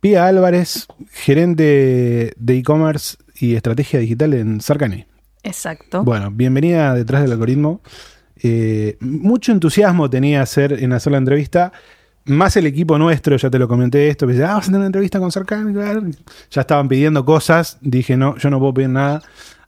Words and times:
Pía 0.00 0.26
Álvarez, 0.26 0.86
gerente 1.10 2.32
de 2.36 2.56
e-commerce 2.56 3.16
y 3.34 3.56
estrategia 3.56 3.98
digital 3.98 4.32
en 4.34 4.60
Sarcani. 4.60 5.06
Exacto. 5.42 6.04
Bueno, 6.04 6.30
bienvenida 6.30 6.94
detrás 6.94 7.22
del 7.22 7.32
algoritmo. 7.32 7.80
Eh, 8.40 8.96
mucho 9.00 9.50
entusiasmo 9.50 10.08
tenía 10.08 10.42
hacer 10.42 10.72
en 10.84 10.92
hacer 10.92 11.10
la 11.10 11.18
entrevista. 11.18 11.72
Más 12.26 12.56
el 12.56 12.66
equipo 12.66 12.96
nuestro, 12.96 13.36
ya 13.36 13.50
te 13.50 13.58
lo 13.58 13.66
comenté 13.66 14.08
esto, 14.08 14.28
que 14.28 14.34
ah, 14.44 14.48
vamos 14.48 14.64
a 14.64 14.66
tener 14.66 14.78
una 14.78 14.86
entrevista 14.86 15.18
con 15.18 15.32
Sarcani. 15.32 15.74
Ya 16.50 16.60
estaban 16.60 16.86
pidiendo 16.86 17.24
cosas. 17.24 17.78
Dije, 17.80 18.16
no, 18.16 18.36
yo 18.36 18.50
no 18.50 18.60
puedo 18.60 18.74
pedir 18.74 18.90
nada. 18.90 19.22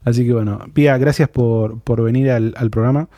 Así 0.05 0.25
que 0.25 0.33
bueno, 0.33 0.61
Pía, 0.73 0.97
gracias 0.97 1.29
por, 1.29 1.83
venir 2.05 2.31
al, 2.31 2.55
al 2.57 2.71
programa. 2.71 3.09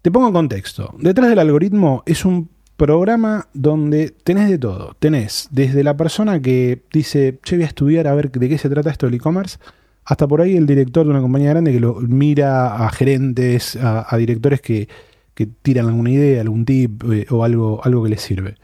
Te 0.00 0.10
pongo 0.10 0.28
en 0.28 0.32
contexto. 0.32 0.94
Detrás 0.98 1.28
del 1.28 1.38
algoritmo 1.38 2.02
es 2.06 2.24
un 2.24 2.48
programa 2.80 3.46
donde 3.52 4.08
tenés 4.24 4.48
de 4.48 4.56
todo. 4.56 4.96
Tenés 4.98 5.48
desde 5.50 5.84
la 5.84 5.98
persona 5.98 6.40
que 6.40 6.80
dice, 6.90 7.38
che, 7.42 7.56
voy 7.56 7.64
a 7.64 7.66
estudiar 7.66 8.06
a 8.06 8.14
ver 8.14 8.30
de 8.30 8.48
qué 8.48 8.56
se 8.56 8.70
trata 8.70 8.88
esto 8.88 9.04
del 9.04 9.16
e-commerce, 9.16 9.58
hasta 10.06 10.26
por 10.26 10.40
ahí 10.40 10.56
el 10.56 10.64
director 10.64 11.04
de 11.04 11.10
una 11.10 11.20
compañía 11.20 11.50
grande 11.50 11.72
que 11.72 11.80
lo 11.80 11.96
mira 12.00 12.86
a 12.86 12.88
gerentes, 12.88 13.76
a, 13.76 14.16
directores 14.16 14.62
que, 14.62 14.88
tiran 15.60 15.88
alguna 15.88 16.10
idea, 16.10 16.40
algún 16.40 16.64
tip 16.64 17.02
eh, 17.12 17.26
o 17.30 17.44
algo, 17.44 17.80
algo 17.84 18.02
que 18.02 18.08
les 18.08 18.22
sirve. 18.22 18.56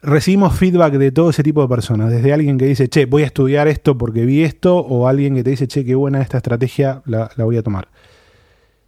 Recibimos 0.00 0.56
feedback 0.56 0.94
de 0.94 1.10
todo 1.10 1.30
ese 1.30 1.42
tipo 1.42 1.60
de 1.62 1.68
personas, 1.68 2.12
desde 2.12 2.32
alguien 2.32 2.58
que 2.58 2.66
dice, 2.66 2.88
che, 2.88 3.06
voy 3.06 3.24
a 3.24 3.26
estudiar 3.26 3.66
esto 3.66 3.98
porque 3.98 4.24
vi 4.24 4.44
esto, 4.44 4.76
o 4.76 5.08
alguien 5.08 5.34
que 5.34 5.42
te 5.42 5.50
dice, 5.50 5.66
che, 5.66 5.84
qué 5.84 5.96
buena 5.96 6.22
esta 6.22 6.36
estrategia, 6.36 7.02
la 7.04 7.30
voy 7.36 7.56
a 7.56 7.64
tomar. 7.64 7.88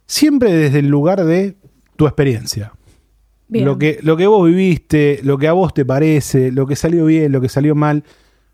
Siempre 0.05 0.53
desde 0.53 0.79
el 0.79 0.87
lugar 0.87 1.25
de 1.25 1.57
tu 1.97 2.05
experiencia. 2.05 2.71
Lo 3.49 3.79
que, 3.79 3.99
lo 4.03 4.15
que 4.15 4.27
vos 4.27 4.47
viviste, 4.47 5.19
lo 5.23 5.37
que 5.37 5.47
a 5.47 5.53
vos 5.53 5.73
te 5.73 5.83
parece, 5.83 6.51
lo 6.51 6.67
que 6.67 6.75
salió 6.75 7.05
bien, 7.05 7.31
lo 7.31 7.41
que 7.41 7.49
salió 7.49 7.73
mal. 7.73 8.03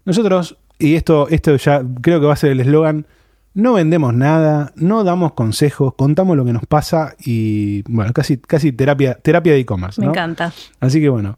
Nosotros, 0.06 0.58
y 0.80 0.96
esto, 0.96 1.28
esto 1.30 1.56
ya 1.58 1.84
creo 2.02 2.22
que 2.22 2.26
va 2.26 2.34
a 2.34 2.38
ser 2.38 2.52
el 2.52 2.62
eslogan, 2.62 3.06
no 3.54 3.74
vendemos 3.74 4.14
nada, 4.14 4.72
no 4.76 5.04
damos 5.04 5.34
consejos, 5.34 5.94
contamos 5.96 6.38
lo 6.38 6.46
que 6.46 6.54
nos 6.54 6.66
pasa 6.66 7.16
y 7.20 7.84
bueno, 7.92 8.14
casi, 8.14 8.38
casi 8.38 8.72
terapia, 8.72 9.16
terapia 9.16 9.54
de 9.54 9.60
e-commerce. 9.60 10.00
Me 10.00 10.08
encanta. 10.08 10.54
Así 10.80 11.02
que 11.02 11.10
bueno. 11.10 11.38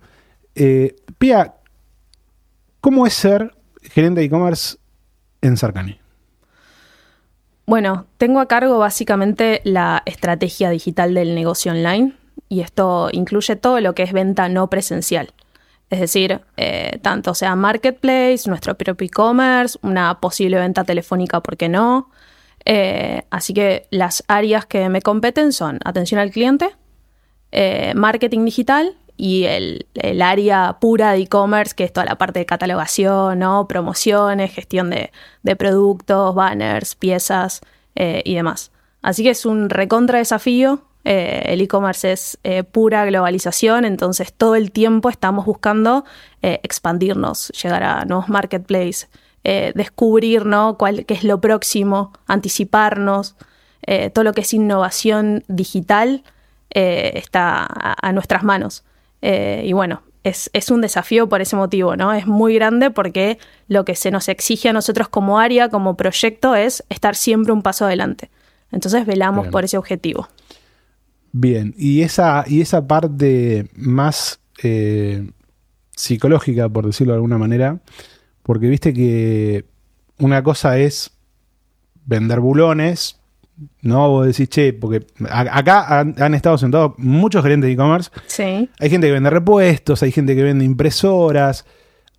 Eh, 0.54 0.96
Pia, 1.18 1.56
¿cómo 2.82 3.06
es 3.06 3.14
ser 3.14 3.56
gerente 3.82 4.22
de 4.22 4.26
e-commerce 4.26 4.78
en 5.42 5.58
Sarcani? 5.58 6.00
Bueno, 7.68 8.08
tengo 8.18 8.40
a 8.40 8.48
cargo 8.48 8.80
básicamente 8.80 9.62
la 9.64 10.02
estrategia 10.06 10.70
digital 10.70 11.14
del 11.14 11.36
negocio 11.36 11.72
online 11.72 12.17
y 12.50 12.62
esto 12.62 13.10
incluye 13.12 13.56
todo 13.56 13.80
lo 13.82 13.94
que 13.94 14.04
es 14.04 14.14
venta 14.14 14.50
no 14.50 14.70
presencial. 14.70 15.34
Es 15.90 16.00
decir, 16.00 16.42
eh, 16.58 17.00
tanto 17.02 17.34
sea 17.34 17.56
marketplace, 17.56 18.42
nuestro 18.48 18.76
propio 18.76 19.06
e-commerce, 19.08 19.80
una 19.82 20.20
posible 20.20 20.58
venta 20.58 20.84
telefónica, 20.84 21.42
¿por 21.42 21.56
qué 21.56 21.70
no? 21.70 22.10
Eh, 22.66 23.24
así 23.30 23.54
que 23.54 23.88
las 23.90 24.24
áreas 24.28 24.66
que 24.66 24.90
me 24.90 25.02
competen 25.02 25.54
son 25.54 25.80
atención 25.86 26.20
al 26.20 26.32
cliente, 26.32 26.76
eh, 27.54 27.94
marketing 27.96 28.44
digital 28.44 28.98
y 29.16 29.46
el, 29.46 29.88
área 30.22 30.78
pura 30.82 31.14
de 31.14 31.20
e-commerce, 31.20 31.74
que 31.74 31.86
es 31.86 31.94
toda 31.94 32.06
la 32.06 32.18
parte 32.18 32.40
de 32.40 32.46
catalogación, 32.46 33.40
¿no? 33.40 33.68
promociones, 33.68 34.54
gestión 34.54 34.90
de, 34.90 35.12
de 35.44 35.56
productos, 35.56 36.36
banners, 36.36 36.96
piezas 36.96 37.62
y 37.96 38.36
demás. 38.36 38.72
Así 39.02 39.24
que 39.24 39.32
es 39.32 39.44
un 39.48 39.72
recontra 39.72 40.20
desafío 40.20 40.84
eh, 41.04 41.54
el 41.54 41.62
e-commerce 41.62 42.12
es 42.12 42.38
eh, 42.44 42.64
pura 42.64 43.06
globalización, 43.06 43.86
entonces 43.86 44.34
todo 44.34 44.56
el 44.56 44.72
tiempo 44.72 45.10
estamos 45.10 45.46
buscando 45.46 46.04
eh, 46.42 46.60
expandirnos, 46.64 47.50
llegar 47.50 47.84
a 47.84 48.06
nuevos 48.06 48.28
marketplaces, 48.28 49.10
descubrir 49.76 50.44
cuál, 50.78 51.06
qué 51.06 51.14
es 51.14 51.24
lo 51.24 51.40
próximo, 51.40 52.12
anticiparnos. 52.28 53.38
todo 54.14 54.26
lo 54.26 54.34
que 54.34 54.42
es 54.42 54.54
innovación 54.54 55.46
digital 55.48 56.24
está 56.70 57.66
a, 57.66 58.12
nuestras 58.12 58.44
manos. 58.44 58.84
y 59.22 59.72
bueno, 59.72 60.02
es, 60.26 60.50
es, 60.52 60.70
un 60.70 60.82
desafío 60.82 61.30
por 61.30 61.40
ese 61.40 61.56
motivo, 61.56 61.96
¿no? 61.96 62.12
Es 62.12 62.28
muy 62.28 62.56
grande 62.56 62.92
porque 62.92 63.40
lo 63.70 63.86
que 63.86 63.96
se 63.96 64.12
nos 64.12 64.28
exige 64.28 64.68
a 64.68 64.74
nosotros 64.74 65.08
como 65.08 65.40
área, 65.40 65.70
como 65.70 65.96
proyecto, 65.96 66.54
es 66.54 66.84
estar 66.90 67.16
siempre 67.16 67.54
un 67.54 67.62
paso 67.62 67.86
adelante. 67.86 68.30
Entonces 68.74 69.06
velamos 69.06 69.48
por 69.48 69.64
ese 69.64 69.78
objetivo. 69.78 70.28
Bien, 71.40 71.76
y 71.78 72.02
esa, 72.02 72.46
y 72.48 72.62
esa 72.62 72.88
parte 72.88 73.70
más 73.76 74.40
eh, 74.64 75.30
psicológica, 75.96 76.68
por 76.68 76.88
decirlo 76.88 77.14
de 77.14 77.18
alguna 77.18 77.38
manera, 77.38 77.80
porque 78.42 78.68
viste 78.68 78.92
que 78.92 79.64
una 80.18 80.42
cosa 80.42 80.80
es 80.80 81.12
vender 82.06 82.40
bulones, 82.40 83.20
¿no? 83.84 84.10
Vos 84.10 84.26
decís, 84.26 84.50
che, 84.50 84.74
porque 84.74 85.06
acá 85.30 86.00
han, 86.00 86.34
estado 86.34 86.58
sentados 86.58 86.94
muchos 86.98 87.44
gerentes 87.44 87.68
de 87.68 87.74
e-commerce. 87.74 88.10
Sí. 88.26 88.68
Hay 88.80 88.90
gente 88.90 89.06
que 89.06 89.14
vende 89.14 89.30
repuestos, 89.30 90.02
hay 90.02 90.12
gente 90.12 90.36
que 90.36 90.42
vende 90.42 90.66
impresoras, 90.66 91.66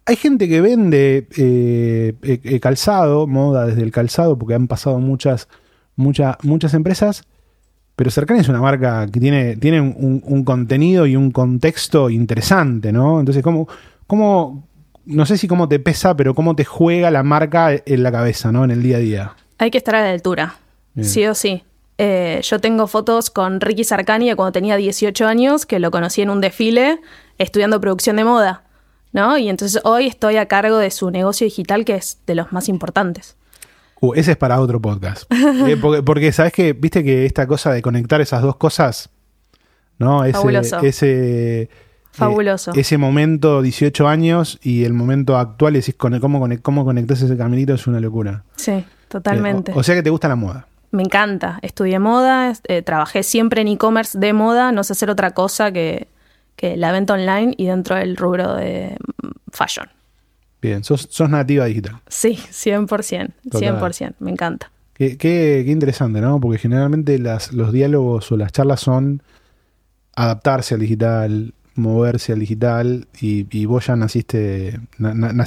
hay 0.07 0.15
gente 0.15 0.49
que 0.49 0.61
vende 0.61 1.27
eh, 1.37 2.15
eh, 2.23 2.61
calzado, 2.61 3.27
moda 3.27 3.67
desde 3.67 3.83
el 3.83 3.91
calzado, 3.91 4.39
porque 4.39 4.55
han 4.55 4.69
pasado 4.69 5.01
muchas, 5.01 5.49
muchas, 5.97 6.37
muchas 6.45 6.73
empresas 6.73 7.25
pero 7.99 8.13
Cercani 8.13 8.39
es 8.39 8.49
una 8.49 8.61
marca 8.61 9.09
que 9.13 9.19
tiene, 9.19 9.57
tiene 9.57 9.81
un, 9.81 10.45
contenido 10.45 11.05
y 11.05 11.17
un 11.17 11.33
contexto 11.33 12.11
interesante, 12.11 12.93
¿no? 12.93 13.19
Entonces, 13.19 13.43
¿cómo, 13.43 13.67
¿cómo, 14.07 14.69
no 15.05 15.27
sé 15.27 15.37
si 15.37 15.49
cómo 15.49 15.69
te 15.69 15.81
pesa, 15.81 16.15
pero 16.15 16.33
cómo 16.33 16.55
te 16.55 16.65
juega 16.65 17.11
la 17.11 17.25
marca 17.25 17.73
en 17.73 18.05
la 18.05 18.13
cabeza, 18.13 18.53
¿no? 18.53 18.63
En 18.63 18.71
el 18.71 18.85
día 18.85 18.99
a 18.99 19.01
día. 19.01 19.33
Hay 19.59 19.73
que 19.73 19.79
estar 19.79 19.97
a 19.97 20.03
la 20.03 20.11
altura, 20.11 20.55
sí 21.01 21.27
o 21.27 21.35
sí. 21.35 21.65
Eh, 21.99 22.41
yo 22.45 22.61
tengo 22.61 22.87
fotos 22.87 23.31
con 23.31 23.61
Ricky 23.61 23.83
Sarkani 23.83 24.29
de 24.29 24.37
cuando 24.37 24.53
tenía 24.53 24.77
18 24.77 25.27
años, 25.27 25.67
que 25.67 25.81
lo 25.81 25.91
conocí 25.91 26.23
en 26.23 26.31
un 26.31 26.41
desfile 26.41 27.01
estudiando 27.37 27.81
producción 27.81 28.15
de 28.15 28.23
moda, 28.23 28.63
¿no? 29.13 29.39
Y 29.39 29.49
entonces 29.49 29.83
hoy 29.83 30.07
estoy 30.07 30.37
a 30.37 30.47
cargo 30.47 30.79
de 30.79 30.93
su 30.93 31.11
negocio 31.11 31.47
digital, 31.47 31.85
que 31.85 31.97
es 31.97 32.21
de 32.29 32.37
los 32.37 32.53
más 32.53 32.69
importantes. 32.69 33.35
Uh, 34.01 34.15
ese 34.15 34.33
es 34.33 34.37
para 34.37 34.61
otro 34.61 34.81
podcast. 34.81 35.25
Eh, 35.69 35.77
porque, 35.77 36.33
sabes 36.33 36.53
que, 36.53 36.73
viste 36.73 37.03
que 37.03 37.27
esta 37.27 37.47
cosa 37.47 37.73
de 37.73 37.83
conectar 37.83 38.21
esas 38.21 38.43
dos 38.43 38.57
cosas, 38.57 39.11
¿no? 39.99 40.25
Ese, 40.25 40.33
Fabuloso. 40.33 40.81
Ese, 40.83 41.63
eh, 41.63 41.69
ese 42.75 42.99
momento, 42.99 43.61
18 43.61 44.09
años, 44.09 44.59
y 44.63 44.85
el 44.85 44.93
momento 44.93 45.37
actual, 45.37 45.77
y 45.77 45.81
decís 45.81 45.97
cómo, 45.97 46.49
cómo 46.63 46.85
conectas 46.85 47.23
ese 47.23 47.37
caminito, 47.37 47.75
es 47.75 47.87
una 47.87 48.01
locura. 48.01 48.45
Sí, 48.57 48.85
totalmente. 49.09 49.73
Eh, 49.73 49.75
o, 49.77 49.83
sea 49.83 49.95
que 49.95 50.03
te 50.03 50.11
gusta 50.11 50.29
la 50.29 50.37
moda. 50.37 50.67
Me 50.91 51.03
encanta. 51.03 51.59
Estudié 51.63 51.99
moda, 51.99 52.53
trabajé 52.85 53.23
siempre 53.23 53.61
en 53.61 53.69
e-commerce 53.69 54.19
de 54.19 54.33
moda, 54.33 54.73
no 54.73 54.85
sé 54.85 54.95
hacer 54.95 55.11
otra 55.11 55.33
cosa 55.33 55.71
que, 55.71 56.09
que 56.57 56.77
la 56.77 56.93
venta 56.93 57.15
online 57.15 57.55
y 57.57 57.67
dentro 57.67 57.97
del 57.97 58.17
rubro 58.17 58.55
de 58.55 58.97
mm, 59.23 59.29
fashion. 59.53 59.89
Bien, 60.61 60.83
sos, 60.83 61.09
nativa 61.29 61.67
digital. 61.67 62.01
Sí, 62.09 62.37
100%, 62.37 63.33
100%, 63.45 64.15
me 64.19 64.31
encanta. 64.31 64.71
Qué, 64.95 65.17
qué, 65.17 65.65
interesante, 65.69 66.21
¿no? 66.21 66.41
Porque 66.41 66.59
generalmente 66.59 67.19
las, 67.19 67.53
los 67.53 67.73
diálogos 67.73 68.33
o 68.33 68.37
las 68.37 68.51
charlas 68.51 68.81
son 68.81 69.23
adaptarse 70.17 70.75
al 70.75 70.81
digital, 70.81 71.55
moverse 71.77 72.33
al 72.33 72.41
digital 72.41 73.07
y, 73.21 73.65
vos 73.67 73.87
ya 73.87 73.95
naciste, 73.95 74.81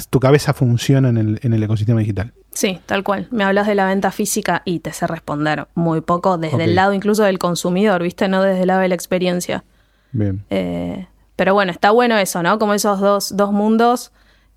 tu 0.08 0.20
cabeza 0.20 0.54
funciona 0.54 1.10
en 1.10 1.18
el, 1.18 1.40
en 1.42 1.52
el, 1.52 1.62
ecosistema 1.62 2.00
digital. 2.00 2.32
Sí, 2.52 2.80
tal 2.86 3.04
cual. 3.04 3.28
Me 3.30 3.44
hablas 3.44 3.66
de 3.66 3.74
la 3.74 3.86
venta 3.86 4.10
física 4.10 4.62
y 4.64 4.80
te 4.80 4.92
sé 4.92 5.06
responder 5.06 5.68
muy 5.74 6.00
poco 6.00 6.38
desde 6.38 6.64
el 6.64 6.74
lado 6.74 6.94
incluso 6.94 7.22
del 7.22 7.38
consumidor, 7.38 8.02
¿viste? 8.02 8.28
No 8.28 8.42
desde 8.42 8.62
el 8.62 8.68
lado 8.68 8.80
de 8.80 8.88
la 8.88 8.94
experiencia. 8.94 9.64
Bien. 10.12 10.42
Eh, 10.48 11.06
pero 11.36 11.52
bueno, 11.52 11.72
está 11.72 11.90
bueno 11.90 12.16
eso, 12.16 12.42
¿no? 12.42 12.58
Como 12.58 12.72
esos 12.74 13.00
dos, 13.00 13.36
dos 13.36 13.52
mundos 13.52 14.12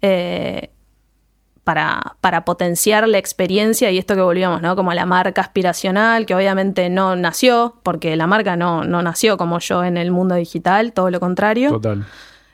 eh, 0.07 0.69
para, 1.63 2.16
para, 2.22 2.46
potenciar 2.46 3.07
la 3.07 3.18
experiencia 3.18 3.90
y 3.90 3.98
esto 3.98 4.13
que 4.13 4.22
volvíamos, 4.22 4.62
¿no? 4.62 4.75
Como 4.75 4.94
la 4.94 5.07
marca 5.07 5.42
aspiracional, 5.42 6.28
que 6.28 6.36
obviamente 6.36 6.90
no 6.92 7.16
nació, 7.16 7.80
porque 7.81 8.16
la 8.16 8.28
marca 8.28 8.56
no, 8.56 8.84
no 8.84 9.02
nació 9.02 9.36
como 9.36 9.57
yo 9.57 9.84
en 9.84 9.98
el 9.98 10.12
mundo 10.12 10.36
digital, 10.36 10.94
todo 10.94 11.10
lo 11.10 11.19
contrario. 11.19 11.72
Total. 11.72 12.06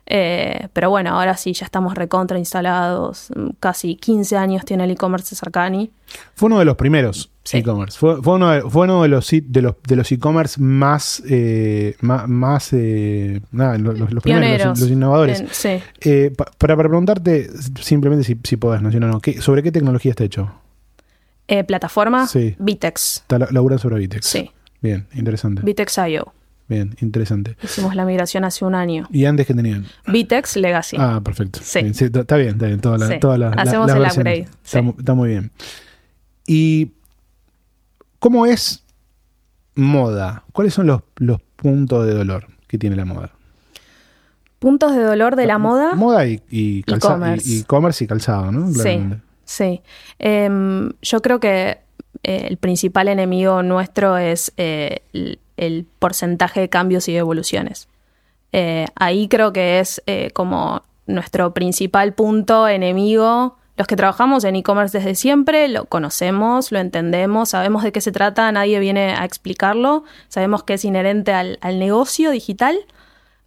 Eh, 0.06 0.70
pero 0.72 0.90
bueno, 0.90 1.20
ahora 1.20 1.36
sí, 1.36 1.52
ya 1.52 1.66
estamos 1.66 1.96
recontra 1.96 2.40
instalados. 2.40 3.28
Casi 3.60 3.98
15 3.98 4.38
años 4.38 4.64
tiene 4.64 4.86
el 4.86 4.92
e-commerce 4.92 5.32
de 5.32 5.36
Sarkani. 5.36 5.92
Fue 6.34 6.48
uno 6.48 6.60
de 6.60 6.66
los 6.66 6.78
primeros 6.78 7.31
Sí. 7.44 7.58
e-commerce. 7.58 7.98
Fue, 7.98 8.22
fue 8.22 8.36
uno, 8.36 8.50
de, 8.52 8.62
fue 8.62 8.84
uno 8.84 9.02
de 9.02 9.08
los 9.10 9.28
de 9.30 9.62
los 9.64 9.76
de 9.88 9.96
los 9.96 10.12
e-commerce 10.12 10.62
más, 10.62 11.24
eh, 11.28 11.96
más, 12.02 12.28
más, 12.28 12.70
eh, 12.74 13.42
nada, 13.52 13.78
los, 13.80 13.96
primeros, 14.22 14.68
los, 14.68 14.80
los 14.80 14.90
innovadores. 14.92 15.40
En- 15.42 15.48
sí. 15.52 15.80
Eh, 16.02 16.32
pa- 16.38 16.46
para, 16.58 16.76
para 16.78 16.88
preguntarte 16.90 17.50
simplemente 17.82 18.24
si, 18.24 18.38
si 18.44 18.58
podés, 18.58 18.82
¿no? 18.84 18.92
Si 18.92 19.00
no, 19.00 19.08
no, 19.08 19.20
¿qué- 19.20 19.42
¿sobre 19.42 19.64
qué 19.64 19.72
tecnología 19.72 20.12
está 20.12 20.24
hecho? 20.24 20.52
Plataforma, 21.68 22.28
Sí. 22.28 22.56
Vitex. 22.60 23.18
Está 23.18 23.38
la- 23.40 23.48
laburan 23.52 23.78
sobre 23.80 23.98
Vitex. 23.98 24.26
Sí, 24.26 24.52
Bien, 24.82 25.08
interesante. 25.14 25.62
Vitex.io. 25.64 26.34
Bien, 26.70 26.96
interesante. 27.02 27.58
Hicimos 27.62 27.94
la 27.96 28.06
migración 28.06 28.46
hace 28.46 28.64
un 28.64 28.74
año. 28.74 29.06
¿Y 29.12 29.26
antes 29.26 29.46
que 29.46 29.54
tenían? 29.54 29.86
Vitex 30.08 30.56
Legacy. 30.56 30.96
Ah, 30.98 31.20
perfecto. 31.22 31.60
Sí. 31.62 31.80
Bien, 31.80 31.92
está 31.92 32.22
está 32.22 32.38
bien, 32.38 32.50
está 32.52 32.68
bien. 32.68 32.80
Toda 32.80 32.98
la, 32.98 33.20
toda 33.20 33.38
la- 33.38 33.50
Hacemos 33.50 33.92
el 33.92 34.02
upgrade, 34.02 34.48
Está, 34.64 34.80
está 34.98 35.14
muy 35.14 35.28
bien. 35.30 35.52
¿Y 36.48 36.92
cómo 38.22 38.46
es 38.46 38.84
moda? 39.76 40.44
¿Cuáles 40.54 40.74
son 40.74 40.88
los, 40.88 41.02
los 41.18 41.42
puntos 41.58 42.06
de 42.06 42.14
dolor 42.14 42.48
que 42.68 42.78
tiene 42.78 42.96
la 42.96 43.04
moda? 43.04 43.32
Puntos 44.60 44.94
de 44.96 45.02
dolor 45.02 45.36
de 45.36 45.48
la 45.48 45.58
moda. 45.58 45.96
Moda 45.96 46.26
y, 46.28 46.42
y 46.50 46.84
calza- 46.84 47.36
y- 47.44 47.58
y 47.58 47.60
e-commerce 47.62 48.04
y 48.04 48.08
calzado, 48.08 48.52
¿no? 48.52 48.68
Sí, 48.68 48.74
Claramente. 48.76 49.18
sí. 49.44 49.82
Em, 50.20 50.92
yo 51.02 51.22
creo 51.22 51.40
que 51.40 51.80
eh, 52.24 52.46
el 52.48 52.58
principal 52.58 53.08
enemigo 53.08 53.64
nuestro 53.64 54.18
es 54.18 54.54
eh, 54.58 55.00
el, 55.14 55.40
el 55.58 55.88
porcentaje 55.98 56.60
de 56.60 56.70
cambios 56.70 57.08
y 57.10 57.14
de 57.14 57.18
evoluciones. 57.20 57.88
Eh, 58.54 58.86
ahí 58.96 59.28
creo 59.30 59.52
que 59.52 59.80
es 59.80 60.02
como 60.34 60.84
nuestro 61.08 61.54
principal 61.56 62.14
punto 62.14 62.68
enemigo. 62.68 63.58
Los 63.82 63.88
que 63.88 63.96
trabajamos 63.96 64.44
en 64.44 64.56
e-commerce 64.56 65.00
desde 65.00 65.16
siempre 65.16 65.68
lo 65.68 65.86
conocemos, 65.86 66.72
lo 66.72 66.78
entendemos, 66.78 67.50
sabemos 67.50 67.82
de 67.82 67.92
qué 67.92 68.00
se 68.00 68.12
trata, 68.12 68.52
nadie 68.52 68.78
viene 68.78 69.16
a 69.16 69.26
explicarlo, 69.26 70.04
sabemos 70.28 70.62
que 70.62 70.76
es 70.76 70.86
inherente 70.86 71.34
al, 71.34 71.58
negocio 71.80 72.30
digital, 72.30 72.78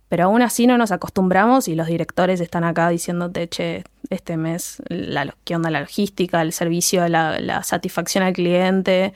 pero 0.09 0.25
aún 0.25 0.43
así 0.43 0.67
no 0.67 0.77
nos 0.77 0.91
acostumbramos 0.91 1.69
y 1.69 1.77
los 1.77 1.87
directores 1.87 2.41
están 2.41 2.65
acá 2.65 2.89
diciéndote, 2.89 3.49
che, 3.49 3.85
este 4.11 4.37
mes, 4.37 4.83
la, 4.89 5.33
¿qué 5.45 5.55
onda 5.55 5.71
la 5.71 5.79
logística, 5.79 6.43
el 6.43 6.53
servicio, 6.53 7.07
la, 7.07 7.39
la 7.39 7.63
satisfacción 7.63 8.25
al 8.25 8.33
cliente? 8.33 9.15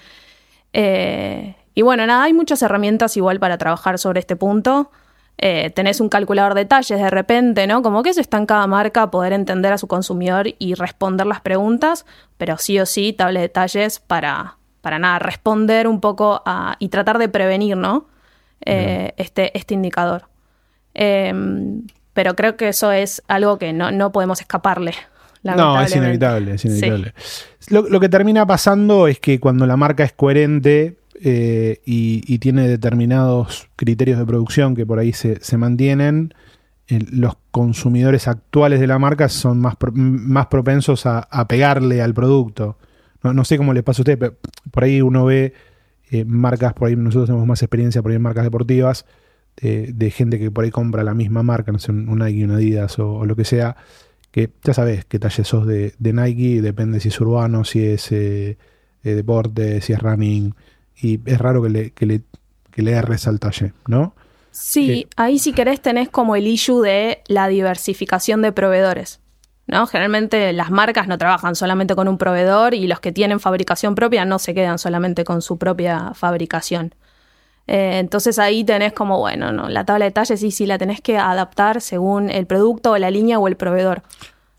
Eh, 0.73 1.57
y 1.75 1.83
bueno, 1.83 2.07
nada, 2.07 2.23
hay 2.23 2.33
muchas 2.33 2.63
herramientas 2.63 3.17
igual 3.17 3.41
para 3.41 3.59
trabajar 3.59 3.99
sobre 3.99 4.21
este 4.21 4.37
punto. 4.37 4.93
Eh, 5.41 5.71
tenés 5.71 6.01
un 6.01 6.09
calculador 6.09 6.55
de 6.55 6.63
detalles 6.63 6.99
de 7.01 7.11
repente, 7.11 7.67
¿no? 7.69 7.81
Como 7.83 8.03
que 8.03 8.11
eso 8.11 8.21
está 8.21 8.39
en 8.39 8.47
cada 8.47 8.67
marca, 8.67 9.11
poder 9.11 9.33
entender 9.33 9.73
a 9.73 9.79
su 9.79 9.87
consumidor 9.87 10.49
y 10.59 10.75
responder 10.75 11.27
las 11.29 11.41
preguntas, 11.41 12.07
pero 12.39 12.59
sí 12.59 12.79
o 12.81 12.87
sí, 12.87 13.13
tabla 13.13 13.39
de 13.41 13.45
detalles 13.47 14.01
para, 14.01 14.57
para 14.81 14.99
nada, 14.99 15.21
responder 15.21 15.87
un 15.87 16.01
poco 16.01 16.43
a, 16.45 16.75
y 16.81 16.89
tratar 16.89 17.19
de 17.19 17.29
prevenir, 17.29 17.77
¿no? 17.77 18.07
Eh, 18.65 19.13
este, 19.17 19.57
este 19.57 19.75
indicador. 19.75 20.25
Eh, 20.95 21.33
pero 22.15 22.35
creo 22.35 22.57
que 22.57 22.69
eso 22.69 22.91
es 22.91 23.23
algo 23.29 23.59
que 23.59 23.73
no, 23.73 23.93
no 23.93 24.11
podemos 24.11 24.41
escaparle. 24.41 24.93
No, 25.45 25.81
es 25.81 25.95
inevitable, 25.95 26.55
es 26.55 26.63
Sí. 26.63 26.69
inevitable. 26.69 27.15
Lo, 27.69 27.83
lo 27.83 28.01
que 28.01 28.09
termina 28.09 28.45
pasando 28.45 29.07
es 29.07 29.21
que 29.21 29.39
cuando 29.39 29.67
la 29.67 29.77
marca 29.77 30.03
es 30.03 30.13
coherente 30.13 30.98
eh, 31.23 31.81
y, 31.85 32.39
tiene 32.39 32.69
determinados 32.69 33.69
criterios 33.77 34.19
de 34.19 34.27
producción 34.27 34.75
que 34.75 34.87
por 34.87 34.99
ahí 34.99 35.13
se, 35.13 35.43
se 35.43 35.57
mantienen, 35.57 36.35
los 36.89 37.35
consumidores 37.51 38.29
actuales 38.29 38.81
de 38.81 38.87
la 38.87 38.99
marca 38.99 39.29
son 39.29 39.59
más, 39.59 39.75
más 39.93 40.47
propensos 40.47 41.07
a, 41.07 41.19
a 41.19 41.47
pegarle 41.49 42.01
al 42.01 42.15
producto. 42.15 42.79
No, 43.23 43.35
no 43.35 43.45
sé 43.45 43.59
cómo 43.59 43.75
les 43.75 43.83
pasa 43.83 44.01
a 44.01 44.03
ustedes, 44.03 44.19
pero 44.19 44.37
por 44.71 44.85
ahí 44.85 45.03
uno 45.03 45.25
ve 45.25 45.53
eh, 46.11 46.25
marcas, 46.25 46.73
por 46.73 46.89
ahí 46.89 46.97
nosotros 46.97 47.27
tenemos 47.27 47.47
más 47.47 47.63
experiencia 47.63 48.01
por 48.01 48.11
ahí 48.13 48.17
en 48.17 48.23
marcas 48.23 48.45
deportivas, 48.45 49.05
de, 49.61 50.11
gente 50.13 50.39
que 50.39 50.53
por 50.53 50.65
ahí 50.65 50.71
compra 50.71 51.03
la 51.03 51.15
misma 51.15 51.43
marca, 51.43 51.73
no 51.73 51.81
sé, 51.81 51.91
un 51.91 52.19
Nike, 52.21 52.45
un 52.45 52.53
Adidas 52.53 52.99
o, 53.01 53.27
lo 53.27 53.35
que 53.35 53.45
sea, 53.45 53.77
que 54.31 54.51
ya 54.63 54.73
sabes 54.73 55.05
qué 55.05 55.19
talle 55.19 55.43
sos 55.43 55.67
de, 55.67 55.95
de 55.99 56.13
Nike, 56.13 56.63
depende 56.63 57.01
si 57.01 57.09
es 57.09 57.21
urbano, 57.21 57.65
si 57.65 57.85
es 57.85 58.13
eh, 58.13 58.57
deporte, 59.03 59.81
si 59.81 59.93
es 59.93 59.99
running, 59.99 60.55
y 61.01 61.21
es 61.25 61.39
raro 61.39 61.63
que 61.63 61.69
le, 61.69 61.91
que 61.91 62.07
le, 62.07 62.23
que 62.71 62.83
le 62.83 62.93
erres 62.93 63.27
al 63.27 63.41
talle, 63.41 63.73
¿no? 63.87 64.15
Sí, 64.51 64.91
Eh, 64.91 65.09
ahí 65.17 65.39
si 65.39 65.53
querés 65.53 65.81
tenés 65.81 66.09
como 66.09 66.35
el 66.35 66.47
issue 66.47 66.83
de 66.83 67.23
la 67.29 67.49
diversificación 67.49 68.43
de 68.43 68.53
proveedores. 68.53 69.21
¿no? 69.69 69.87
Generalmente 69.87 70.53
las 70.53 70.71
marcas 70.71 71.07
no 71.07 71.19
trabajan 71.19 71.55
solamente 71.55 71.95
con 71.95 72.09
un 72.09 72.19
proveedor 72.19 72.75
y 72.75 72.87
los 72.87 73.01
que 73.01 73.13
tienen 73.13 73.39
fabricación 73.39 73.95
propia 73.95 74.25
no 74.25 74.39
se 74.39 74.55
quedan 74.55 74.79
solamente 74.79 75.25
con 75.25 75.43
su 75.43 75.59
propia 75.59 76.13
fabricación. 76.15 76.95
Eh, 77.67 77.99
entonces 77.99 78.39
ahí 78.39 78.65
tenés 78.65 78.95
como, 78.95 79.19
bueno, 79.19 79.53
no, 79.53 79.69
la 79.69 79.85
tabla 79.85 80.07
de 80.07 80.11
talles 80.11 80.41
sí, 80.41 80.51
sí 80.51 80.65
la 80.65 80.79
tenés 80.79 81.03
que 81.03 81.19
adaptar 81.19 81.83
según 81.83 82.31
el 82.31 82.47
producto 82.47 82.93
o 82.93 82.99
la 82.99 83.11
línea 83.11 83.39
o 83.39 83.47
el 83.47 83.57
proveedor. 83.57 84.03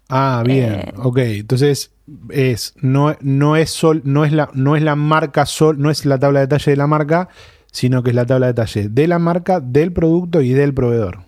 Ah, 0.10 0.44
bien, 0.46 0.74
Eh, 0.74 0.94
ok. 0.98 1.18
Entonces 1.20 1.92
es 2.30 2.74
no, 2.82 3.16
no 3.22 3.56
es 3.56 3.70
sol, 3.70 4.02
no 4.04 4.26
es 4.26 4.32
la 4.34 4.50
no 4.54 4.76
es 4.76 4.82
la 4.82 4.96
marca 4.96 5.46
sol, 5.46 5.80
no 5.80 5.92
es 5.92 6.06
la 6.06 6.18
tabla 6.18 6.40
de 6.40 6.48
detalle 6.48 6.72
de 6.72 6.78
la 6.78 6.88
marca, 6.88 7.30
sino 7.72 8.02
que 8.02 8.10
es 8.10 8.16
la 8.16 8.26
tabla 8.26 8.48
de 8.48 8.54
detalle 8.54 8.90
de 8.90 9.08
la 9.08 9.20
marca, 9.20 9.60
del 9.60 9.94
producto 9.94 10.42
y 10.42 10.54
del 10.54 10.74
proveedor. 10.74 11.20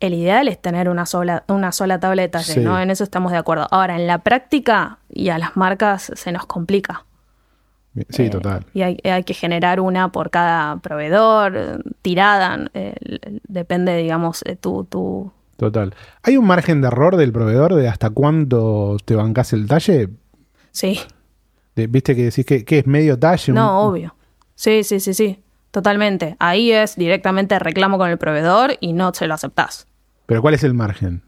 El 0.00 0.14
ideal 0.14 0.46
es 0.46 0.60
tener 0.60 0.88
una 0.88 1.06
sola, 1.06 1.44
una 1.48 1.72
sola 1.72 1.98
tabla 1.98 2.26
de 2.26 2.38
Sí. 2.42 2.60
¿no? 2.60 2.78
En 2.80 2.90
eso 2.90 3.02
estamos 3.02 3.32
de 3.32 3.38
acuerdo. 3.38 3.66
Ahora, 3.70 3.96
en 3.96 4.06
la 4.06 4.18
práctica 4.18 4.98
y 5.08 5.30
a 5.30 5.38
las 5.38 5.56
marcas 5.56 6.12
se 6.14 6.30
nos 6.30 6.46
complica. 6.46 7.04
Bien, 7.94 8.06
Sí, 8.10 8.24
Eh, 8.24 8.30
total. 8.30 8.66
Y 8.74 8.82
hay, 8.82 8.98
hay 9.02 9.24
que 9.24 9.34
generar 9.34 9.80
una 9.80 10.12
por 10.12 10.30
cada 10.30 10.76
proveedor, 10.76 11.82
tirada, 12.02 12.70
eh, 12.74 12.94
depende, 13.48 13.96
digamos, 13.96 14.44
tu, 14.60 14.84
tu... 14.84 15.32
Total. 15.58 15.92
¿Hay 16.22 16.36
un 16.36 16.46
margen 16.46 16.80
de 16.80 16.86
error 16.86 17.16
del 17.16 17.32
proveedor 17.32 17.74
de 17.74 17.88
hasta 17.88 18.10
cuánto 18.10 18.96
te 19.04 19.14
bancas 19.16 19.52
el 19.52 19.66
talle? 19.66 20.08
Sí, 20.70 21.00
De- 21.74 21.88
¿Viste 21.88 22.14
que 22.14 22.24
decís 22.24 22.46
que, 22.46 22.64
que 22.64 22.78
es 22.78 22.86
medio 22.86 23.18
talle? 23.18 23.52
no, 23.52 23.82
Un- 23.82 23.90
obvio. 23.92 24.14
Sí, 24.54 24.84
sí, 24.84 25.00
sí, 25.00 25.14
sí, 25.14 25.42
totalmente. 25.72 26.36
Ahí 26.38 26.70
es 26.72 26.94
directamente 26.96 27.58
reclamo 27.58 27.98
con 27.98 28.08
el 28.08 28.18
proveedor 28.18 28.74
y 28.80 28.92
no 28.92 29.12
se 29.12 29.26
lo 29.26 29.34
aceptás. 29.34 29.86
Pero 30.26 30.42
¿cuál 30.42 30.54
es 30.54 30.62
el 30.62 30.74
margen? 30.74 31.22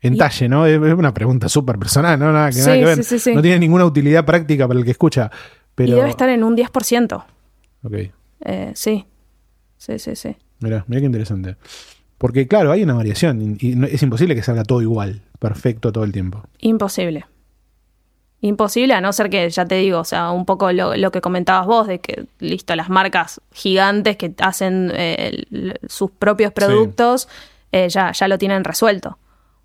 En 0.00 0.14
Y- 0.14 0.18
talle, 0.18 0.48
¿no? 0.48 0.64
Es 0.66 0.78
una 0.78 1.12
pregunta 1.12 1.48
súper 1.50 1.78
personal, 1.78 2.18
¿no? 2.18 2.32
Nada 2.32 2.48
que, 2.48 2.54
Sí, 2.54 2.60
nada 2.60 2.74
que 2.78 2.84
ver. 2.84 2.96
sí, 2.96 3.02
sí, 3.04 3.18
sí. 3.18 3.34
No 3.34 3.42
tiene 3.42 3.58
ninguna 3.58 3.84
utilidad 3.84 4.24
práctica 4.24 4.66
para 4.66 4.78
el 4.78 4.84
que 4.86 4.92
escucha. 4.92 5.30
Pero... 5.74 5.92
Y 5.92 5.94
debe 5.96 6.08
estar 6.08 6.28
en 6.30 6.42
un 6.44 6.56
10%. 6.56 7.24
Ok, 7.82 7.94
Eh, 8.40 8.72
sí, 8.74 9.06
sí, 9.76 9.98
sí, 9.98 10.16
sí. 10.16 10.34
mira, 10.60 10.84
mira 10.88 11.00
qué 11.00 11.06
interesante. 11.06 11.56
Porque 12.18 12.46
claro, 12.48 12.72
hay 12.72 12.82
una 12.82 12.94
variación 12.94 13.56
y 13.60 13.84
es 13.86 14.02
imposible 14.02 14.34
que 14.34 14.42
salga 14.42 14.64
todo 14.64 14.80
igual, 14.82 15.20
perfecto 15.38 15.92
todo 15.92 16.04
el 16.04 16.12
tiempo. 16.12 16.42
Imposible. 16.60 17.26
Imposible, 18.42 18.92
a 18.94 19.00
no 19.00 19.12
ser 19.12 19.30
que, 19.30 19.48
ya 19.48 19.64
te 19.64 19.76
digo, 19.76 19.98
o 20.00 20.04
sea, 20.04 20.30
un 20.30 20.44
poco 20.44 20.70
lo, 20.70 20.94
lo 20.94 21.10
que 21.10 21.20
comentabas 21.22 21.66
vos, 21.66 21.86
de 21.88 22.00
que, 22.00 22.26
listo, 22.38 22.76
las 22.76 22.90
marcas 22.90 23.40
gigantes 23.52 24.16
que 24.18 24.34
hacen 24.40 24.92
eh, 24.94 25.44
el- 25.50 25.78
sus 25.88 26.10
propios 26.10 26.52
productos 26.52 27.28
eh, 27.72 27.88
ya, 27.88 28.12
ya 28.12 28.28
lo 28.28 28.38
tienen 28.38 28.62
resuelto. 28.62 29.18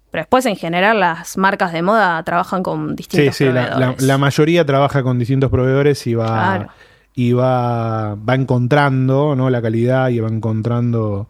Pero 0.10 0.22
después, 0.24 0.46
en 0.46 0.56
general, 0.56 1.00
las 1.00 1.38
marcas 1.38 1.74
de 1.74 1.82
moda 1.82 2.24
trabajan 2.24 2.64
con 2.64 2.90
Sí, 2.90 2.96
distintos 2.96 3.36
sí, 3.36 3.46
la, 3.46 3.52
la- 3.54 3.68
proveedores. 3.70 4.02
la 4.04 4.18
mayoría 4.18 4.66
trabaja 4.66 5.04
con 5.04 5.20
distintos 5.20 5.52
proveedores 5.52 6.08
y 6.08 6.16
va, 6.16 6.26
Claro. 6.28 6.68
y 7.14 7.34
va, 7.34 8.16
va 8.16 8.36
encontrando 8.36 9.36
¿no? 9.36 9.50
la 9.50 9.62
calidad 9.62 10.10
y 10.10 10.20
va 10.20 10.30
encontrando 10.30 11.28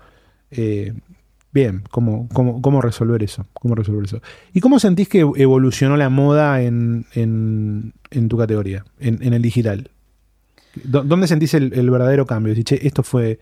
eh, 0.51 0.93
bien 1.53 1.83
cómo, 1.91 2.27
cómo, 2.33 2.61
cómo 2.61 2.81
resolver 2.81 3.21
eso. 3.23 3.45
Cómo 3.53 3.75
resolver 3.75 4.05
eso. 4.05 4.21
¿Y 4.53 4.59
cómo 4.61 4.79
sentís 4.79 5.09
que 5.09 5.19
evolucionó 5.19 5.97
la 5.97 6.09
moda 6.09 6.61
en, 6.61 7.05
en, 7.13 7.93
en 8.11 8.29
tu 8.29 8.37
categoría, 8.37 8.85
en, 8.99 9.33
el 9.33 9.41
digital? 9.41 9.89
¿Dó- 10.83 11.03
¿Dónde 11.03 11.27
sentís 11.27 11.53
el, 11.53 11.73
el 11.73 11.89
verdadero 11.89 12.25
cambio? 12.25 12.55
Decís, 12.55 12.79
esto 12.81 13.03
fue. 13.03 13.39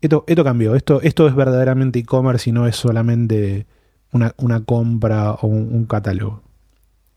Esto, 0.00 0.24
esto 0.26 0.42
cambió, 0.42 0.74
esto, 0.74 1.00
esto 1.02 1.28
es 1.28 1.34
verdaderamente 1.36 2.00
e-commerce 2.00 2.50
y 2.50 2.52
no 2.52 2.66
es 2.66 2.74
solamente 2.74 3.66
una, 4.10 4.34
una 4.38 4.64
compra 4.64 5.30
o 5.34 5.46
un, 5.46 5.86
catálogo. 5.86 6.42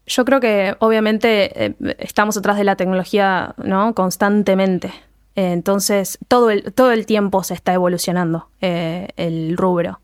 Yo 0.06 0.24
creo 0.24 0.40
que 0.40 0.75
obviamente 0.78 1.66
eh, 1.66 1.75
estamos 1.98 2.38
atrás 2.38 2.58
de 2.58 2.64
la 2.64 2.75
tecnología, 2.75 3.56
¿no? 3.58 3.96
Constantemente. 3.96 4.92
Entonces, 5.34 6.20
todo 6.28 6.52
el, 6.52 6.74
todo 6.74 6.92
el 6.92 7.08
tiempo 7.08 7.44
se 7.44 7.56
está 7.56 7.74
evolucionando 7.74 8.50
eh, 8.62 9.08
el 9.18 9.58
rubro. 9.58 10.00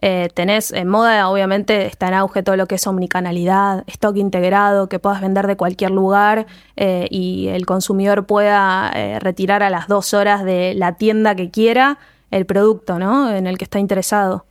Eh, 0.00 0.28
tenés 0.32 0.72
en 0.72 0.86
moda, 0.86 1.28
obviamente, 1.28 1.86
está 1.86 2.08
en 2.08 2.14
auge 2.14 2.42
todo 2.44 2.56
lo 2.56 2.66
que 2.66 2.76
es 2.76 2.86
omnicanalidad, 2.86 3.82
stock 3.88 4.16
integrado, 4.16 4.88
que 4.88 5.00
puedas 5.00 5.20
vender 5.20 5.46
de 5.48 5.56
cualquier 5.56 5.90
lugar 5.90 6.46
eh, 6.76 7.08
y 7.10 7.48
el 7.48 7.66
consumidor 7.66 8.24
pueda 8.24 8.92
eh, 8.94 9.18
retirar 9.18 9.62
a 9.62 9.70
las 9.70 9.88
dos 9.88 10.14
horas 10.14 10.44
de 10.44 10.74
la 10.74 10.94
tienda 10.94 11.34
que 11.34 11.50
quiera 11.50 11.98
el 12.30 12.46
producto, 12.46 12.98
¿no? 12.98 13.32
En 13.32 13.46
el 13.46 13.58
que 13.58 13.64
está 13.64 13.80
interesado. 13.80 14.46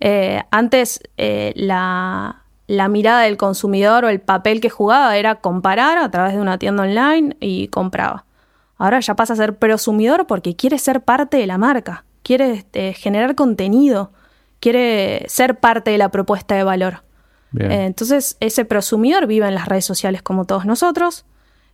Eh, 0.00 0.42
antes 0.50 1.00
la, 1.16 2.42
la 2.66 2.88
mirada 2.88 3.22
del 3.22 3.36
consumidor 3.36 4.06
o 4.06 4.08
el 4.08 4.20
papel 4.20 4.60
que 4.60 4.70
jugaba 4.70 5.16
era 5.16 5.36
comparar 5.36 5.98
a 5.98 6.10
través 6.10 6.34
de 6.34 6.40
una 6.40 6.58
tienda 6.58 6.82
online 6.82 7.36
y 7.38 7.68
compraba. 7.68 8.24
Ahora 8.76 8.98
ya 9.00 9.14
pasa 9.14 9.34
a 9.34 9.36
ser 9.36 9.56
prosumidor 9.56 10.26
porque 10.26 10.56
quiere 10.56 10.78
ser 10.78 11.02
parte 11.02 11.36
de 11.36 11.46
la 11.46 11.58
marca, 11.58 12.04
quiere 12.22 12.64
generar 12.94 13.34
contenido, 13.34 14.10
quiere 14.60 15.24
ser 15.28 15.58
parte 15.58 15.90
de 15.90 15.98
la 15.98 16.10
propuesta 16.10 16.54
de 16.54 16.64
valor. 16.64 17.02
Bien. 17.50 17.72
Eh, 17.72 17.84
entonces, 17.86 18.36
ese 18.40 18.64
prosumidor 18.64 19.26
vive 19.26 19.48
en 19.48 19.54
las 19.54 19.66
redes 19.66 19.84
sociales 19.84 20.22
como 20.22 20.44
todos 20.44 20.66
nosotros. 20.66 21.24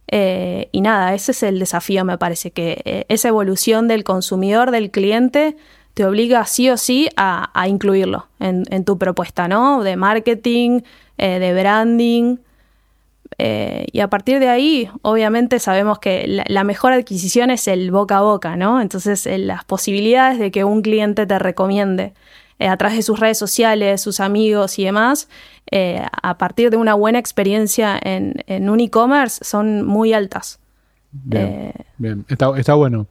eh, 0.09 0.69
y 0.73 0.81
nada, 0.81 1.15
ese 1.15 1.33
es 1.33 1.43
el 1.43 1.59
desafío, 1.59 2.05
me 2.05 2.17
parece, 2.17 2.53
que 2.53 2.81
eh, 2.85 3.05
esa 3.09 3.29
evolución 3.29 3.89
del 3.89 4.05
consumidor, 4.05 4.71
del 4.71 4.91
cliente, 4.91 5.57
te 5.95 6.05
obliga 6.05 6.45
sí 6.45 6.71
o 6.71 6.77
sí 6.77 7.09
a, 7.17 7.51
a 7.55 7.69
incluirlo 7.69 8.29
en, 8.39 8.65
en 8.71 8.85
tu 8.85 8.99
propuesta, 8.99 9.49
¿no? 9.49 9.83
De 9.83 9.97
marketing, 9.97 10.83
de 11.19 11.55
branding. 11.55 12.37
Eh, 13.39 13.87
y 13.91 14.01
a 14.01 14.09
partir 14.09 14.39
de 14.39 14.49
ahí, 14.49 14.89
obviamente 15.03 15.59
sabemos 15.59 15.99
que 15.99 16.27
la, 16.29 16.45
la 16.47 16.65
mejor 16.65 16.93
adquisición 16.93 17.51
es 17.51 17.67
el 17.67 17.91
boca 17.91 18.19
a 18.19 18.23
boca, 18.23 18.57
¿no? 18.57 18.81
Entonces, 18.81 19.27
las 19.39 19.65
posibilidades 19.65 20.39
de 20.39 20.51
que 20.51 20.65
un 20.65 20.83
cliente 20.83 21.27
te 21.27 21.39
recomiende 21.39 22.13
eh, 22.59 22.69
a 22.69 22.77
través 22.77 22.97
de 22.97 23.03
sus 23.03 23.21
redes 23.21 23.39
sociales, 23.39 24.01
sus 24.01 24.21
amigos 24.21 24.79
y 24.79 24.85
demás, 24.85 25.29
eh, 25.71 26.03
a 26.23 26.39
partir 26.39 26.71
de 26.71 26.77
una 26.77 26.95
buena 26.95 27.19
experiencia 27.19 27.99
en, 28.03 28.35
en 28.47 28.71
un 28.71 28.81
e-commerce 28.81 29.45
son 29.45 29.85
muy 29.85 30.13
altas. 30.13 30.59
Bien, 31.13 31.47
Eh, 31.47 31.73
bien. 31.99 32.25
Está, 32.29 32.51
está 32.59 32.75
bueno. 32.75 33.07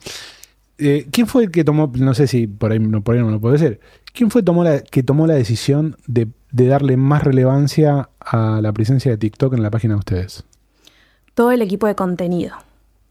Eh, 0.77 1.07
¿Quién 1.11 1.27
fue 1.27 1.45
el 1.45 1.51
que 1.51 1.63
tomó, 1.63 1.91
no 1.97 2.13
sé 2.13 2.27
si 2.27 2.47
por 2.47 2.71
ahí 2.71 2.79
no, 2.79 3.01
por 3.01 3.15
ahí 3.15 3.21
no 3.21 3.31
lo 3.31 3.39
puedo 3.39 3.53
decir, 3.53 3.79
quién 4.13 4.29
fue 4.29 4.43
tomó 4.43 4.63
la, 4.63 4.81
que 4.81 5.03
tomó 5.03 5.25
la 5.25 5.33
decisión 5.35 5.95
de, 6.05 6.27
de 6.51 6.67
darle 6.67 6.97
más 6.97 7.23
relevancia 7.23 8.09
a 8.19 8.59
la 8.61 8.73
presencia 8.73 9.11
de 9.11 9.17
TikTok 9.17 9.53
en 9.53 9.63
la 9.63 9.71
página 9.71 9.93
de 9.93 9.99
ustedes? 9.99 10.43
todo 11.33 11.51
el 11.51 11.61
equipo 11.61 11.85
de 11.87 11.95
contenido. 11.95 12.55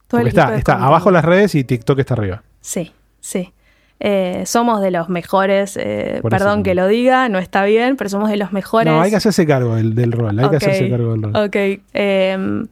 Todo 0.09 0.23
el 0.23 0.29
equipo 0.29 0.41
está, 0.41 0.53
de 0.53 0.59
está 0.59 0.73
contenido. 0.73 0.89
abajo 0.89 1.11
las 1.11 1.25
redes 1.27 1.55
y 1.55 1.65
TikTok 1.65 1.99
está 1.99 2.15
arriba. 2.15 2.43
Sí, 2.63 2.93
sí. 3.21 3.53
Eh, 4.01 4.43
somos 4.47 4.81
de 4.81 4.91
los 4.91 5.09
mejores, 5.09 5.77
eh, 5.77 6.21
perdón 6.29 6.63
que 6.63 6.75
lo 6.75 6.87
diga, 6.89 7.29
no 7.29 7.39
está 7.39 7.65
bien, 7.65 7.97
pero 7.97 8.11
somos 8.11 8.29
de 8.29 8.37
los 8.37 8.53
mejores. 8.53 8.93
No, 8.93 9.01
hay 9.01 9.11
que 9.11 9.17
hacerse 9.17 9.47
cargo 9.47 9.77
del, 9.77 9.95
del 9.95 10.13
rol, 10.13 10.39
hay 10.39 10.51
que 10.51 10.57
hacerse 10.57 10.91
cargo 10.91 11.13
del 11.13 11.23
rol. 11.23 11.37
Ok. 11.37 11.57
Eh, 11.57 12.67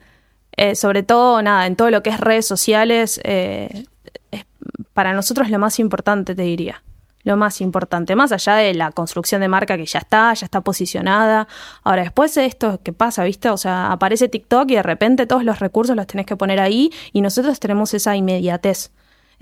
eh, 0.56 0.74
sobre 0.74 1.02
todo, 1.02 1.40
nada, 1.42 1.66
en 1.66 1.76
todo 1.76 1.90
lo 1.90 2.02
que 2.02 2.10
es 2.10 2.20
redes 2.20 2.46
sociales, 2.46 3.20
eh, 3.24 3.84
es 4.30 4.44
para 4.92 5.12
nosotros 5.14 5.50
lo 5.50 5.58
más 5.58 5.78
importante, 5.78 6.34
te 6.34 6.42
diría. 6.42 6.82
Lo 7.24 7.36
más 7.36 7.60
importante, 7.60 8.16
más 8.16 8.32
allá 8.32 8.56
de 8.56 8.74
la 8.74 8.90
construcción 8.90 9.40
de 9.40 9.48
marca 9.48 9.76
que 9.76 9.86
ya 9.86 10.00
está, 10.00 10.34
ya 10.34 10.44
está 10.44 10.60
posicionada. 10.60 11.46
Ahora, 11.84 12.02
después 12.02 12.34
de 12.34 12.46
esto, 12.46 12.80
¿qué 12.82 12.92
pasa? 12.92 13.22
¿Viste? 13.22 13.48
O 13.48 13.56
sea, 13.56 13.92
aparece 13.92 14.28
TikTok 14.28 14.68
y 14.72 14.74
de 14.74 14.82
repente 14.82 15.26
todos 15.26 15.44
los 15.44 15.60
recursos 15.60 15.94
los 15.94 16.08
tenés 16.08 16.26
que 16.26 16.34
poner 16.34 16.58
ahí 16.58 16.90
y 17.12 17.20
nosotros 17.20 17.60
tenemos 17.60 17.94
esa 17.94 18.16
inmediatez 18.16 18.90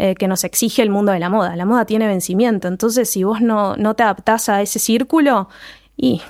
eh, 0.02 0.14
que 0.14 0.26
nos 0.28 0.44
exige 0.44 0.82
el 0.82 0.90
mundo 0.90 1.12
de 1.12 1.18
la 1.18 1.28
moda. 1.28 1.54
La 1.56 1.64
moda 1.66 1.84
tiene 1.84 2.06
vencimiento, 2.06 2.66
entonces 2.68 3.08
si 3.10 3.22
vos 3.24 3.40
no, 3.40 3.76
no 3.76 3.94
te 3.94 4.02
adaptás 4.02 4.48
a 4.48 4.62
ese 4.62 4.78
círculo 4.78 5.48
y 5.96 6.22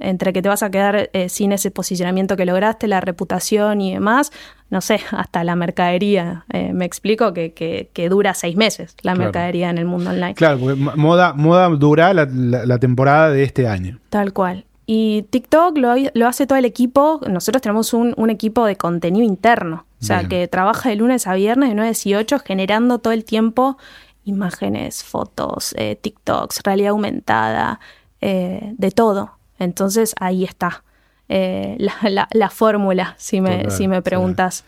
entre 0.00 0.32
que 0.32 0.40
te 0.42 0.48
vas 0.48 0.62
a 0.62 0.70
quedar 0.70 1.10
eh, 1.12 1.28
sin 1.28 1.50
ese 1.50 1.70
posicionamiento 1.72 2.36
que 2.36 2.44
lograste, 2.46 2.86
la 2.86 3.00
reputación 3.00 3.80
y 3.80 3.92
demás, 3.94 4.30
no 4.70 4.80
sé, 4.80 5.00
hasta 5.10 5.42
la 5.42 5.56
mercadería, 5.56 6.44
eh, 6.52 6.72
me 6.72 6.84
explico, 6.84 7.32
que, 7.32 7.52
que- 7.52 7.90
que 7.92 8.08
dura 8.08 8.32
seis 8.34 8.54
meses 8.56 8.94
la 9.02 9.12
Claro. 9.14 9.18
mercadería 9.24 9.70
en 9.70 9.78
el 9.78 9.86
mundo 9.86 10.10
online. 10.10 10.34
Claro, 10.34 10.58
porque 10.60 10.76
mo- 10.76 10.92
moda, 10.96 11.32
moda 11.34 11.68
dura 11.70 12.14
la, 12.14 12.28
la- 12.32 12.64
la 12.64 12.78
temporada 12.78 13.30
de 13.30 13.42
este 13.42 13.66
año. 13.66 13.98
Tal 14.08 14.32
cual. 14.32 14.64
Y 14.86 15.26
TikTok 15.30 15.76
lo, 15.78 15.94
lo 16.14 16.26
hace 16.28 16.46
todo 16.46 16.58
el 16.58 16.64
equipo. 16.64 17.20
Nosotros 17.28 17.60
tenemos 17.60 17.92
un, 17.92 18.14
un 18.16 18.30
equipo 18.30 18.64
de 18.66 18.76
contenido 18.76 19.26
interno. 19.26 19.84
O 20.00 20.04
sea, 20.04 20.18
Bien. 20.18 20.28
que 20.28 20.48
trabaja 20.48 20.88
de 20.90 20.96
lunes 20.96 21.26
a 21.26 21.34
viernes, 21.34 21.70
de 21.70 21.74
9 21.74 21.88
a 21.88 21.92
18, 21.92 22.38
generando 22.40 22.98
todo 23.00 23.12
el 23.12 23.24
tiempo 23.24 23.78
imágenes, 24.24 25.02
fotos, 25.04 25.74
eh, 25.78 25.96
TikToks, 26.00 26.60
realidad 26.62 26.90
aumentada, 26.90 27.80
eh, 28.20 28.74
de 28.76 28.90
todo. 28.90 29.38
Entonces 29.58 30.14
ahí 30.20 30.44
está 30.44 30.84
eh, 31.28 31.76
la, 31.78 31.94
la- 32.08 32.28
la 32.32 32.50
fórmula, 32.50 33.14
si 33.18 33.40
me, 33.40 33.56
Total, 33.58 33.70
si 33.72 33.88
me 33.88 34.02
preguntas. 34.02 34.64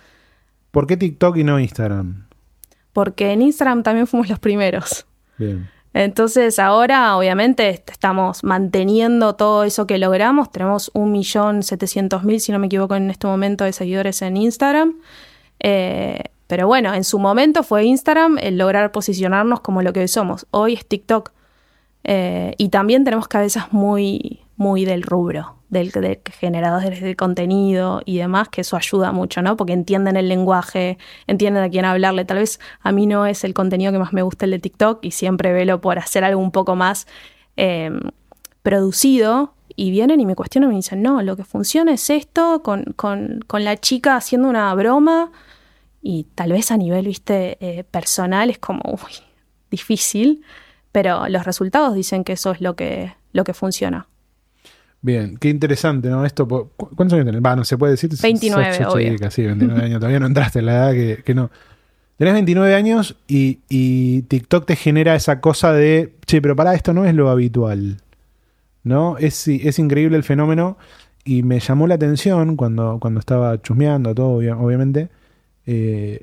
¿Por 0.71 0.87
qué 0.87 0.97
TikTok 0.97 1.37
y 1.37 1.45
no 1.45 1.59
Instagram? 1.61 2.27
Porque 2.93 3.33
en 3.33 3.43
Instagram 3.43 3.83
también 3.83 4.07
fuimos 4.07 4.29
los 4.29 4.39
primeros. 4.39 5.07
Bien. 5.39 5.69
Entonces 5.92 6.59
ahora 6.59 7.16
obviamente 7.16 7.68
est- 7.68 7.90
estamos 7.90 8.44
manteniendo 8.44 9.35
todo 9.35 9.64
eso 9.64 9.87
que 9.87 9.99
logramos. 9.99 10.50
Tenemos 10.52 10.90
1.700.000, 10.94 12.38
si 12.38 12.52
no 12.52 12.59
me 12.59 12.66
equivoco, 12.66 12.94
en 12.94 13.11
este 13.11 13.26
momento 13.26 13.64
de 13.64 13.73
seguidores 13.73 14.23
en 14.23 14.37
Instagram. 14.37 14.94
Eh, 15.61 16.23
pero 16.47 16.66
bueno, 16.66 16.94
en 16.94 17.04
su 17.04 17.18
momento 17.18 17.62
fue 17.62 17.85
Instagram 17.85 18.38
el 18.40 18.56
lograr 18.59 18.92
posicionarnos 18.92 19.61
como 19.61 19.82
lo 19.82 19.92
que 19.92 20.00
hoy 20.00 20.09
somos. 20.09 20.47
Hoy 20.50 20.75
es 20.75 20.87
TikTok. 20.87 21.32
Eh, 22.04 22.54
y 22.56 22.70
también 22.70 23.04
tenemos 23.04 23.28
cabezas 23.28 23.73
muy, 23.73 24.40
muy 24.56 24.85
del 24.85 25.02
rubro, 25.02 25.56
del, 25.71 25.91
de 25.93 26.21
generadores 26.39 27.00
de 27.00 27.17
contenido 27.17 28.03
y 28.05 28.19
demás, 28.19 28.49
que 28.49 28.61
eso 28.61 28.77
ayuda 28.77 29.12
mucho, 29.12 29.41
¿no? 29.41 29.57
Porque 29.57 29.73
entienden 29.73 30.17
el 30.17 30.29
lenguaje, 30.29 30.99
entienden 31.27 31.62
a 31.62 31.71
quién 31.71 31.85
hablarle. 31.85 32.25
Tal 32.25 32.39
vez 32.39 32.61
a 32.81 32.93
mí 32.93 33.07
no 33.07 33.25
es 33.27 33.45
el 33.45 33.55
contenido 33.55 33.93
que 33.93 33.99
más 33.99 34.12
me 34.12 34.23
gusta 34.23 34.45
el 34.45 34.50
de 34.50 34.59
TikTok 34.59 35.05
y 35.05 35.12
siempre 35.12 35.53
velo 35.53 35.81
por 35.81 35.99
hacer 35.99 36.25
algo 36.25 36.41
un 36.43 36.50
poco 36.50 36.77
más 36.77 37.07
eh, 37.57 37.91
producido. 38.62 39.55
Y 39.77 39.91
vienen 39.93 40.21
y 40.21 40.27
me 40.27 40.35
cuestionan 40.35 40.69
y 40.71 40.73
me 40.73 40.77
dicen, 40.77 41.00
no, 41.00 41.23
lo 41.23 41.37
que 41.37 41.45
funciona 41.45 41.93
es 41.95 42.11
esto, 42.11 42.62
con, 42.62 42.85
con- 42.97 43.41
con 43.47 43.65
la 43.65 43.79
chica 43.79 44.17
haciendo 44.17 44.49
una 44.49 44.75
broma. 44.75 45.31
Y 46.03 46.25
tal 46.35 46.53
vez 46.53 46.71
a 46.71 46.77
nivel, 46.77 47.07
viste, 47.07 47.57
eh, 47.61 47.85
personal 47.85 48.50
es 48.50 48.59
como, 48.59 48.83
uy, 48.85 49.12
difícil. 49.71 50.43
Pero 50.93 51.29
los 51.29 51.45
resultados 51.47 51.95
dicen 51.95 52.25
que 52.25 52.33
eso 52.33 52.50
es 52.50 52.61
lo 52.61 52.75
que, 52.77 53.15
lo 53.33 53.45
que 53.45 53.55
funciona. 53.55 54.09
Bien, 55.02 55.37
qué 55.38 55.49
interesante, 55.49 56.09
¿no? 56.11 56.26
Esto, 56.26 56.47
po- 56.47 56.71
¿cu- 56.76 56.90
¿Cuántos 56.95 57.14
años 57.14 57.26
tenés? 57.26 57.42
Va, 57.42 57.57
no 57.57 57.64
se 57.64 57.78
puede 57.78 57.92
decir. 57.92 58.11
29, 58.23 58.75
Sos- 58.75 58.95
obvio. 58.95 59.12
chica, 59.12 59.30
sí, 59.30 59.42
29 59.47 59.83
años. 59.83 59.99
Todavía 60.00 60.21
no 60.21 60.26
entraste 60.26 60.59
en 60.59 60.66
la 60.66 60.73
edad 60.75 60.92
que, 60.92 61.23
que 61.25 61.35
no. 61.35 61.50
Tenés 62.19 62.35
29 62.35 62.75
años 62.75 63.16
y, 63.26 63.61
y 63.71 64.23
TikTok 64.23 64.66
te 64.66 64.76
genera 64.76 65.14
esa 65.14 65.40
cosa 65.40 65.73
de, 65.73 66.14
che, 66.26 66.42
pero 66.42 66.54
para 66.54 66.75
esto 66.75 66.92
no 66.92 67.07
es 67.07 67.14
lo 67.14 67.30
habitual. 67.30 67.97
¿No? 68.83 69.16
Es, 69.19 69.49
es 69.49 69.78
increíble 69.78 70.16
el 70.19 70.23
fenómeno 70.25 70.76
y 71.25 71.42
me 71.42 71.61
llamó 71.61 71.87
la 71.87 71.95
atención 71.97 72.57
cuando, 72.57 72.99
cuando 73.00 73.21
estaba 73.21 73.61
chusmeando 73.62 74.14
todo, 74.14 74.38
obvia- 74.38 74.57
obviamente. 74.59 75.09
Eh, 75.66 76.23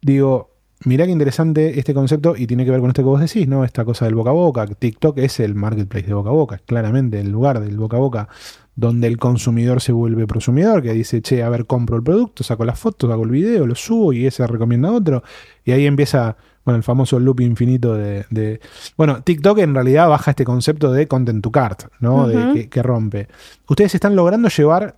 digo, 0.00 0.50
mirá 0.84 1.04
qué 1.06 1.12
interesante 1.12 1.78
este 1.78 1.94
concepto 1.94 2.34
y 2.36 2.46
tiene 2.46 2.64
que 2.64 2.70
ver 2.70 2.80
con 2.80 2.90
esto 2.90 3.02
que 3.02 3.08
vos 3.08 3.20
decís, 3.20 3.46
¿no? 3.48 3.64
Esta 3.64 3.84
cosa 3.84 4.04
del 4.04 4.14
boca 4.14 4.30
a 4.30 4.34
boca. 4.34 4.66
TikTok 4.66 5.18
es 5.18 5.40
el 5.40 5.54
marketplace 5.54 6.06
de 6.06 6.14
boca 6.14 6.30
a 6.30 6.32
boca, 6.32 6.60
claramente 6.64 7.20
el 7.20 7.30
lugar 7.30 7.60
del 7.60 7.76
boca 7.76 7.96
a 7.96 8.00
boca 8.00 8.28
donde 8.74 9.06
el 9.06 9.18
consumidor 9.18 9.82
se 9.82 9.92
vuelve 9.92 10.26
prosumidor, 10.26 10.80
que 10.82 10.92
dice, 10.94 11.20
che, 11.20 11.42
a 11.42 11.48
ver, 11.50 11.66
compro 11.66 11.96
el 11.96 12.02
producto, 12.02 12.42
saco 12.42 12.64
las 12.64 12.78
fotos, 12.78 13.10
hago 13.10 13.24
el 13.24 13.30
video, 13.30 13.66
lo 13.66 13.74
subo 13.74 14.14
y 14.14 14.24
ese 14.26 14.46
recomienda 14.46 14.88
a 14.88 14.92
otro. 14.92 15.22
Y 15.62 15.72
ahí 15.72 15.84
empieza, 15.84 16.38
bueno, 16.64 16.78
el 16.78 16.82
famoso 16.82 17.20
loop 17.20 17.40
infinito 17.40 17.94
de... 17.94 18.24
de- 18.30 18.60
Bueno, 18.96 19.22
TikTok 19.22 19.58
en 19.58 19.74
realidad 19.74 20.08
baja 20.08 20.30
este 20.30 20.44
concepto 20.44 20.90
de 20.90 21.06
content 21.06 21.42
to 21.44 21.50
cart, 21.50 21.82
¿no? 22.00 22.26
De 22.26 22.54
que, 22.54 22.68
que 22.70 22.82
rompe. 22.82 23.28
¿Ustedes 23.68 23.94
están 23.94 24.16
logrando 24.16 24.48
llevar 24.48 24.96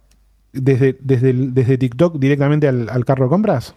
desde, 0.52 0.96
desde, 1.00 1.32
desde 1.32 1.76
TikTok 1.76 2.16
directamente 2.20 2.68
al, 2.68 2.88
al 2.88 3.04
carro 3.04 3.24
de 3.24 3.30
compras? 3.30 3.74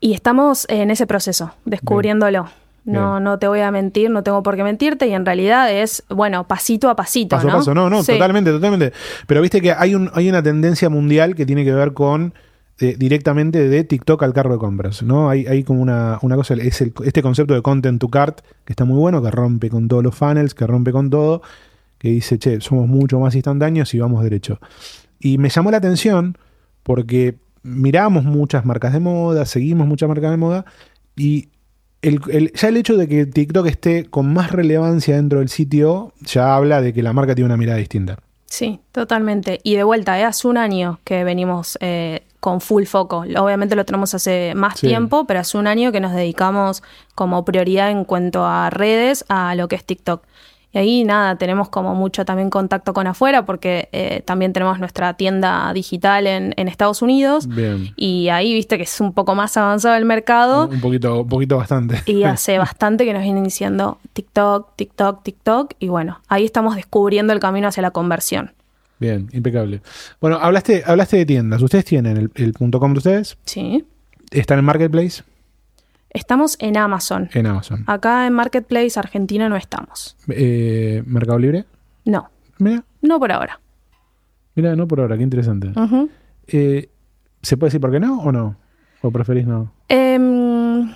Y 0.00 0.12
estamos 0.14 0.66
en 0.68 0.90
ese 0.90 1.06
proceso, 1.06 1.54
descubriéndolo. 1.64 2.48
No, 2.84 3.14
Bien. 3.14 3.24
no 3.24 3.38
te 3.40 3.48
voy 3.48 3.60
a 3.60 3.70
mentir, 3.72 4.10
no 4.10 4.22
tengo 4.22 4.44
por 4.44 4.54
qué 4.54 4.62
mentirte, 4.62 5.08
y 5.08 5.12
en 5.12 5.26
realidad 5.26 5.72
es, 5.72 6.04
bueno, 6.08 6.46
pasito 6.46 6.88
a 6.88 6.94
pasito. 6.94 7.34
Paso 7.34 7.48
¿no? 7.48 7.52
a 7.54 7.56
paso, 7.56 7.74
no, 7.74 7.90
no, 7.90 8.02
Sí. 8.04 8.12
totalmente, 8.12 8.52
totalmente. 8.52 8.92
Pero 9.26 9.40
viste 9.42 9.60
que 9.60 9.72
hay, 9.72 9.96
un, 9.96 10.08
hay 10.14 10.28
una 10.28 10.40
tendencia 10.42 10.88
mundial 10.88 11.34
que 11.34 11.44
tiene 11.46 11.64
que 11.64 11.72
ver 11.72 11.94
con 11.94 12.32
eh, 12.78 12.94
directamente 12.98 13.68
de 13.68 13.82
TikTok 13.84 14.22
al 14.22 14.34
carro 14.34 14.52
de 14.52 14.58
compras, 14.58 15.02
¿no? 15.02 15.30
Hay, 15.30 15.46
hay 15.46 15.64
como 15.64 15.80
una, 15.80 16.18
una 16.22 16.36
cosa, 16.36 16.54
es 16.54 16.80
el- 16.82 16.92
este 17.04 17.22
concepto 17.22 17.54
de 17.54 17.62
content 17.62 17.98
to 18.00 18.08
cart 18.08 18.42
que 18.66 18.72
está 18.74 18.84
muy 18.84 18.98
bueno, 18.98 19.20
que 19.22 19.30
rompe 19.30 19.70
con 19.70 19.88
todos 19.88 20.04
los 20.04 20.14
funnels, 20.14 20.54
que 20.54 20.66
rompe 20.66 20.92
con 20.92 21.08
todo, 21.10 21.40
que 21.98 22.10
dice, 22.10 22.38
che, 22.38 22.60
somos 22.60 22.86
mucho 22.86 23.18
más 23.18 23.34
instantáneos 23.34 23.92
y 23.94 23.98
vamos 23.98 24.22
derecho. 24.22 24.60
Y 25.18 25.38
me 25.38 25.48
llamó 25.48 25.70
la 25.70 25.78
atención 25.78 26.36
porque 26.82 27.36
miramos 27.66 28.24
muchas 28.24 28.64
marcas 28.64 28.92
de 28.92 29.00
moda, 29.00 29.44
seguimos 29.44 29.86
muchas 29.86 30.08
marcas 30.08 30.30
de 30.30 30.36
moda 30.36 30.64
y 31.16 31.48
el- 32.02 32.20
el- 32.30 32.52
ya 32.52 32.68
el 32.68 32.76
hecho 32.76 32.96
de 32.96 33.08
que 33.08 33.26
TikTok 33.26 33.66
esté 33.66 34.04
con 34.06 34.32
más 34.32 34.52
relevancia 34.52 35.16
dentro 35.16 35.40
del 35.40 35.48
sitio 35.48 36.12
ya 36.20 36.54
habla 36.54 36.80
de 36.80 36.92
que 36.92 37.02
la 37.02 37.12
marca 37.12 37.34
tiene 37.34 37.46
una 37.46 37.56
mirada 37.56 37.78
distinta. 37.78 38.18
Sí, 38.46 38.78
totalmente. 38.92 39.58
Y 39.64 39.74
de 39.74 39.82
vuelta, 39.82 40.18
¿eh? 40.20 40.24
hace 40.24 40.46
un 40.46 40.56
año 40.56 41.00
que 41.02 41.24
venimos 41.24 41.76
eh, 41.80 42.22
con 42.38 42.60
full 42.60 42.84
foco. 42.84 43.24
Obviamente 43.38 43.74
lo 43.74 43.84
tenemos 43.84 44.14
hace 44.14 44.52
más 44.54 44.78
Sí. 44.78 44.86
tiempo, 44.86 45.26
pero 45.26 45.40
hace 45.40 45.58
un 45.58 45.66
año 45.66 45.90
que 45.90 45.98
nos 46.00 46.12
dedicamos 46.12 46.84
como 47.16 47.44
prioridad 47.44 47.90
en 47.90 48.04
cuanto 48.04 48.46
a 48.46 48.70
redes 48.70 49.24
a 49.28 49.56
lo 49.56 49.66
que 49.66 49.74
es 49.74 49.84
TikTok. 49.84 50.22
Y 50.76 50.78
ahí 50.78 51.04
nada, 51.04 51.36
tenemos 51.36 51.70
como 51.70 51.94
mucho 51.94 52.26
también 52.26 52.50
contacto 52.50 52.92
con 52.92 53.06
afuera 53.06 53.46
porque 53.46 53.88
eh, 53.92 54.20
también 54.26 54.52
tenemos 54.52 54.78
nuestra 54.78 55.14
tienda 55.14 55.72
digital 55.72 56.26
en, 56.26 56.52
en 56.58 56.68
Estados 56.68 57.00
Unidos. 57.00 57.46
Bien. 57.46 57.94
Y 57.96 58.28
ahí 58.28 58.52
viste 58.52 58.76
que 58.76 58.82
es 58.82 59.00
un 59.00 59.14
poco 59.14 59.34
más 59.34 59.56
avanzado 59.56 59.96
el 59.96 60.04
mercado. 60.04 60.68
Un 60.68 60.82
poquito, 60.82 61.22
un 61.22 61.28
poquito 61.28 61.56
bastante. 61.56 62.02
Y 62.04 62.24
hace 62.24 62.58
bastante 62.58 63.06
que 63.06 63.14
nos 63.14 63.22
vienen 63.22 63.44
diciendo 63.44 63.96
TikTok, 64.12 64.76
TikTok, 64.76 65.22
TikTok. 65.22 65.72
Y 65.78 65.88
bueno, 65.88 66.20
ahí 66.28 66.44
estamos 66.44 66.76
descubriendo 66.76 67.32
el 67.32 67.40
camino 67.40 67.68
hacia 67.68 67.80
la 67.80 67.92
conversión. 67.92 68.52
Bien, 68.98 69.30
impecable. 69.32 69.80
Bueno, 70.20 70.36
hablaste, 70.36 70.82
hablaste 70.84 71.16
de 71.16 71.24
tiendas. 71.24 71.62
¿Ustedes 71.62 71.86
tienen 71.86 72.18
el, 72.18 72.30
el 72.34 72.52
punto 72.52 72.80
.com 72.80 72.92
de 72.92 72.98
ustedes? 72.98 73.38
Sí. 73.46 73.82
¿Están 74.30 74.58
en 74.58 74.66
Marketplace? 74.66 75.22
Estamos 76.16 76.56
en 76.60 76.76
Amazon. 76.76 77.28
En 77.34 77.46
Amazon. 77.46 77.84
Acá 77.86 78.26
en 78.26 78.32
Marketplace 78.32 78.98
Argentina 78.98 79.48
no 79.48 79.56
estamos. 79.56 80.16
Eh, 80.28 81.02
¿Mercado 81.06 81.38
Libre? 81.38 81.64
No, 82.04 82.30
Mira, 82.58 82.84
no 83.02 83.18
por 83.20 83.32
ahora. 83.32 83.60
mira, 84.54 84.74
no 84.76 84.88
por 84.88 85.00
ahora, 85.00 85.16
qué 85.16 85.22
interesante. 85.22 85.72
Eh, 86.46 86.88
¿Se 87.42 87.56
puede 87.56 87.68
decir 87.68 87.80
por 87.80 87.90
qué 87.92 88.00
no 88.00 88.18
o 88.20 88.32
no? 88.32 88.56
¿O 89.02 89.10
preferís 89.10 89.46
no? 89.46 89.72
Em, 89.88 90.90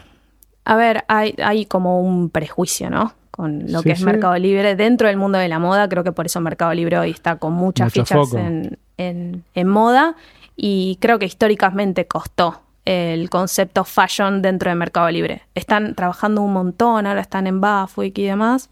a 0.65 0.77
ver, 0.77 1.05
hay, 1.09 1.35
hay 1.45 1.67
como 1.67 2.01
un 2.01 2.31
prejuicio, 2.31 2.89
¿no? 2.89 3.13
Con 3.31 3.71
lo 3.71 3.81
Sí, 3.81 3.85
que 3.85 3.93
es 3.93 3.99
sí. 3.99 4.05
Mercado 4.05 4.37
Libre. 4.39 4.75
Dentro 4.75 5.07
del 5.09 5.17
mundo 5.19 5.39
de 5.39 5.49
la 5.49 5.59
moda, 5.59 5.89
creo 5.89 6.03
que 6.03 6.13
por 6.13 6.27
eso 6.27 6.41
Mercado 6.41 6.73
Libre 6.73 6.99
hoy 6.99 7.11
está 7.11 7.37
con 7.37 7.53
muchas 7.53 7.87
Mucho 7.95 8.05
fichas 8.07 8.19
foco. 8.31 8.39
en, 8.39 8.79
en- 8.97 9.45
en 9.55 9.69
moda. 9.69 10.17
Y 10.57 10.97
creo 11.01 11.19
que 11.19 11.27
históricamente 11.27 12.07
costó 12.07 12.63
el 12.91 13.31
concepto 13.31 13.85
fashion 13.85 14.43
dentro 14.43 14.69
de 14.69 14.75
Mercado 14.75 15.09
Libre. 15.11 15.43
Están 15.55 15.95
trabajando 15.95 16.43
un 16.43 16.53
montón, 16.53 17.07
ahora 17.07 17.21
están 17.21 17.47
en 17.47 17.61
Bafwick 17.61 18.19
y 18.19 18.25
demás. 18.25 18.69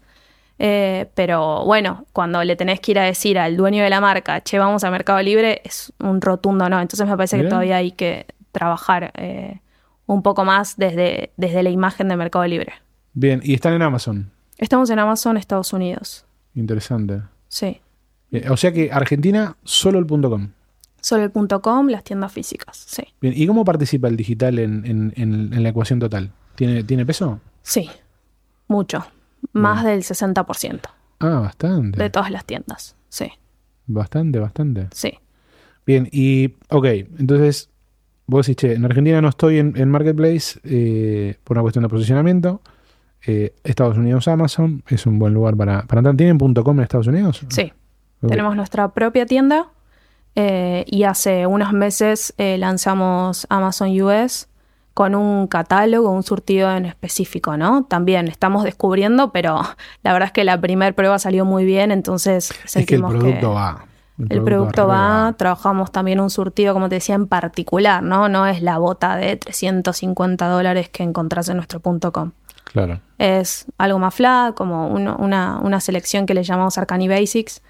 Eh, 0.57 1.09
pero 1.15 1.63
bueno, 1.63 2.05
cuando 2.11 2.43
le 2.43 2.57
tenés 2.57 2.81
que 2.81 2.91
ir 2.91 2.99
a 2.99 3.03
decir 3.03 3.39
al 3.39 3.55
dueño 3.55 3.81
de 3.81 3.89
la 3.89 4.01
marca, 4.01 4.41
che, 4.41 4.59
vamos 4.59 4.83
a 4.83 4.91
Mercado 4.91 5.21
Libre, 5.21 5.61
es 5.63 5.93
un 5.99 6.19
rotundo 6.19 6.67
no. 6.67 6.81
Entonces 6.81 7.07
me 7.07 7.15
parece 7.15 7.37
Bien. 7.37 7.45
que 7.45 7.49
todavía 7.49 7.77
hay 7.77 7.93
que 7.93 8.25
trabajar 8.51 9.13
eh, 9.15 9.61
un 10.05 10.21
poco 10.21 10.43
más 10.43 10.75
desde, 10.75 11.31
desde 11.37 11.63
la 11.63 11.69
imagen 11.69 12.09
de 12.09 12.17
Mercado 12.17 12.45
Libre. 12.45 12.73
Bien, 13.13 13.39
y 13.41 13.53
están 13.53 13.73
en 13.73 13.83
Amazon. 13.83 14.31
Estamos 14.57 14.89
en 14.89 14.99
Amazon, 14.99 15.37
Estados 15.37 15.71
Unidos. 15.71 16.25
Interesante. 16.55 17.21
Sí. 17.47 17.79
Eh, 18.33 18.49
o 18.49 18.57
sea 18.57 18.73
que 18.73 18.91
Argentina, 18.91 19.55
solo 19.63 19.97
el 19.97 20.05
punto 20.05 20.29
.com. 20.29 20.49
Solo 21.01 21.23
el 21.23 21.31
punto 21.31 21.61
.com, 21.61 21.87
las 21.87 22.03
tiendas 22.03 22.31
físicas. 22.31 22.77
Sí. 22.87 23.03
Bien, 23.21 23.33
¿y 23.35 23.45
cómo 23.47 23.63
participa 23.65 24.07
el 24.07 24.17
digital 24.17 24.59
en, 24.59 24.85
en- 24.85 25.13
en- 25.15 25.53
en 25.53 25.63
la 25.63 25.69
ecuación 25.69 25.99
total? 25.99 26.31
¿Tiene, 26.55 26.83
¿Tiene 26.83 27.05
peso? 27.05 27.39
Sí. 27.61 27.89
Mucho. 28.67 29.05
Más 29.53 29.83
del 29.83 30.03
60% 30.03 30.81
Ah, 31.19 31.39
bastante. 31.39 32.01
de 32.01 32.09
todas 32.09 32.29
las 32.31 32.45
tiendas. 32.45 32.95
Sí. 33.07 33.31
Bastante, 33.87 34.39
bastante. 34.39 34.87
Sí. 34.93 35.13
Bien, 35.85 36.07
y 36.11 36.55
ok, 36.69 36.85
entonces 37.17 37.69
vos 38.27 38.45
decís, 38.45 38.57
che, 38.57 38.73
en 38.73 38.85
Argentina 38.85 39.21
no 39.21 39.29
estoy 39.29 39.57
en, 39.57 39.73
en 39.75 39.89
Marketplace 39.89 40.59
eh, 40.63 41.37
por 41.43 41.55
una 41.57 41.61
cuestión 41.63 41.83
de 41.83 41.89
posicionamiento. 41.89 42.61
Eh, 43.25 43.55
Estados 43.63 43.97
Unidos 43.97 44.27
Amazon 44.27 44.83
es 44.87 45.05
un 45.05 45.17
buen 45.19 45.33
lugar 45.33 45.55
para, 45.57 45.83
para 45.87 45.99
entrar. 45.99 46.15
¿Tienen 46.15 46.37
punto 46.37 46.63
.com 46.63 46.77
en 46.77 46.83
Estados 46.83 47.07
Unidos? 47.07 47.43
Sí. 47.49 47.73
Tenemos 48.27 48.55
nuestra 48.55 48.89
propia 48.93 49.25
tienda 49.25 49.69
eh, 50.35 50.85
y 50.87 51.03
hace 51.03 51.45
unos 51.47 51.73
meses 51.73 52.33
eh, 52.37 52.57
lanzamos 52.57 53.45
Amazon 53.49 53.89
US 54.01 54.47
con 54.93 55.15
un 55.15 55.47
catálogo, 55.47 56.09
un 56.11 56.23
surtido 56.23 56.69
en 56.75 56.85
específico, 56.85 57.55
¿no? 57.57 57.85
También 57.85 58.27
estamos 58.27 58.63
descubriendo, 58.63 59.31
pero 59.31 59.61
la 60.03 60.13
verdad 60.13 60.27
es 60.27 60.33
que 60.33 60.43
la 60.43 60.59
primera 60.59 60.93
prueba 60.95 61.19
salió 61.19 61.45
muy 61.45 61.65
bien, 61.65 61.91
entonces 61.91 62.51
Es 62.51 62.57
que 62.57 62.63
el 62.63 62.69
sentimos 63.01 63.11
producto 63.15 63.53
va. 63.53 63.85
el 64.29 64.43
producto 64.43 64.87
va, 64.87 65.33
trabajamos 65.37 65.91
también 65.93 66.19
un 66.19 66.29
surtido, 66.29 66.73
como 66.73 66.89
te 66.89 66.95
decía, 66.95 67.15
en 67.15 67.27
particular, 67.27 68.03
¿no? 68.03 68.27
No 68.27 68.45
es 68.45 68.61
la 68.61 68.77
bota 68.77 69.15
de 69.15 69.37
350 69.37 70.47
dólares 70.49 70.89
que 70.89 71.03
encontrás 71.03 71.47
en 71.47 71.55
nuestro 71.55 71.79
punto 71.79 72.11
.com. 72.11 72.31
Claro. 72.65 72.99
Es 73.17 73.65
algo 73.77 73.97
más 73.99 74.13
flat, 74.13 74.53
como 74.53 74.87
uno- 74.89 75.15
una, 75.19 75.59
una 75.63 75.79
selección 75.79 76.25
que 76.25 76.33
le 76.33 76.43
llamamos 76.43 76.77
Arcani 76.77 77.07
Basics. 77.07 77.61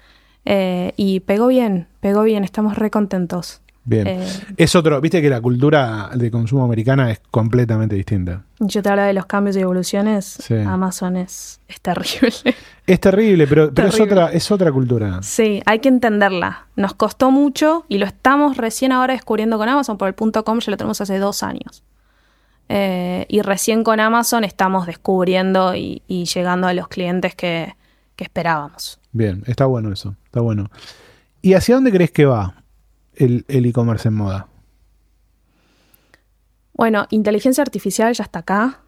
Eh, 0.52 0.92
y 0.96 1.20
pegó 1.20 1.46
bien, 1.46 1.86
pegó 2.00 2.24
bien, 2.24 2.42
estamos 2.42 2.76
re 2.76 2.90
contentos. 2.90 3.60
Bien. 3.84 4.06
Eh, 4.08 4.26
Es 4.56 4.74
otro, 4.74 5.00
viste 5.00 5.22
que 5.22 5.30
la 5.30 5.40
cultura 5.40 6.10
de 6.14 6.30
consumo 6.30 6.64
americana 6.64 7.10
es 7.12 7.20
completamente 7.30 7.94
distinta. 7.94 8.42
yo 8.58 8.82
te 8.82 8.88
hablaba 8.88 9.06
de 9.08 9.14
los 9.14 9.26
cambios 9.26 9.56
y 9.56 9.60
evoluciones. 9.60 10.24
Sí. 10.26 10.54
Amazon 10.54 11.16
es, 11.16 11.60
es 11.68 11.80
terrible. 11.80 12.54
Es 12.86 12.98
terrible, 12.98 13.46
pero, 13.46 13.72
pero 13.72 13.88
es, 13.88 14.00
otra, 14.00 14.32
es 14.32 14.50
otra 14.50 14.72
cultura. 14.72 15.22
sí, 15.22 15.62
hay 15.66 15.78
que 15.78 15.88
entenderla. 15.88 16.66
Nos 16.74 16.94
costó 16.94 17.30
mucho 17.30 17.84
y 17.88 17.98
lo 17.98 18.06
estamos 18.06 18.56
recién 18.56 18.90
ahora 18.90 19.14
descubriendo 19.14 19.56
con 19.56 19.68
Amazon. 19.68 19.96
Por 19.96 20.08
el 20.08 20.14
punto 20.14 20.42
.com 20.44 20.58
ya 20.58 20.72
lo 20.72 20.76
tenemos 20.76 21.00
hace 21.00 21.18
dos 21.18 21.44
años. 21.44 21.84
Eh, 22.68 23.24
y 23.28 23.42
recién 23.42 23.82
con 23.84 24.00
Amazon 24.00 24.42
estamos 24.44 24.86
descubriendo 24.86 25.74
y, 25.74 26.02
y 26.08 26.24
llegando 26.24 26.66
a 26.66 26.74
los 26.74 26.88
clientes 26.88 27.34
que, 27.34 27.74
que 28.20 28.24
esperábamos. 28.24 29.00
Bien, 29.12 29.42
está 29.46 29.64
bueno 29.64 29.90
eso, 29.90 30.14
está 30.26 30.42
bueno. 30.42 30.70
¿Y 31.40 31.54
hacia 31.54 31.74
dónde 31.74 31.90
crees 31.90 32.10
que 32.10 32.26
va 32.26 32.62
el 33.14 33.46
el 33.48 33.64
e-commerce 33.64 34.08
en 34.08 34.14
moda? 34.14 34.46
Bueno, 36.74 37.06
inteligencia 37.08 37.62
artificial 37.62 38.12
ya 38.12 38.24
está 38.24 38.40
acá, 38.40 38.80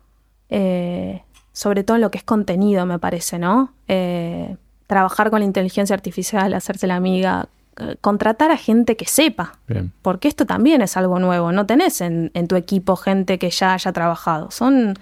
eh, 0.51 1.23
sobre 1.55 1.83
todo 1.83 1.97
en 1.97 2.03
lo 2.03 2.11
que 2.11 2.19
es 2.19 2.25
contenido, 2.25 2.85
me 2.85 2.99
parece, 2.99 3.39
¿no? 3.39 3.73
Eh, 3.89 4.55
trabajar 4.87 5.31
con 5.31 5.41
la 5.41 5.47
inteligencia 5.47 5.95
artificial, 5.95 6.53
hacerse 6.53 6.87
la 6.87 6.97
amiga, 6.97 7.49
eh, 7.79 7.97
contratar 8.03 8.51
a 8.51 8.59
gente 8.59 8.99
que 8.99 9.07
sepa, 9.07 9.59
Bien. 9.67 9.95
porque 10.03 10.29
esto 10.29 10.45
también 10.45 10.83
es 10.83 10.99
algo 10.99 11.19
nuevo, 11.21 11.53
no 11.53 11.65
tenés 11.65 12.03
en, 12.03 12.31
en 12.35 12.49
tu 12.49 12.57
equipo 12.57 12.97
gente 12.97 13.39
que 13.39 13.49
ya 13.49 13.73
haya 13.73 13.93
trabajado, 13.93 14.51
son 14.51 14.93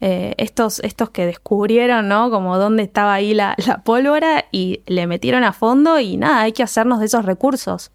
eh, 0.00 0.34
estos, 0.38 0.78
estos 0.80 1.10
que 1.10 1.26
descubrieron, 1.26 2.06
¿no? 2.06 2.30
Como 2.30 2.56
dónde 2.56 2.84
estaba 2.84 3.14
ahí 3.14 3.34
la, 3.34 3.56
la 3.66 3.82
pólvora 3.82 4.44
y 4.52 4.82
le 4.86 5.08
metieron 5.08 5.42
a 5.42 5.52
fondo 5.52 5.98
y 5.98 6.16
nada, 6.16 6.42
hay 6.42 6.52
que 6.52 6.62
hacernos 6.62 7.00
de 7.00 7.06
esos 7.06 7.24
recursos. 7.24 7.90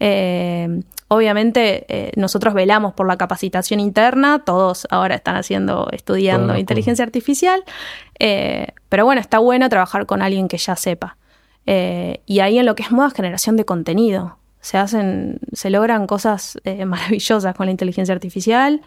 Eh, 0.00 0.82
obviamente 1.08 1.86
eh, 1.88 2.12
nosotros 2.16 2.52
velamos 2.52 2.92
por 2.92 3.06
la 3.06 3.16
capacitación 3.16 3.80
interna, 3.80 4.42
todos 4.44 4.86
ahora 4.90 5.14
están 5.14 5.36
haciendo, 5.36 5.88
estudiando 5.92 6.56
inteligencia 6.56 7.04
artificial, 7.04 7.64
pero 8.18 9.04
bueno, 9.06 9.20
está 9.22 9.38
bueno 9.38 9.68
trabajar 9.70 10.04
con 10.04 10.20
alguien 10.20 10.46
que 10.46 10.58
ya 10.58 10.76
sepa. 10.76 11.16
Y 11.64 12.40
ahí 12.40 12.58
en 12.58 12.66
lo 12.66 12.74
que 12.74 12.82
es 12.82 12.92
moda, 12.92 13.10
generación 13.10 13.56
de 13.56 13.64
contenido. 13.64 14.36
Se 14.60 14.76
hacen, 14.76 15.40
se 15.52 15.70
logran 15.70 16.06
cosas 16.06 16.58
maravillosas 16.86 17.54
con 17.54 17.64
la 17.66 17.72
inteligencia 17.72 18.14
artificial. 18.14 18.82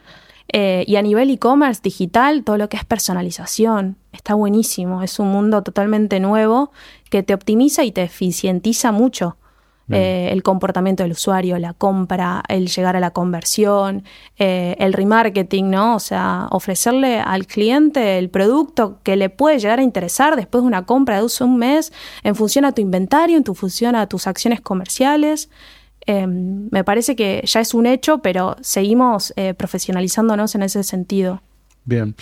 Eh, 0.51 0.83
y 0.87 0.97
a 0.97 1.01
nivel 1.01 1.29
e-commerce 1.29 1.81
digital, 1.83 2.43
todo 2.43 2.57
lo 2.57 2.69
que 2.69 2.77
es 2.77 2.85
personalización, 2.85 3.97
está 4.11 4.35
buenísimo. 4.35 5.01
Es 5.01 5.19
un 5.19 5.31
mundo 5.31 5.63
totalmente 5.63 6.19
nuevo 6.19 6.71
que 7.09 7.23
te 7.23 7.33
optimiza 7.33 7.83
y 7.83 7.91
te 7.91 8.03
eficientiza 8.03 8.91
mucho. 8.91 9.37
Eh, 9.89 10.29
el 10.31 10.43
comportamiento 10.43 11.03
del 11.03 11.11
usuario, 11.11 11.59
la 11.59 11.73
compra, 11.73 12.41
el 12.47 12.67
llegar 12.67 12.95
a 12.95 13.01
la 13.01 13.11
conversión, 13.11 14.03
eh, 14.39 14.75
el 14.79 14.93
remarketing, 14.93 15.69
¿no? 15.69 15.95
O 15.95 15.99
sea, 15.99 16.47
ofrecerle 16.51 17.19
al 17.19 17.45
cliente 17.45 18.17
el 18.17 18.29
producto 18.29 18.99
que 19.03 19.17
le 19.17 19.29
puede 19.29 19.59
llegar 19.59 19.79
a 19.79 19.83
interesar 19.83 20.37
después 20.37 20.63
de 20.63 20.67
una 20.67 20.85
compra 20.85 21.17
de 21.17 21.23
uso 21.23 21.45
un 21.45 21.57
mes, 21.57 21.91
en 22.23 22.33
función 22.35 22.63
a 22.63 22.71
tu 22.71 22.81
inventario, 22.81 23.35
en 23.35 23.43
tu 23.43 23.55
función 23.55 23.95
a 23.95 24.07
tus 24.07 24.25
acciones 24.25 24.61
comerciales. 24.61 25.49
Eh, 26.05 26.27
me 26.27 26.83
parece 26.83 27.15
que 27.15 27.43
ya 27.45 27.61
es 27.61 27.73
un 27.73 27.85
hecho, 27.85 28.19
pero 28.19 28.55
seguimos 28.61 29.33
eh, 29.35 29.53
profesionalizándonos 29.53 30.55
en 30.55 30.63
ese 30.63 30.83
sentido. 30.83 31.41
Bien. 31.85 32.15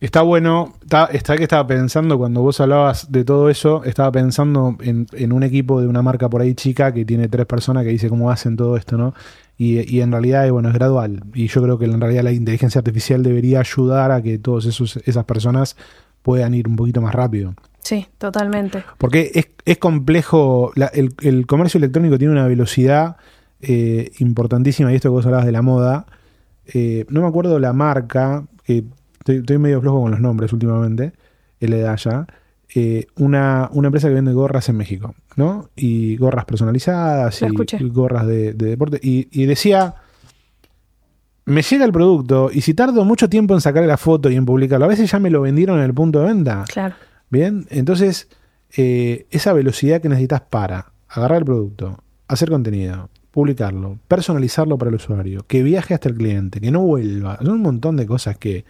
Está 0.00 0.22
bueno, 0.22 0.74
está, 1.12 1.36
que 1.36 1.42
estaba 1.42 1.66
pensando 1.66 2.18
cuando 2.18 2.40
vos 2.40 2.60
hablabas 2.60 3.10
de 3.10 3.24
todo 3.24 3.50
eso, 3.50 3.82
estaba 3.82 4.12
pensando 4.12 4.76
en, 4.80 5.32
un 5.32 5.42
equipo 5.42 5.80
de 5.80 5.88
una 5.88 6.02
marca 6.02 6.28
por 6.28 6.40
ahí 6.40 6.54
chica 6.54 6.94
que 6.94 7.04
tiene 7.04 7.26
tres 7.26 7.46
personas 7.46 7.82
que 7.82 7.90
dice 7.90 8.08
cómo 8.08 8.30
hacen 8.30 8.56
todo 8.56 8.76
esto, 8.76 8.96
¿no? 8.96 9.14
Y, 9.56 9.92
y 9.92 10.02
en 10.02 10.12
realidad, 10.12 10.46
eh, 10.46 10.52
bueno, 10.52 10.68
es 10.68 10.74
gradual. 10.74 11.24
Y 11.34 11.48
yo 11.48 11.60
creo 11.62 11.78
que 11.78 11.86
en 11.86 12.00
realidad 12.00 12.22
la 12.22 12.30
inteligencia 12.30 12.78
artificial 12.78 13.24
debería 13.24 13.58
ayudar 13.58 14.12
a 14.12 14.22
que 14.22 14.38
todas 14.38 14.66
esas 14.66 15.24
personas 15.24 15.76
puedan 16.22 16.54
ir 16.54 16.68
un 16.68 16.76
poquito 16.76 17.00
más 17.00 17.12
rápido. 17.12 17.54
Sí, 17.88 18.06
totalmente. 18.18 18.84
Porque 18.98 19.30
es, 19.34 19.48
es 19.64 19.78
complejo, 19.78 20.72
la- 20.74 20.88
el, 20.88 21.14
el 21.22 21.46
comercio 21.46 21.78
electrónico 21.78 22.18
tiene 22.18 22.32
una 22.34 22.46
velocidad 22.46 23.16
eh, 23.62 24.10
importantísima, 24.18 24.92
y 24.92 24.96
esto 24.96 25.08
que 25.08 25.12
vos 25.14 25.24
hablabas 25.24 25.46
de 25.46 25.52
la 25.52 25.62
moda, 25.62 26.04
eh, 26.74 27.06
no 27.08 27.22
me 27.22 27.28
acuerdo 27.28 27.58
la 27.58 27.72
marca, 27.72 28.44
que 28.64 28.84
estoy, 29.20 29.36
estoy 29.36 29.56
medio 29.56 29.80
flojo 29.80 30.02
con 30.02 30.10
los 30.10 30.20
nombres 30.20 30.52
últimamente, 30.52 31.12
el 31.60 31.72
allá, 31.86 32.26
eh, 32.74 33.06
una, 33.16 33.70
una 33.72 33.88
empresa 33.88 34.08
que 34.08 34.14
vende 34.14 34.32
gorras 34.34 34.68
en 34.68 34.76
México, 34.76 35.14
¿no? 35.36 35.70
Y 35.74 36.18
gorras 36.18 36.44
personalizadas 36.44 37.40
y, 37.40 37.46
y 37.84 37.88
gorras 37.88 38.26
de, 38.26 38.52
de 38.52 38.66
deporte. 38.66 39.00
Y, 39.02 39.28
y 39.32 39.46
decía, 39.46 39.94
me 41.46 41.62
llega 41.62 41.86
el 41.86 41.92
producto 41.92 42.50
y 42.52 42.60
si 42.60 42.74
tardo 42.74 43.04
mucho 43.06 43.30
tiempo 43.30 43.54
en 43.54 43.62
sacar 43.62 43.82
la 43.84 43.96
foto 43.96 44.28
y 44.30 44.36
en 44.36 44.44
publicarlo, 44.44 44.84
a 44.84 44.88
veces 44.88 45.10
ya 45.10 45.18
me 45.18 45.30
lo 45.30 45.40
vendieron 45.40 45.78
en 45.78 45.84
el 45.86 45.94
punto 45.94 46.20
de 46.20 46.26
venta. 46.26 46.64
Claro. 46.70 46.94
Bien, 47.30 47.66
entonces 47.70 48.28
eh, 48.76 49.26
esa 49.30 49.52
velocidad 49.52 50.00
que 50.00 50.08
necesitas 50.08 50.42
para 50.42 50.92
agarrar 51.08 51.38
el 51.38 51.44
producto, 51.44 52.02
hacer 52.26 52.50
contenido, 52.50 53.08
publicarlo, 53.30 53.98
personalizarlo 54.08 54.78
para 54.78 54.90
el 54.90 54.96
usuario, 54.96 55.44
que 55.46 55.62
viaje 55.62 55.94
hasta 55.94 56.08
el 56.08 56.16
cliente, 56.16 56.60
que 56.60 56.70
no 56.70 56.80
vuelva. 56.80 57.38
Son 57.38 57.50
un 57.50 57.62
montón 57.62 57.96
de 57.96 58.06
cosas 58.06 58.36
que, 58.36 58.64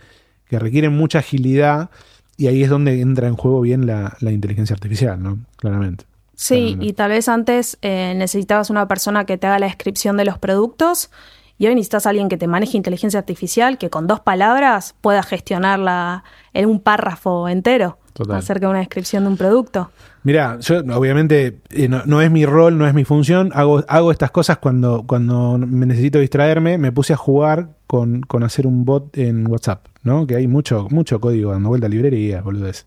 que 0.47 0.59
requieren 0.59 0.93
mucha 0.97 1.21
agilidad 1.21 1.91
y 2.37 2.47
ahí 2.47 2.63
es 2.63 2.71
donde 2.71 3.01
entra 3.01 3.29
en 3.29 3.35
juego 3.35 3.61
bien 3.61 3.87
la, 3.87 4.17
la 4.21 4.31
inteligencia 4.31 4.75
artificial, 4.75 5.23
¿no? 5.23 5.39
Claramente. 5.57 6.05
Sí, 6.35 6.55
Claramente. 6.55 6.87
y 6.87 6.93
tal 6.93 7.11
vez 7.11 7.29
antes 7.29 7.79
eh, 7.83 8.15
necesitabas 8.17 8.71
una 8.71 8.87
persona 8.87 9.25
que 9.25 9.39
te 9.39 9.47
haga 9.49 9.59
la 9.59 9.67
descripción 9.67 10.17
de 10.17 10.25
los 10.25 10.39
productos 10.39 11.11
y 11.59 11.67
hoy 11.67 11.75
necesitas 11.75 12.07
a 12.07 12.11
alguien 12.11 12.29
que 12.29 12.37
te 12.37 12.47
maneje 12.47 12.77
inteligencia 12.77 13.19
artificial 13.19 13.79
que 13.79 13.91
con 13.91 14.07
dos 14.07 14.21
palabras 14.21 14.95
pueda 15.01 15.25
gestionarla 15.25 16.23
en 16.53 16.69
un 16.69 16.79
párrafo 16.79 17.49
entero 17.49 17.99
Total. 18.19 18.37
acerca 18.37 18.67
de 18.67 18.71
una 18.71 18.79
descripción 18.81 19.23
de 19.23 19.31
un 19.31 19.37
producto. 19.37 19.93
Mira, 20.25 20.59
yo 20.59 20.81
obviamente 20.81 21.61
eh, 21.71 21.89
no, 21.89 22.03
no 22.05 22.21
es 22.21 22.33
mi 22.33 22.45
rol, 22.45 22.77
no 22.77 22.87
es 22.87 22.93
mi 22.93 23.05
función. 23.05 23.53
Hago, 23.55 23.85
hago 23.87 24.11
estas 24.11 24.33
cosas 24.33 24.59
cuando, 24.59 25.05
cuando 25.07 25.57
me 25.57 25.87
necesito 25.87 26.19
distraerme. 26.19 26.79
Me 26.79 26.91
puse 26.91 27.13
a 27.13 27.17
jugar 27.17 27.77
con, 27.87 28.23
con 28.23 28.43
hacer 28.43 28.67
un 28.67 28.85
bot 28.85 29.17
en 29.17 29.47
WhatsApp, 29.47 29.87
¿no? 30.03 30.27
Que 30.27 30.35
hay 30.35 30.49
mucho, 30.49 30.89
mucho 30.91 31.21
código 31.21 31.53
dando 31.53 31.69
vuelta 31.69 31.87
a 31.87 31.91
librerías, 31.91 32.43
boludez. 32.43 32.87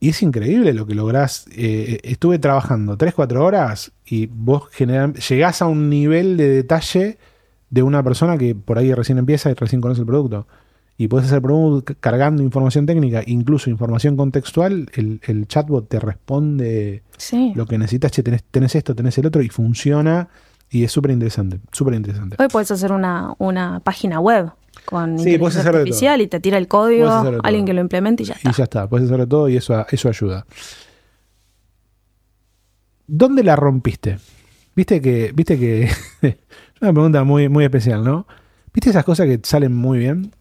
Y 0.00 0.08
es 0.08 0.22
increíble 0.22 0.72
lo 0.72 0.86
que 0.86 0.94
lográs. 0.94 1.46
Eh, 1.54 2.00
estuve 2.02 2.38
trabajando 2.38 2.96
3-4 2.96 3.36
horas 3.36 3.92
y 4.06 4.26
vos 4.26 4.68
general, 4.70 5.12
llegás 5.12 5.60
a 5.60 5.66
un 5.66 5.90
nivel 5.90 6.38
de 6.38 6.48
detalle 6.48 7.18
de 7.68 7.82
una 7.82 8.02
persona 8.02 8.38
que 8.38 8.54
por 8.54 8.78
ahí 8.78 8.94
recién 8.94 9.18
empieza 9.18 9.50
y 9.50 9.54
recién 9.54 9.82
conoce 9.82 10.00
el 10.00 10.06
producto. 10.06 10.46
Y 11.00 11.08
puedes 11.08 11.28
hacer 11.28 11.40
producto 11.40 11.94
cargando 11.98 12.42
información 12.42 12.84
técnica, 12.84 13.22
incluso 13.26 13.70
información 13.70 14.18
contextual. 14.18 14.86
El, 14.92 15.18
el 15.26 15.48
chatbot 15.48 15.88
te 15.88 15.98
responde 15.98 17.02
Sí. 17.16 17.52
lo 17.54 17.64
que 17.64 17.78
necesitas. 17.78 18.12
Che, 18.12 18.22
tenés, 18.22 18.44
tenés 18.50 18.74
esto, 18.74 18.94
tenés 18.94 19.16
el 19.16 19.24
otro 19.24 19.40
y 19.40 19.48
funciona. 19.48 20.28
Y 20.68 20.84
es 20.84 20.92
súper 20.92 21.12
interesante. 21.12 21.58
Súper 21.72 21.94
interesante. 21.94 22.36
Hoy 22.38 22.48
puedes 22.48 22.70
hacer 22.70 22.92
una, 22.92 23.34
una 23.38 23.80
página 23.80 24.20
web 24.20 24.50
con 24.84 25.18
Sí, 25.18 25.30
inteligencia 25.30 25.60
hacer 25.60 25.72
de 25.72 25.78
todo. 25.78 25.80
artificial 25.80 26.20
y 26.20 26.26
te 26.26 26.38
tira 26.38 26.58
el 26.58 26.68
código, 26.68 27.08
alguien 27.44 27.64
que 27.64 27.72
lo 27.72 27.80
implemente 27.80 28.22
y 28.24 28.26
ya 28.26 28.34
está. 28.34 28.50
Y 28.50 28.52
ya 28.52 28.64
está, 28.64 28.86
puedes 28.86 29.06
hacer 29.08 29.20
de 29.20 29.26
todo 29.26 29.48
y 29.48 29.56
eso, 29.56 29.86
eso 29.90 30.08
ayuda. 30.10 30.44
¿Dónde 33.06 33.42
la 33.42 33.56
rompiste? 33.56 34.18
Viste 34.76 35.00
que, 35.00 35.32
viste 35.34 35.58
que 35.58 35.84
es 36.22 36.36
una 36.82 36.92
pregunta 36.92 37.24
muy, 37.24 37.48
muy 37.48 37.64
especial, 37.64 38.04
¿no? 38.04 38.26
¿Viste 38.72 38.90
esas 38.90 39.04
cosas 39.04 39.26
que 39.26 39.40
salen 39.42 39.74
muy 39.74 39.98
bien? 39.98 40.32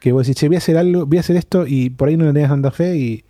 Que 0.00 0.12
vos 0.12 0.26
decís, 0.26 0.38
che, 0.40 0.48
voy 0.48 0.56
a 0.56 0.58
hacer 0.58 0.76
algo, 0.76 1.06
voy 1.06 1.18
a 1.18 1.20
hacer 1.20 1.36
esto 1.36 1.66
y 1.66 1.90
por 1.90 2.08
ahí 2.08 2.16
no 2.16 2.24
le 2.24 2.32
tenías 2.32 2.50
tanta 2.50 2.70
fe 2.70 2.96
y, 2.96 3.24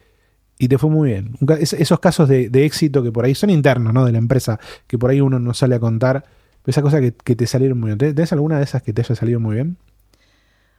y 0.59 0.69
te 0.69 0.79
fue 0.79 0.91
muy 0.91 1.11
bien. 1.11 1.37
Es- 1.61 1.73
esos 1.75 2.01
casos 2.01 2.29
de, 2.29 2.49
de 2.51 2.65
éxito 2.65 3.03
que 3.03 3.13
por 3.13 3.25
ahí 3.25 3.35
son 3.35 3.51
internos, 3.51 3.93
¿no? 3.95 4.05
De 4.05 4.13
la 4.13 4.19
empresa, 4.19 4.59
que 4.87 4.99
por 4.99 5.11
ahí 5.11 5.21
uno 5.21 5.39
no 5.39 5.55
sale 5.55 5.75
a 5.77 5.81
contar. 5.81 6.25
Esas 6.67 6.83
cosas 6.83 7.01
que, 7.01 7.13
que 7.13 7.37
te 7.37 7.47
salieron 7.47 7.79
muy 7.79 7.89
bien. 7.89 7.99
¿Tenés- 7.99 8.15
¿Tenés 8.17 8.33
alguna 8.33 8.59
de 8.59 8.65
esas 8.65 8.83
que 8.83 8.93
te 8.93 9.03
haya 9.03 9.15
salido 9.15 9.39
muy 9.39 9.55
bien? 9.55 9.77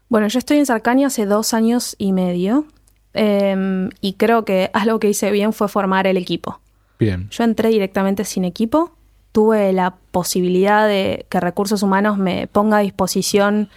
Bueno, 0.09 0.27
yo 0.27 0.39
estoy 0.39 0.57
en 0.57 0.65
Sarcani 0.65 1.05
hace 1.05 1.25
dos 1.25 1.53
años 1.53 1.95
y 1.97 2.11
medio 2.13 2.65
em, 3.13 3.89
y 4.01 4.13
creo 4.13 4.45
que 4.45 4.69
algo 4.73 4.99
que 4.99 5.09
hice 5.09 5.31
bien 5.31 5.53
fue 5.53 5.67
formar 5.67 6.07
el 6.07 6.17
equipo. 6.17 6.59
Bien. 6.99 7.29
Yo 7.29 7.43
entré 7.43 7.69
directamente 7.69 8.23
sin 8.25 8.43
equipo, 8.45 8.91
tuve 9.31 9.71
la 9.73 9.95
posibilidad 10.11 10.87
de 10.87 11.25
que 11.29 11.39
Recursos 11.39 11.83
Humanos 11.83 12.17
me 12.17 12.47
ponga 12.47 12.77
a 12.77 12.81
disposición 12.81 13.69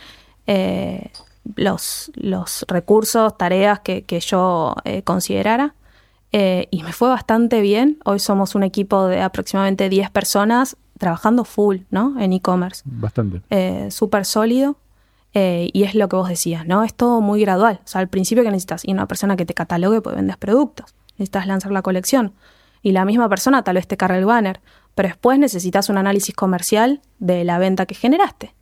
eh, 0.47 1.11
los, 1.57 2.11
los 2.15 2.65
recursos, 2.69 3.37
tareas 3.37 3.81
que, 3.81 4.03
que 4.03 4.21
yo 4.21 4.75
eh, 4.85 5.03
considerara. 5.03 5.75
eh, 6.33 6.69
y 6.71 6.83
me 6.83 6.93
fue 6.93 7.09
bastante 7.09 7.61
bien. 7.61 7.99
Hoy 8.05 8.19
somos 8.21 8.55
un 8.55 8.63
equipo 8.63 9.07
de 9.07 9.21
aproximadamente 9.21 9.89
10 9.89 10.11
personas 10.11 10.77
trabajando 10.99 11.45
full, 11.45 11.79
¿no? 11.91 12.19
En 12.21 12.33
e-commerce. 12.33 12.83
Bastante. 12.85 13.41
Eh, 13.51 13.89
Súper 13.91 14.25
sólido. 14.25 14.77
eh, 15.33 15.71
y 15.73 15.85
es 15.85 15.95
lo 15.95 16.09
que 16.09 16.17
vos 16.17 16.29
decías, 16.29 16.67
¿no? 16.67 16.83
Es 16.85 16.93
todo 16.95 17.21
muy 17.21 17.41
gradual. 17.41 17.81
O 17.85 17.87
sea, 17.89 18.01
al 18.01 18.09
principio 18.09 18.43
que 18.45 18.51
necesitas 18.51 18.85
y 18.85 18.93
una 18.93 19.07
persona 19.07 19.37
que 19.37 19.47
te 19.47 19.55
catalogue, 19.55 20.01
pues 20.03 20.17
vendes 20.17 20.37
productos. 20.37 20.95
Necesitas 21.19 21.47
lanzar 21.47 21.73
la 21.73 21.83
colección. 21.83 22.33
Y 22.83 22.93
la 22.93 23.05
misma 23.05 23.29
persona 23.29 23.63
tal 23.63 23.75
vez 23.77 23.87
te 23.87 23.97
cargue 23.97 24.19
el 24.19 24.25
banner. 24.25 24.61
Pero 24.95 25.09
después 25.09 25.39
necesitas 25.39 25.89
un 25.89 25.99
análisis 25.99 26.35
comercial 26.35 27.01
de 27.19 27.45
la 27.45 27.59
venta 27.59 27.87
que 27.87 27.95
generaste. 27.95 28.55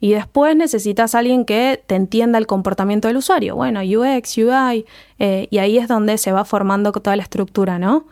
Y 0.00 0.12
después 0.12 0.54
necesitas 0.54 1.14
alguien 1.14 1.44
que 1.44 1.82
te 1.86 1.96
entienda 1.96 2.38
el 2.38 2.46
comportamiento 2.46 3.08
del 3.08 3.16
usuario. 3.16 3.56
Bueno, 3.56 3.80
UX, 3.80 4.38
UI, 4.38 4.86
eh, 5.18 5.48
y 5.50 5.58
ahí 5.58 5.76
es 5.78 5.88
donde 5.88 6.18
se 6.18 6.30
va 6.32 6.44
formando 6.44 6.92
toda 6.92 7.16
la 7.16 7.22
estructura, 7.24 7.78
¿no? 7.78 8.06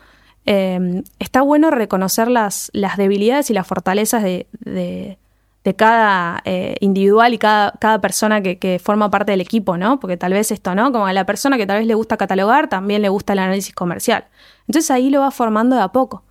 Eh, 0.46 1.02
está 1.18 1.42
bueno 1.42 1.70
reconocer 1.70 2.28
las, 2.28 2.70
las 2.72 2.96
debilidades 2.96 3.50
y 3.50 3.54
las 3.54 3.66
fortalezas 3.66 4.22
de, 4.22 4.46
de- 4.60 5.18
de 5.64 5.74
cada 5.74 6.42
eh, 6.44 6.76
individual 6.78 7.34
y 7.34 7.38
cada, 7.38 7.72
cada 7.80 8.00
persona 8.00 8.40
que, 8.40 8.56
que 8.56 8.78
forma 8.78 9.10
parte 9.10 9.32
del 9.32 9.40
equipo, 9.40 9.76
¿no? 9.76 9.98
Porque 9.98 10.16
tal 10.16 10.32
vez 10.32 10.52
esto, 10.52 10.76
¿no? 10.76 10.92
Como 10.92 11.08
a 11.08 11.12
la 11.12 11.26
persona 11.26 11.56
que 11.56 11.66
tal 11.66 11.78
vez 11.78 11.88
le 11.88 11.94
gusta 11.94 12.16
catalogar, 12.16 12.68
también 12.68 13.02
le 13.02 13.08
gusta 13.08 13.32
el 13.32 13.40
análisis 13.40 13.74
comercial. 13.74 14.26
Entonces 14.68 14.92
ahí 14.92 15.10
lo 15.10 15.20
va 15.20 15.32
formando 15.32 15.74
de 15.74 15.82
a 15.82 15.88
poco. 15.88 16.22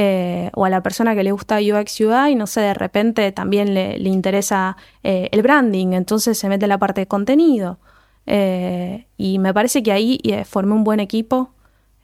Eh, 0.00 0.48
o 0.54 0.64
a 0.64 0.70
la 0.70 0.80
persona 0.80 1.16
que 1.16 1.24
le 1.24 1.32
gusta 1.32 1.58
UX 1.58 2.00
UI, 2.02 2.36
no 2.36 2.46
sé, 2.46 2.60
de 2.60 2.74
repente 2.74 3.32
también 3.32 3.74
le, 3.74 3.98
le 3.98 4.08
interesa 4.10 4.76
eh, 5.02 5.28
el 5.32 5.42
branding, 5.42 5.88
entonces 5.92 6.38
se 6.38 6.48
mete 6.48 6.68
la 6.68 6.78
parte 6.78 7.00
de 7.00 7.08
contenido. 7.08 7.78
Eh, 8.26 9.06
y 9.16 9.40
me 9.40 9.52
parece 9.52 9.82
que 9.82 9.90
ahí 9.90 10.20
eh, 10.22 10.44
formé 10.44 10.74
un 10.74 10.84
buen 10.84 11.00
equipo. 11.00 11.50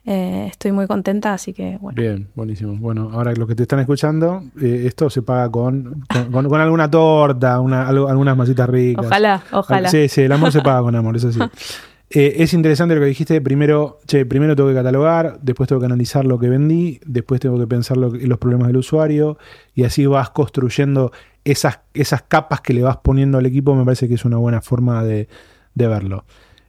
Estoy 0.07 0.71
muy 0.71 0.85
contenta, 0.87 1.33
así 1.33 1.51
que 1.53 1.77
bueno. 1.81 1.99
Bien, 1.99 2.27
buenísimo. 2.35 2.75
Bueno, 2.79 3.09
ahora 3.13 3.33
los 3.33 3.47
que 3.47 3.55
te 3.55 3.63
están 3.63 3.79
escuchando, 3.79 4.43
esto 4.61 5.09
se 5.09 5.21
paga 5.23 5.49
con, 5.49 6.03
con, 6.11 6.31
con- 6.31 6.49
con 6.49 6.61
alguna 6.61 6.91
torta, 6.91 7.59
una, 7.59 7.87
algo- 7.87 8.07
algunas 8.09 8.37
masitas 8.37 8.69
ricas. 8.69 9.05
Ojalá, 9.05 9.41
ojalá. 9.51 9.89
Sí, 9.89 10.07
sí, 10.09 10.21
el 10.21 10.31
amor 10.33 10.51
se 10.51 10.61
paga 10.61 10.81
con 10.81 10.95
amor, 10.95 11.15
eso 11.15 11.31
sí. 11.31 11.39
Eh, 12.17 12.41
es 12.41 12.53
interesante 12.53 12.95
lo 12.95 13.01
que 13.01 13.07
dijiste. 13.07 13.41
Primero, 13.41 13.99
che, 14.07 14.25
primero 14.25 14.55
tengo 14.55 14.69
que 14.69 14.75
catalogar, 14.75 15.37
después 15.41 15.67
tengo 15.67 15.81
que 15.81 15.87
analizar 15.87 16.23
lo 16.23 16.39
que 16.39 16.47
vendí, 16.47 17.01
después 17.05 17.41
tengo 17.41 17.59
que 17.59 17.67
pensar 17.67 17.97
los 17.97 18.37
problemas 18.37 18.67
del 18.67 18.77
usuario, 18.77 19.37
y 19.73 19.83
así 19.83 20.05
vas 20.05 20.29
construyendo 20.29 21.11
esas, 21.43 21.81
esas 21.93 22.21
capas 22.21 22.61
que 22.61 22.73
le 22.73 22.83
vas 22.83 22.97
poniendo 23.03 23.37
al 23.37 23.45
equipo. 23.45 23.75
Me 23.75 23.83
parece 23.83 24.07
que 24.07 24.13
es 24.13 24.23
una 24.23 24.37
buena 24.37 24.61
forma 24.61 25.03
de, 25.03 25.27
de 25.73 25.87
verlo. 25.89 26.23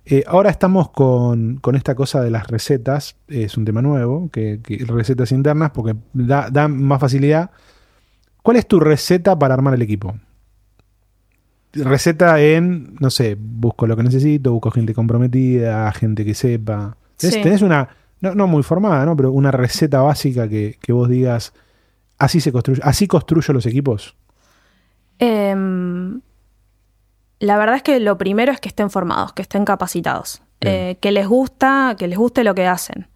Eh, 0.04 0.24
ahora 0.26 0.50
estamos 0.50 0.90
con, 0.90 1.58
con 1.58 1.76
esta 1.76 1.94
cosa 1.94 2.20
de 2.22 2.32
las 2.32 2.48
recetas, 2.48 3.16
es 3.28 3.56
un 3.56 3.64
tema 3.64 3.82
nuevo, 3.82 4.28
que, 4.32 4.58
que 4.60 4.84
recetas 4.84 5.30
internas, 5.30 5.70
porque 5.70 5.94
da, 6.12 6.50
da 6.50 6.66
más 6.66 7.00
facilidad. 7.00 7.52
¿Cuál 8.42 8.56
es 8.56 8.66
tu 8.66 8.80
receta 8.80 9.38
para 9.38 9.54
armar 9.54 9.74
el 9.74 9.82
equipo? 9.82 10.16
Receta 11.84 12.40
en, 12.40 12.96
no 13.00 13.10
sé, 13.10 13.36
busco 13.38 13.86
lo 13.86 13.96
que 13.96 14.02
necesito, 14.02 14.52
busco 14.52 14.70
gente 14.70 14.94
comprometida, 14.94 15.90
gente 15.92 16.24
que 16.24 16.34
sepa. 16.34 16.96
¿Tenés, 17.16 17.34
Sí. 17.34 17.42
tenés 17.42 17.62
una, 17.62 17.88
no, 18.20 18.34
no 18.34 18.46
muy 18.46 18.62
formada, 18.62 19.04
¿no? 19.04 19.16
Pero 19.16 19.32
una 19.32 19.50
receta 19.50 20.00
básica 20.02 20.48
que, 20.48 20.78
que 20.80 20.92
vos 20.92 21.08
digas, 21.08 21.52
así 22.18 22.40
se 22.40 22.52
construye, 22.52 22.80
así 22.84 23.06
construyo 23.06 23.52
los 23.54 23.66
equipos. 23.66 24.16
Em, 25.18 26.20
la 27.38 27.56
verdad 27.58 27.76
es 27.76 27.82
que 27.82 28.00
lo 28.00 28.18
primero 28.18 28.52
es 28.52 28.60
que 28.60 28.68
estén 28.68 28.90
formados, 28.90 29.32
que 29.32 29.42
estén 29.42 29.64
capacitados, 29.64 30.42
eh, 30.60 30.96
que 31.00 31.12
les 31.12 31.26
gusta, 31.26 31.94
que 31.98 32.08
les 32.08 32.18
guste 32.18 32.44
lo 32.44 32.54
que 32.54 32.66
hacen. 32.66 33.08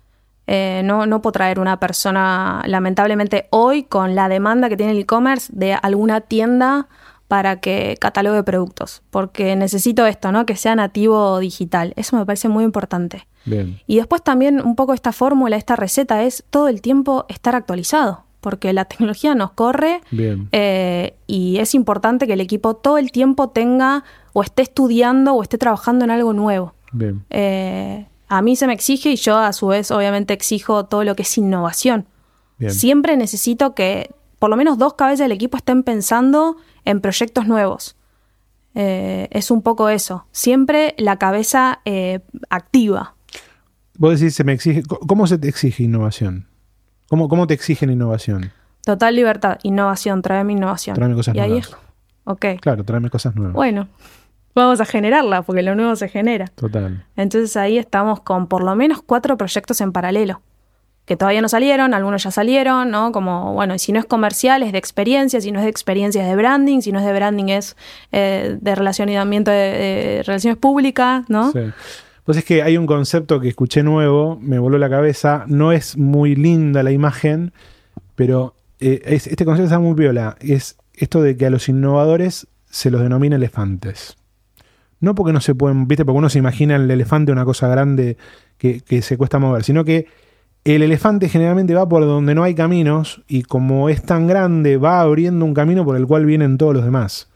Eh, 0.47 0.83
no, 0.85 1.07
no 1.07 1.23
puedo 1.23 1.33
traer 1.33 1.61
una 1.61 1.79
persona, 1.79 2.63
lamentablemente 2.67 3.47
hoy, 3.51 3.85
con 3.85 4.15
la 4.15 4.29
demanda 4.29 4.69
que 4.69 4.77
tiene 4.77 4.93
el 4.93 4.99
e-commerce 4.99 5.53
de 5.55 5.75
alguna 5.75 6.21
tienda 6.23 6.89
para 7.31 7.61
que 7.61 7.97
catalogue 8.01 8.43
productos, 8.43 9.03
porque 9.11 9.55
necesito 9.55 10.05
esto, 10.05 10.33
¿no? 10.33 10.47
Que 10.47 10.57
sea 10.57 10.75
nativo 10.75 11.39
digital. 11.39 11.93
Eso 11.95 12.17
me 12.17 12.27
parece 12.27 12.49
muy 12.49 12.65
importante. 12.65 13.29
Bien. 13.45 13.79
Y 13.87 13.99
después 13.99 14.21
también 14.25 14.61
un 14.61 14.75
poco 14.75 14.95
esta 14.95 15.13
fórmula, 15.13 15.55
esta 15.55 15.77
receta 15.77 16.25
es 16.25 16.43
todo 16.51 16.67
el 16.67 16.81
tiempo 16.83 17.27
estar 17.29 17.55
actualizado, 17.55 18.25
porque 18.41 18.73
la 18.73 18.85
tecnología 18.85 19.37
nos 19.37 19.53
corre 19.53 20.01
Bien. 20.11 20.49
eh, 20.51 21.15
y 21.29 21.59
es 21.59 21.77
importante 21.77 22.27
que 22.27 22.33
el 22.33 22.41
equipo 22.41 22.75
todo 22.75 22.99
el 22.99 23.13
tiempo 23.13 23.51
tenga 23.51 24.03
o 24.33 24.43
esté 24.43 24.63
estudiando 24.63 25.35
o 25.35 25.43
esté 25.45 25.57
trabajando 25.57 26.05
en 26.05 26.11
algo 26.11 26.33
nuevo. 26.33 26.75
Bien. 26.91 27.25
Eh, 27.31 28.09
a 28.27 28.43
mí 28.43 28.57
se 28.57 28.67
me 28.67 28.73
exige 28.73 29.11
y 29.11 29.17
yo 29.17 29.39
a 29.39 29.53
su 29.53 29.69
vez 29.69 29.93
obviamente 29.93 30.35
exijo 30.35 30.87
todo 30.87 31.05
lo 31.05 31.15
que 31.15 31.23
es 31.23 31.39
innovación. 31.39 32.07
Bien. 32.59 32.75
Siempre 32.75 33.17
necesito 33.17 33.77
que 33.77 34.11
por 34.41 34.51
lo 34.51 34.57
menos 34.57 34.79
dos 34.79 34.95
cabezas 34.95 35.27
del 35.27 35.33
equipo 35.33 35.59
estén 35.59 35.85
pensando 35.85 36.57
en 36.85 37.01
proyectos 37.01 37.47
nuevos. 37.47 37.97
Eh, 38.75 39.29
es 39.33 39.51
un 39.51 39.63
poco 39.63 39.89
eso. 39.89 40.27
Siempre 40.33 40.95
la 40.99 41.17
cabeza 41.19 41.81
eh, 41.85 42.21
activa. 42.51 43.15
Vos 43.99 44.19
decís, 44.19 44.35
se 44.35 44.45
me 44.45 44.53
exige. 44.53 44.83
¿Cómo 44.85 45.27
se 45.27 45.39
te 45.39 45.49
exige 45.49 45.83
innovación? 45.83 46.47
¿Cómo, 47.09 47.29
cómo 47.29 47.47
te 47.47 47.55
exigen 47.55 47.91
innovación? 47.91 48.53
Total 48.85 49.15
libertad, 49.15 49.59
innovación, 49.63 50.23
tráeme 50.23 50.53
innovación. 50.53 50.95
Tráeme 50.97 51.15
cosas 51.17 51.35
y 51.35 51.39
ahí 51.41 51.49
nuevas. 51.51 51.69
es- 51.69 51.77
Ok. 52.25 52.47
Claro, 52.61 52.85
tráeme 52.85 53.11
cosas 53.11 53.35
nuevas. 53.35 53.55
Bueno, 53.55 53.89
vamos 54.55 54.81
a 54.81 54.85
generarla 54.85 55.43
porque 55.43 55.63
lo 55.63 55.75
nuevo 55.75 55.97
se 55.97 56.09
genera. 56.09 56.47
Total. 56.49 57.05
Entonces 57.17 57.57
ahí 57.57 57.77
estamos 57.79 58.21
con 58.21 58.47
por 58.47 58.63
lo 58.63 58.77
menos 58.77 59.03
cuatro 59.03 59.37
proyectos 59.37 59.81
en 59.81 59.91
paralelo. 59.93 60.41
Que 61.11 61.17
todavía 61.17 61.43
no 61.43 61.49
salieron, 61.49 61.93
algunos 61.93 62.23
ya 62.23 62.31
salieron, 62.31 62.93
¿no? 62.93 63.11
Como, 63.11 63.53
bueno, 63.53 63.77
si 63.81 63.91
no 63.91 63.99
es 63.99 64.05
comercial, 64.05 64.63
es 64.63 64.71
de 64.71 64.79
experiencia, 64.79 65.41
si 65.41 65.51
no 65.51 65.59
es 65.59 65.65
de 65.65 65.69
experiencia, 65.69 66.23
es 66.23 66.29
de 66.29 66.37
branding, 66.37 66.83
si 66.83 66.93
no 66.93 67.01
es 67.01 67.05
de 67.05 67.13
branding, 67.13 67.47
es 67.47 67.77
eh, 68.13 68.57
de 68.61 68.75
relacionamiento 68.77 69.51
de, 69.51 69.57
de, 69.57 70.23
relaciones 70.25 70.57
públicas, 70.57 71.29
¿no? 71.29 71.51
Sí. 71.51 71.63
Pues 72.23 72.39
es 72.39 72.45
que 72.45 72.63
hay 72.63 72.77
un 72.77 72.87
concepto 72.87 73.41
que 73.41 73.49
escuché 73.49 73.83
nuevo, 73.83 74.39
me 74.41 74.61
voló 74.61 74.79
la 74.79 74.89
cabeza, 74.89 75.47
no 75.49 75.73
es 75.73 75.97
muy 75.97 76.37
linda 76.37 76.85
la 76.85 76.93
imagen, 76.93 77.53
pero 78.15 78.55
eh, 78.79 79.01
este 79.07 79.45
concepto 79.45 79.65
está 79.65 79.81
muy 79.81 79.95
viola, 79.95 80.37
es 80.39 80.77
esto 80.95 81.23
de 81.23 81.37
que 81.37 81.47
a 81.47 81.51
los 81.51 81.69
innovadores 81.69 82.47
se 82.71 82.93
los 82.93 83.03
denomina 83.03 83.35
elefantes. 83.35 84.17
No 85.01 85.17
porque 85.17 85.33
no 85.33 85.41
se 85.41 85.57
pueden, 85.57 85.89
viste, 85.89 86.05
porque 86.05 86.19
uno 86.19 86.29
se 86.29 86.39
imagina 86.39 86.77
el 86.77 86.89
elefante 86.89 87.33
una 87.33 87.45
cosa 87.45 87.67
grande 87.67 88.17
que, 88.59 89.03
se 89.03 89.17
cuesta 89.17 89.41
mover, 89.41 89.65
sino 89.65 89.85
que 89.85 90.07
el 90.65 90.83
elefante 90.83 91.29
generalmente 91.29 91.75
va 91.75 91.89
por 91.89 92.05
donde 92.05 92.35
no 92.35 92.43
hay 92.43 92.55
caminos 92.55 93.23
y 93.27 93.43
como 93.43 93.89
es 93.89 94.03
tan 94.03 94.27
grande 94.27 94.77
va 94.77 95.01
abriendo 95.01 95.45
un 95.45 95.55
camino 95.55 95.85
por 95.85 95.97
el 95.97 96.07
cual 96.07 96.27
vienen 96.27 96.59
todos 96.59 96.75
los 96.75 96.85
demás. 96.85 97.31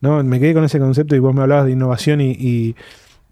¿no? 0.00 0.22
Me 0.22 0.38
quedé 0.38 0.54
con 0.54 0.64
ese 0.64 0.78
concepto 0.78 1.16
y 1.16 1.18
vos 1.18 1.34
me 1.34 1.42
hablabas 1.42 1.66
de 1.66 1.72
innovación 1.72 2.20
y, 2.20 2.76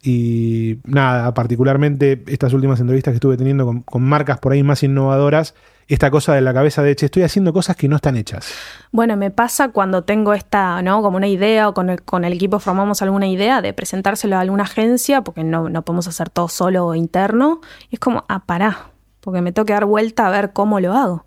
y, 0.03 0.79
nada, 0.85 1.33
particularmente 1.35 2.25
estas 2.27 2.53
últimas 2.53 2.81
entrevistas 2.81 3.13
que 3.13 3.17
estuve 3.17 3.37
teniendo 3.37 3.83
con, 3.85 4.03
marcas 4.03 4.39
por 4.39 4.53
ahí 4.53 4.63
más 4.63 4.83
innovadoras 4.83 5.55
esta 5.87 6.11
cosa 6.11 6.35
de 6.35 6.43
la 6.43 6.53
cabeza 6.53 6.83
de, 6.83 6.95
che, 6.95 7.07
estoy 7.07 7.23
haciendo 7.23 7.53
cosas 7.55 7.75
que 7.75 7.89
no 7.89 7.97
están 7.97 8.17
hechas. 8.17 8.53
Bueno, 8.93 9.17
me 9.17 9.31
pasa 9.31 9.71
cuando 9.71 10.03
tengo 10.03 10.35
esta, 10.35 10.83
¿no? 10.83 11.01
Como 11.01 11.17
una 11.17 11.29
idea 11.29 11.67
o 11.67 11.73
con 11.73 11.89
el, 11.89 12.03
con 12.03 12.25
el 12.25 12.35
equipo 12.35 12.59
formamos 12.59 13.01
alguna 13.01 13.27
idea 13.27 13.63
de 13.63 13.73
presentárselo 13.73 14.37
a 14.37 14.41
alguna 14.41 14.65
agencia, 14.65 15.23
porque 15.23 15.45
no, 15.45 15.71
no 15.71 15.83
podemos 15.87 16.07
hacer 16.07 16.29
todo 16.29 16.49
solo 16.49 16.85
o 16.85 16.95
interno. 16.95 17.63
Y 17.89 17.95
es 17.95 18.01
como, 18.01 18.27
ah, 18.29 18.45
pará, 18.45 18.91
porque 19.21 19.43
me 19.43 19.53
tengo 19.53 19.67
que 19.67 19.73
dar 19.73 19.85
vuelta 19.85 20.27
a 20.27 20.31
ver 20.31 20.53
cómo 20.53 20.81
lo 20.81 20.93
hago. 20.95 21.25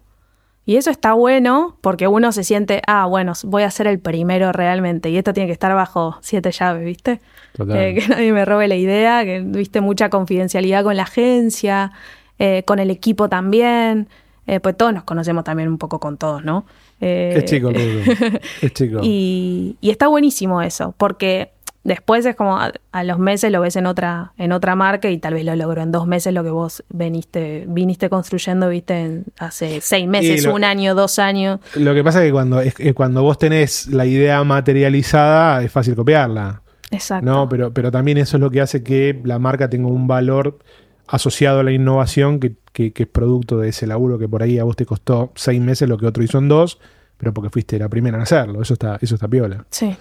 Y 0.65 0.75
eso 0.75 0.91
está 0.91 1.13
bueno 1.13 1.77
porque 1.81 2.07
uno 2.07 2.31
se 2.31 2.43
siente, 2.43 2.81
ah, 2.85 3.05
bueno, 3.05 3.33
voy 3.43 3.63
a 3.63 3.71
ser 3.71 3.87
el 3.87 3.99
primero 3.99 4.51
realmente. 4.51 5.09
Y 5.09 5.17
esto 5.17 5.33
tiene 5.33 5.47
que 5.47 5.53
estar 5.53 5.73
bajo 5.73 6.17
siete 6.21 6.51
llaves, 6.51 6.85
¿viste? 6.85 7.19
Eh, 7.59 7.95
que 7.99 8.07
nadie 8.07 8.31
me 8.31 8.45
robe 8.45 8.67
la 8.67 8.75
idea, 8.75 9.25
que 9.25 9.41
viste 9.41 9.81
mucha 9.81 10.09
confidencialidad 10.09 10.83
con 10.83 10.95
la 10.95 11.03
agencia, 11.03 11.91
eh, 12.37 12.63
con 12.65 12.79
el 12.79 12.91
equipo 12.91 13.27
también. 13.27 14.07
Eh, 14.47 14.59
pues 14.59 14.77
todos 14.77 14.93
nos 14.93 15.03
conocemos 15.03 15.43
también 15.43 15.67
un 15.67 15.77
poco 15.77 15.99
con 15.99 16.17
todos, 16.17 16.43
¿no? 16.43 16.65
Es 16.99 17.45
chico, 17.45 17.71
es 17.71 18.73
chico. 18.73 18.99
Y, 19.03 19.77
está 19.81 20.07
buenísimo 20.07 20.61
eso, 20.61 20.93
porque 20.97 21.51
después 21.83 22.25
es 22.25 22.35
como 22.35 22.57
a, 22.59 23.03
los 23.03 23.19
meses 23.19 23.51
lo 23.51 23.61
ves 23.61 23.75
en 23.75 23.85
otra, 23.85 24.33
en 24.37 24.51
otra 24.51 24.75
marca 24.75 25.09
y 25.09 25.17
tal 25.17 25.33
vez 25.33 25.45
lo 25.45 25.55
logró 25.55 25.81
en 25.81 25.91
dos 25.91 26.07
meses 26.07 26.33
lo 26.33 26.43
que 26.43 26.49
vos 26.49 26.83
viniste, 26.89 27.65
viniste 27.67 28.09
construyendo, 28.09 28.69
viste, 28.69 29.23
hace 29.37 29.81
seis 29.81 30.07
meses, 30.07 30.45
un 30.45 30.63
año, 30.63 30.95
dos 30.95 31.19
años. 31.19 31.59
Lo 31.75 31.93
que 31.93 32.03
pasa 32.03 32.21
es 32.21 32.27
que 32.27 32.31
cuando, 32.31 32.61
es, 32.61 32.75
cuando 32.93 33.23
vos 33.23 33.37
tenés 33.37 33.87
la 33.87 34.05
idea 34.05 34.43
materializada 34.43 35.63
es 35.63 35.71
fácil 35.71 35.95
copiarla. 35.95 36.61
Exacto. 36.91 37.25
No, 37.25 37.47
pero, 37.47 37.73
pero 37.73 37.89
también 37.89 38.17
eso 38.17 38.37
es 38.37 38.41
lo 38.41 38.51
que 38.51 38.61
hace 38.61 38.83
que 38.83 39.19
la 39.23 39.39
marca 39.39 39.69
tenga 39.69 39.87
un 39.87 40.07
valor 40.07 40.59
asociado 41.07 41.59
a 41.59 41.63
la 41.63 41.71
innovación 41.71 42.39
que, 42.39 42.55
es 42.73 43.07
producto 43.07 43.59
de 43.59 43.69
ese 43.69 43.85
laburo 43.85 44.17
que 44.17 44.27
por 44.27 44.43
ahí 44.43 44.57
a 44.59 44.63
vos 44.63 44.75
te 44.75 44.85
costó 44.85 45.31
seis 45.35 45.61
meses 45.61 45.87
lo 45.87 45.97
que 45.97 46.07
otro 46.07 46.23
hizo 46.23 46.37
en 46.37 46.47
dos, 46.47 46.79
pero 47.17 47.33
porque 47.33 47.49
fuiste 47.49 47.77
la 47.77 47.89
primera 47.89 48.17
en 48.17 48.23
hacerlo. 48.23 48.61
Eso 48.61 48.73
está, 48.73 48.97
eso 49.01 49.15
está 49.15 49.27
piola. 49.27 49.65
Sí. 49.69 49.95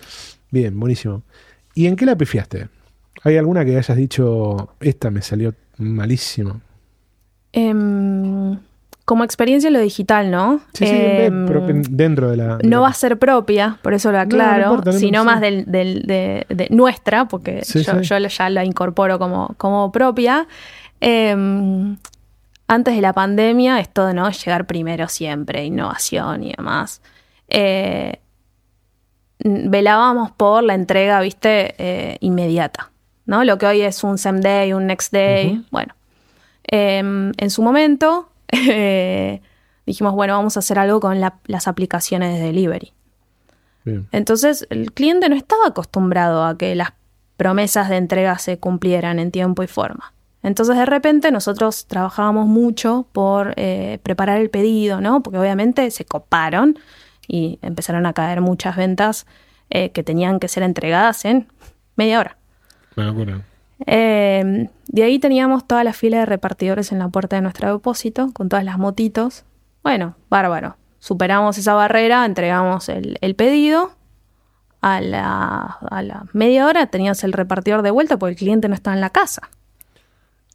Bien, 0.50 0.78
buenísimo. 0.78 1.22
¿Y 1.74 1.86
en 1.86 1.96
qué 1.96 2.06
la 2.06 2.16
pifiaste? 2.16 2.68
¿Hay 3.22 3.36
alguna 3.36 3.64
que 3.64 3.76
hayas 3.76 3.96
dicho, 3.96 4.74
esta 4.80 5.10
me 5.10 5.22
salió 5.22 5.54
malísimo? 5.78 6.60
Em, 7.52 8.58
como 9.04 9.24
experiencia 9.24 9.68
en 9.68 9.74
lo 9.74 9.80
digital, 9.80 10.30
¿no? 10.30 10.60
Sí, 10.72 10.86
sí, 10.86 10.92
em, 10.94 11.82
dentro 11.82 12.30
de 12.30 12.36
la... 12.36 12.58
no 12.62 12.82
va 12.82 12.88
a 12.88 12.94
ser 12.94 13.18
propia, 13.18 13.78
por 13.82 13.92
eso 13.92 14.12
lo 14.12 14.18
aclaro, 14.18 14.80
sino 14.92 15.24
más 15.24 15.40
de, 15.40 16.68
nuestra, 16.70 17.26
porque 17.26 17.62
yo, 17.66 18.00
yo, 18.00 18.18
ya 18.18 18.50
la 18.50 18.64
incorporo 18.64 19.18
como, 19.18 19.54
como 19.58 19.90
propia. 19.92 20.46
Em, 21.00 21.96
antes 22.68 22.94
de 22.94 23.00
la 23.00 23.12
pandemia, 23.12 23.80
esto 23.80 24.06
de 24.06 24.14
no 24.14 24.30
llegar 24.30 24.66
primero 24.66 25.08
siempre, 25.08 25.64
innovación 25.64 26.44
y 26.44 26.52
demás. 26.56 27.02
Eh, 27.48 28.20
velábamos 29.44 30.30
por 30.30 30.62
la 30.62 30.74
entrega, 30.74 31.20
viste, 31.20 31.74
eh, 31.78 32.16
inmediata. 32.20 32.90
¿no? 33.26 33.44
Lo 33.44 33.58
que 33.58 33.66
hoy 33.66 33.82
es 33.82 34.02
un 34.02 34.18
same 34.18 34.40
day, 34.40 34.72
un 34.72 34.86
next 34.86 35.12
day. 35.12 35.64
Bueno. 35.70 35.94
Em, 36.64 37.32
en 37.36 37.50
su 37.50 37.62
momento 37.62 38.28
dijimos, 39.86 40.14
bueno, 40.14 40.34
vamos 40.34 40.56
a 40.56 40.60
hacer 40.60 40.78
algo 40.78 41.00
con 41.00 41.20
las 41.20 41.68
aplicaciones 41.68 42.38
de 42.38 42.46
delivery. 42.46 42.92
Entonces, 44.12 44.66
el 44.70 44.92
cliente 44.92 45.28
no 45.28 45.34
estaba 45.34 45.66
acostumbrado 45.66 46.44
a 46.44 46.56
que 46.56 46.74
las 46.76 46.92
promesas 47.36 47.88
de 47.88 47.96
entrega 47.96 48.38
se 48.38 48.58
cumplieran 48.58 49.18
en 49.18 49.30
tiempo 49.30 49.62
y 49.62 49.66
forma. 49.66 50.12
Entonces 50.42 50.76
de 50.76 50.86
repente 50.86 51.30
nosotros 51.30 51.86
trabajábamos 51.86 52.46
mucho 52.46 53.06
por 53.12 53.54
eh, 53.56 53.98
preparar 54.02 54.38
el 54.38 54.50
pedido, 54.50 55.00
¿no? 55.00 55.22
Porque 55.22 55.38
obviamente 55.38 55.90
se 55.90 56.04
coparon 56.04 56.78
y 57.30 57.60
empezaron 57.62 58.06
a 58.06 58.12
caer 58.12 58.40
muchas 58.40 58.76
ventas 58.76 59.26
eh, 59.70 59.90
que 59.90 60.02
tenían 60.02 60.40
que 60.40 60.48
ser 60.48 60.64
entregadas 60.64 61.24
en 61.24 61.46
media 61.94 62.18
hora. 62.18 62.36
Eh, 63.86 64.68
de 64.88 65.02
ahí 65.02 65.18
teníamos 65.20 65.66
toda 65.66 65.84
la 65.84 65.92
fila 65.92 66.18
de 66.18 66.26
repartidores 66.26 66.90
en 66.90 66.98
la 66.98 67.08
puerta 67.08 67.36
de 67.36 67.42
nuestro 67.42 67.72
depósito, 67.72 68.30
con 68.32 68.48
todas 68.48 68.64
las 68.64 68.78
motitos. 68.78 69.44
Bueno, 69.84 70.16
bárbaro. 70.28 70.76
Superamos 70.98 71.56
esa 71.56 71.74
barrera, 71.74 72.24
entregamos 72.26 72.88
el, 72.88 73.34
pedido. 73.36 73.92
A 74.82 75.00
la, 75.00 75.78
a 75.90 76.02
la 76.02 76.24
media 76.32 76.66
hora 76.66 76.86
teníamos 76.86 77.22
el 77.22 77.34
repartidor 77.34 77.82
de 77.82 77.90
vuelta 77.90 78.18
porque 78.18 78.32
el 78.32 78.38
cliente 78.38 78.68
no 78.68 78.74
estaba 78.74 78.94
en 78.94 79.02
la 79.02 79.10
casa. 79.10 79.50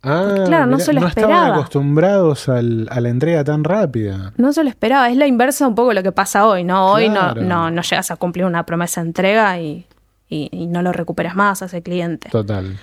Ah, 0.08 0.44
claro, 0.46 0.68
no 0.68 0.80
se 0.80 0.94
lo 0.94 1.06
estaban 1.08 1.54
acostumbrados 1.54 2.48
a 2.48 2.62
la 2.62 3.10
entrega 3.10 3.44
tan 3.44 3.64
rápida. 3.64 4.34
No 4.38 4.54
se 4.54 4.64
lo 4.64 4.70
esperaba. 4.70 5.10
Es 5.10 5.18
la 5.18 5.26
inversa 5.26 5.68
un 5.68 5.74
poco 5.74 5.94
lo 5.94 6.04
que 6.04 6.12
pasa 6.12 6.48
hoy, 6.48 6.64
¿no? 6.64 6.92
Hoy 6.92 7.10
no, 7.10 7.34
no, 7.34 7.72
no 7.72 7.82
llegas 7.82 8.12
a 8.12 8.16
cumplir 8.16 8.46
una 8.46 8.66
promesa 8.68 9.02
de 9.02 9.08
entrega 9.08 9.60
y, 9.60 9.88
y, 10.30 10.68
no 10.68 10.84
lo 10.84 10.92
recuperas 10.92 11.36
más 11.36 11.64
a 11.64 11.66
ese 11.66 11.82
cliente. 11.82 12.30
Total. 12.30 12.78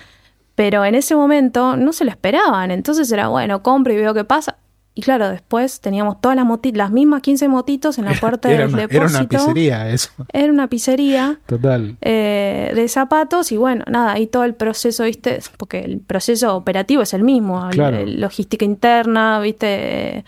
Pero 0.55 0.83
en 0.83 0.95
ese 0.95 1.15
momento 1.15 1.77
no 1.77 1.93
se 1.93 2.03
lo 2.03 2.11
esperaban. 2.11 2.71
Entonces 2.71 3.09
era, 3.09 3.29
bueno, 3.29 3.63
compro 3.63 3.93
y 3.93 3.95
veo 3.95 4.13
qué 4.13 4.25
pasa. 4.25 4.57
Y 4.95 5.01
claro, 5.01 5.29
después 5.29 5.81
teníamos 5.81 6.21
todas 6.21 6.35
las 6.35 6.45
motitas, 6.45 6.77
las 6.77 6.91
mismas 6.91 7.21
15 7.21 7.47
motitos 7.47 7.97
en 7.97 8.05
la 8.05 8.13
puerta 8.19 8.49
del 8.49 8.71
depósito. 8.71 8.95
Era 8.95 9.07
una 9.07 9.27
pizzería 9.27 9.89
eso. 9.89 10.09
Era 10.31 10.53
una 10.53 10.67
pizzería. 10.67 11.39
Total. 11.47 11.97
Eh, 12.01 12.71
de 12.75 12.87
zapatos 12.87 13.51
y 13.51 13.57
bueno, 13.57 13.83
nada, 13.89 14.13
ahí 14.13 14.27
todo 14.27 14.43
el 14.43 14.53
proceso, 14.53 15.05
¿viste? 15.05 15.39
Porque 15.57 15.79
el 15.79 15.99
proceso 15.99 16.55
operativo 16.55 17.01
es 17.01 17.13
el 17.13 17.23
mismo. 17.23 17.69
logística 18.05 18.65
interna, 18.65 19.39
¿viste? 19.39 20.25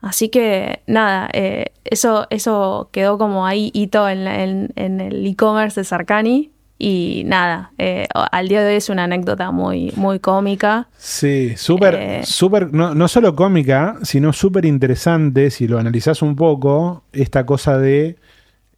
Así 0.00 0.28
que 0.28 0.82
nada, 0.86 1.28
eh, 1.32 1.72
eso, 1.84 2.26
eso 2.30 2.88
quedó 2.92 3.18
como 3.18 3.46
ahí 3.46 3.70
hito 3.72 4.08
en, 4.08 4.26
en, 4.26 4.72
en 4.76 5.00
el 5.00 5.26
e-commerce 5.26 5.80
de 5.80 5.84
Sarkani. 5.84 6.51
Y 6.84 7.22
nada, 7.26 7.70
eh, 7.78 8.08
al 8.12 8.48
día 8.48 8.64
de 8.64 8.70
hoy 8.70 8.74
es 8.78 8.88
una 8.88 9.04
anécdota 9.04 9.52
muy, 9.52 9.92
muy 9.94 10.18
cómica. 10.18 10.88
Sí, 10.98 11.52
súper, 11.56 11.94
eh, 11.94 12.20
súper, 12.24 12.74
no, 12.74 12.92
no, 12.92 13.06
solo 13.06 13.36
cómica, 13.36 13.98
sino 14.02 14.32
súper 14.32 14.64
interesante, 14.64 15.52
si 15.52 15.68
lo 15.68 15.78
analizás 15.78 16.22
un 16.22 16.34
poco, 16.34 17.04
esta 17.12 17.46
cosa 17.46 17.78
de 17.78 18.16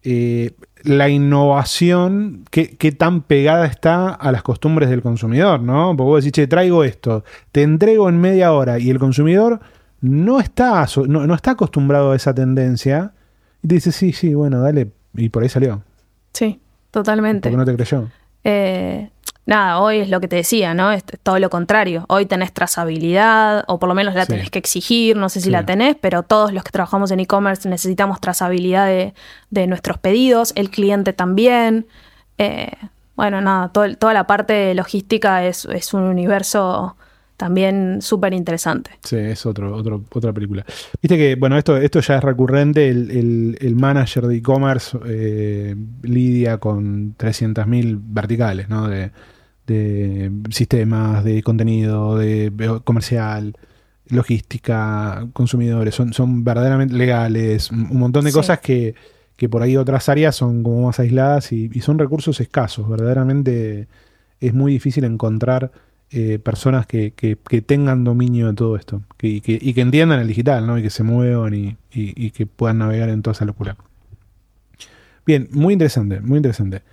eh, 0.03 0.51
la 0.83 1.09
innovación, 1.09 2.45
qué, 2.51 2.91
tan 2.91 3.23
pegada 3.23 3.65
está 3.65 4.09
a 4.09 4.31
las 4.31 4.43
costumbres 4.43 4.91
del 4.91 5.01
consumidor, 5.01 5.59
¿no? 5.61 5.97
Porque 5.97 6.07
vos 6.07 6.23
decís, 6.23 6.33
che, 6.33 6.45
traigo 6.45 6.83
esto, 6.83 7.23
te 7.51 7.63
entrego 7.63 8.07
en 8.07 8.21
media 8.21 8.53
hora 8.53 8.77
y 8.77 8.91
el 8.91 8.99
consumidor 8.99 9.61
no 10.01 10.39
está, 10.39 10.85
no, 11.07 11.25
no 11.25 11.33
está 11.33 11.51
acostumbrado 11.51 12.11
a 12.11 12.15
esa 12.15 12.35
tendencia 12.35 13.13
y 13.63 13.67
te 13.67 13.73
dice, 13.73 13.91
sí, 13.91 14.13
sí, 14.13 14.35
bueno, 14.35 14.61
dale, 14.61 14.91
y 15.15 15.29
por 15.29 15.41
ahí 15.41 15.49
salió. 15.49 15.81
Sí. 16.33 16.59
Totalmente. 16.95 17.49
¿Por 17.49 17.51
qué 17.51 17.57
no 17.57 17.65
te 17.65 17.75
creyó? 17.75 18.07
Eh, 18.45 19.09
nada, 19.45 19.81
hoy 19.81 19.97
es 19.97 20.09
lo 20.09 20.21
que 20.21 20.29
te 20.29 20.37
decía, 20.37 20.73
¿no? 20.73 20.93
Es, 20.93 21.03
todo 21.23 21.39
lo 21.39 21.49
contrario. 21.49 22.05
Hoy 22.07 22.25
tenés 22.25 22.53
trazabilidad, 22.53 23.65
o 23.67 23.79
por 23.79 23.89
lo 23.89 23.95
menos 23.95 24.15
la 24.15 24.25
tenés 24.25 24.49
que 24.49 24.59
exigir, 24.59 25.17
no 25.17 25.27
sé 25.27 25.41
si 25.41 25.49
la 25.49 25.65
tenés, 25.65 25.97
pero 25.99 26.23
todos 26.23 26.53
los 26.53 26.63
que 26.63 26.71
trabajamos 26.71 27.11
en 27.11 27.19
e-commerce 27.19 27.67
necesitamos 27.67 28.21
trazabilidad 28.21 28.87
de, 28.87 29.67
nuestros 29.67 29.97
pedidos, 29.97 30.53
el 30.55 30.69
cliente 30.69 31.11
también. 31.11 31.85
Eh, 32.37 32.71
bueno, 33.17 33.41
nada, 33.41 33.73
toda 33.73 34.13
la 34.13 34.25
parte 34.25 34.73
logística 34.73 35.43
es, 35.43 35.65
es 35.65 35.93
un 35.93 36.03
universo 36.03 36.95
también 37.37 38.01
súper 38.01 38.33
interesante. 38.33 38.91
Sí, 39.03 39.17
es 39.17 39.45
otro, 39.45 39.75
otro, 39.75 40.03
otra 40.13 40.31
película. 40.33 40.65
Viste 41.01 41.17
que, 41.17 41.35
bueno, 41.35 41.57
esto, 41.57 41.77
esto 41.77 41.99
ya 41.99 42.17
es 42.17 42.23
recurrente, 42.23 42.89
el, 42.89 43.75
manager 43.75 44.27
de 44.27 44.37
e-commerce 44.37 44.97
eh, 45.05 45.75
lidia 46.03 46.57
con 46.59 47.15
300.000 47.17 47.99
verticales, 48.01 48.69
¿no? 48.69 48.87
De, 48.87 49.11
sistemas, 50.49 51.23
de 51.23 51.41
contenido, 51.43 52.17
de, 52.17 52.51
comercial. 52.83 53.55
logística, 54.07 55.27
consumidores, 55.33 55.95
son, 55.95 56.13
son 56.13 56.43
verdaderamente 56.43 56.93
legales, 56.93 57.71
un 57.71 57.87
un 57.91 57.99
montón 57.99 58.23
de 58.25 58.31
Sí. 58.31 58.37
cosas 58.37 58.59
que, 58.59 58.93
que 59.35 59.49
por 59.49 59.61
ahí 59.63 59.75
otras 59.77 60.07
áreas 60.09 60.35
son 60.35 60.61
como 60.63 60.85
más 60.85 60.99
aisladas 60.99 61.51
y, 61.51 61.69
y 61.73 61.81
son 61.81 61.97
recursos 61.99 62.39
escasos. 62.39 62.87
Verdaderamente 62.87 63.87
es 64.39 64.53
muy 64.53 64.71
difícil 64.73 65.03
encontrar 65.05 65.71
eh, 66.11 66.39
personas 66.39 66.85
que, 66.85 67.11
que- 67.11 67.37
que 67.37 67.61
tengan 67.61 68.03
dominio 68.03 68.47
de 68.47 68.53
todo 68.53 68.75
esto 68.75 69.01
que, 69.17 69.27
y, 69.27 69.41
que, 69.41 69.57
y 69.61 69.73
que 69.73 69.81
entiendan 69.81 70.19
el 70.19 70.27
digital, 70.27 70.65
¿no? 70.67 70.77
Y 70.77 70.83
que 70.83 70.89
se 70.89 71.03
muevan 71.03 71.53
y, 71.53 71.65
y- 71.91 72.25
y 72.25 72.31
que 72.31 72.45
puedan 72.45 72.77
navegar 72.77 73.09
en 73.09 73.21
toda 73.21 73.33
esa 73.33 73.45
locura. 73.45 73.75
Bien, 75.25 75.47
muy 75.51 75.73
interesante, 75.73 76.19
muy 76.21 76.37
interesante. 76.37 76.83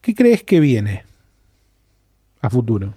¿Qué 0.00 0.14
crees 0.14 0.42
que 0.42 0.60
viene 0.60 1.04
a 2.40 2.48
futuro? 2.50 2.94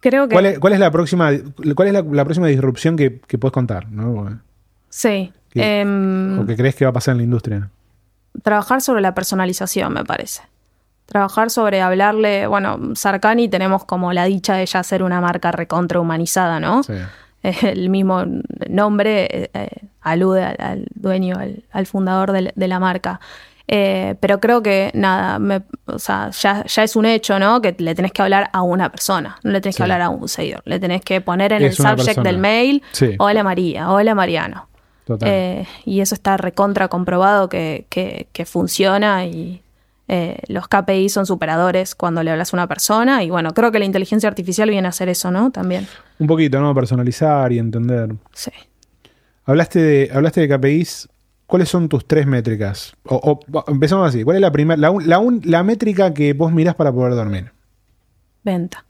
Creo 0.00 0.28
que... 0.28 0.34
¿Cuál 0.34 0.46
es, 0.46 0.58
cuál 0.58 0.72
es 0.72 0.78
la 0.80 0.90
próxima, 0.90 1.30
cuál 1.74 1.88
es 1.88 1.94
la, 1.94 2.02
la 2.02 2.24
próxima 2.24 2.46
disrupción 2.46 2.96
que, 2.96 3.20
que 3.20 3.38
puedes 3.38 3.52
contar? 3.52 3.90
¿no? 3.90 4.40
Sí. 4.88 5.32
¿Qué? 5.50 5.80
Em, 5.80 6.38
¿O 6.40 6.46
que 6.46 6.56
crees 6.56 6.74
que 6.74 6.84
va 6.84 6.90
a 6.90 6.94
pasar 6.94 7.12
en 7.12 7.18
la 7.18 7.24
industria? 7.24 7.70
trabajar 8.42 8.80
sobre 8.80 9.00
la 9.00 9.14
personalización, 9.14 9.92
me 9.92 10.04
parece. 10.04 10.42
Trabajar 11.08 11.48
sobre 11.48 11.80
hablarle, 11.80 12.46
bueno, 12.46 12.78
Sarkani 12.94 13.48
tenemos 13.48 13.84
como 13.86 14.12
la 14.12 14.24
dicha 14.26 14.54
de 14.56 14.66
ya 14.66 14.82
ser 14.82 15.02
una 15.02 15.22
marca 15.22 15.50
recontra 15.50 16.00
humanizada, 16.00 16.60
¿no? 16.60 16.82
Sí. 16.82 16.92
El 17.42 17.88
mismo 17.88 18.24
nombre 18.68 19.24
eh, 19.30 19.50
eh, 19.54 19.68
alude 20.02 20.44
al, 20.44 20.56
al 20.58 20.86
dueño, 20.94 21.36
al, 21.38 21.62
al 21.72 21.86
fundador 21.86 22.32
de, 22.32 22.66
la 22.68 22.78
marca. 22.78 23.20
Eh, 23.68 24.16
pero 24.20 24.38
creo 24.40 24.62
que 24.62 24.90
nada, 24.94 25.38
me- 25.38 25.62
o 25.86 25.98
sea, 25.98 26.30
ya, 26.30 26.64
ya 26.66 26.82
es 26.82 26.94
un 26.96 27.06
hecho, 27.06 27.38
¿no? 27.38 27.62
Que 27.62 27.74
le 27.78 27.94
tenés 27.94 28.12
que 28.12 28.20
hablar 28.22 28.50
a 28.52 28.60
una 28.62 28.90
persona, 28.90 29.38
no 29.44 29.50
le 29.52 29.60
tenés 29.62 29.76
Sí. 29.76 29.78
que 29.78 29.82
hablar 29.84 30.00
a 30.02 30.08
un 30.10 30.26
seguidor, 30.28 30.62
le 30.66 30.78
tenés 30.78 31.00
que 31.02 31.20
poner 31.22 31.52
en 31.52 31.62
Es 31.62 31.78
el 31.80 31.86
subject 31.86 31.96
persona. 32.06 32.22
del 32.24 32.38
mail, 32.38 32.82
Sí. 32.92 33.14
hola 33.18 33.42
María, 33.44 33.90
hola 33.90 34.14
Mariano. 34.14 34.68
Total. 35.06 35.28
Eh, 35.30 35.66
y 35.86 36.00
eso 36.00 36.14
está 36.14 36.36
recontra 36.36 36.88
comprobado 36.88 37.48
que, 37.48 37.86
que- 37.88 38.28
que 38.32 38.44
funciona 38.46 39.24
y 39.26 39.62
eh, 40.08 40.38
los 40.48 40.66
KPI 40.68 41.08
son 41.10 41.26
superadores 41.26 41.94
cuando 41.94 42.22
le 42.22 42.30
hablas 42.30 42.52
a 42.52 42.56
una 42.56 42.66
persona. 42.66 43.22
Y 43.22 43.30
bueno, 43.30 43.52
creo 43.54 43.70
que 43.70 43.78
la 43.78 43.84
inteligencia 43.84 44.28
artificial 44.28 44.70
viene 44.70 44.86
a 44.86 44.90
hacer 44.90 45.08
eso, 45.08 45.30
¿no? 45.30 45.50
También. 45.50 45.86
Un 46.18 46.26
poquito, 46.26 46.60
¿no? 46.60 46.74
Personalizar 46.74 47.52
y 47.52 47.58
entender. 47.58 48.14
Sí. 48.32 48.50
Hablaste 49.44 49.80
de, 49.80 50.10
hablaste 50.12 50.46
de 50.46 50.58
KPIs. 50.58 51.08
¿Cuáles 51.46 51.68
son 51.70 51.88
tus 51.88 52.06
tres 52.06 52.26
métricas? 52.26 52.94
O, 53.04 53.16
o- 53.52 53.64
empezamos 53.70 54.06
así. 54.08 54.22
¿Cuál 54.22 54.36
es 54.36 54.40
la 54.42 54.52
primera, 54.52 54.78
la, 54.78 54.90
la, 55.04 55.22
la 55.44 55.62
métrica 55.62 56.12
que 56.12 56.34
vos 56.34 56.52
mirás 56.52 56.74
para 56.74 56.92
poder 56.92 57.14
dormir? 57.14 57.52
Venta. 58.44 58.84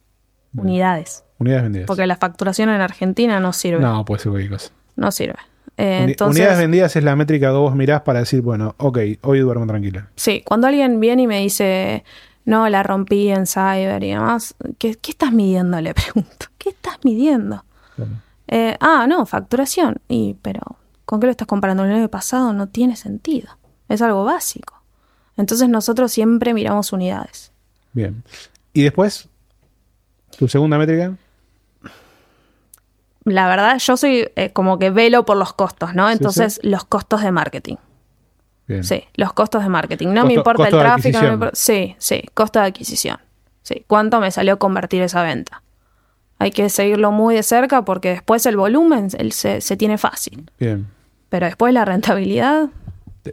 Unidades. 0.56 1.24
Unidades 1.38 1.62
vendidas. 1.64 1.86
Porque 1.86 2.06
la 2.06 2.16
facturación 2.16 2.68
en 2.70 2.80
Argentina 2.80 3.38
no 3.38 3.52
sirve. 3.52 3.80
No, 3.80 3.92
No, 3.98 4.04
puede 4.04 4.20
ser 4.22 4.30
cualquier 4.30 4.52
cosa. 4.52 4.72
sirve. 5.12 5.36
Eh, 5.80 6.00
Uni- 6.02 6.10
entonces, 6.12 6.40
Unidades 6.40 6.58
vendidas 6.58 6.96
es 6.96 7.04
la 7.04 7.14
métrica 7.16 7.46
que 7.48 7.56
vos 7.56 7.74
mirás 7.74 8.02
para 8.02 8.18
decir, 8.18 8.42
bueno, 8.42 8.74
ok, 8.78 8.98
hoy 9.22 9.38
duermo 9.38 9.64
tranquila. 9.66 10.08
sí, 10.16 10.42
cuando 10.44 10.66
alguien 10.66 10.98
viene 10.98 11.22
y 11.22 11.26
me 11.28 11.38
dice, 11.40 12.04
no, 12.44 12.68
la 12.68 12.82
rompí 12.82 13.28
en 13.28 13.46
cyber 13.46 14.02
y 14.02 14.10
demás, 14.10 14.54
¿qué, 14.78 14.96
qué 14.96 15.12
estás 15.12 15.32
midiendo? 15.32 15.80
Le 15.80 15.94
pregunto. 15.94 16.46
¿Qué 16.58 16.70
estás 16.70 16.98
midiendo? 17.04 17.64
Eh, 18.48 18.76
ah, 18.80 19.06
no, 19.08 19.24
facturación. 19.26 19.96
Y, 20.08 20.34
pero, 20.42 20.60
¿con 21.04 21.20
qué 21.20 21.26
lo 21.26 21.30
estás 21.30 21.46
comparando? 21.46 21.84
El 21.84 21.92
año 21.92 22.08
pasado 22.08 22.52
no 22.52 22.66
tiene 22.66 22.96
sentido. 22.96 23.48
Es 23.88 24.02
algo 24.02 24.24
básico. 24.24 24.82
Entonces 25.36 25.68
nosotros 25.68 26.10
siempre 26.10 26.52
miramos 26.54 26.92
unidades. 26.92 27.52
Bien. 27.92 28.24
Y 28.72 28.82
después, 28.82 29.28
tu 30.36 30.48
segunda 30.48 30.76
métrica. 30.78 31.14
La 33.28 33.48
verdad, 33.48 33.78
yo 33.78 33.96
soy 33.96 34.28
eh, 34.36 34.50
como 34.52 34.78
que 34.78 34.90
velo 34.90 35.24
por 35.24 35.36
los 35.36 35.52
costos, 35.52 35.94
¿no? 35.94 36.06
Sí, 36.08 36.12
Entonces, 36.14 36.60
los 36.62 36.84
costos 36.84 37.22
de 37.22 37.30
marketing. 37.32 37.76
Bien. 38.66 38.84
Sí, 38.84 39.04
los 39.14 39.32
costos 39.32 39.62
de 39.62 39.68
marketing. 39.68 40.08
No 40.08 40.22
Costo- 40.22 40.26
me 40.26 40.34
importa 40.34 40.64
el 40.68 40.70
tráfico. 40.78 41.18
no 41.20 41.26
me 41.28 41.34
importa- 41.34 41.56
sí, 41.56 41.96
sí, 41.98 42.22
costo 42.34 42.58
de 42.60 42.66
adquisición. 42.66 43.18
Sí, 43.62 43.84
¿cuánto 43.86 44.20
me 44.20 44.30
salió 44.30 44.58
convertir 44.58 45.02
esa 45.02 45.22
venta? 45.22 45.62
Hay 46.38 46.50
que 46.52 46.68
seguirlo 46.68 47.10
muy 47.10 47.34
de 47.34 47.42
cerca 47.42 47.84
porque 47.84 48.10
después 48.10 48.44
el 48.46 48.56
volumen 48.56 49.08
el- 49.18 49.32
se, 49.32 49.60
se 49.60 49.76
tiene 49.76 49.98
fácil. 49.98 50.50
Bien. 50.58 50.86
Pero 51.30 51.46
después 51.46 51.74
la 51.74 51.84
rentabilidad, 51.84 52.68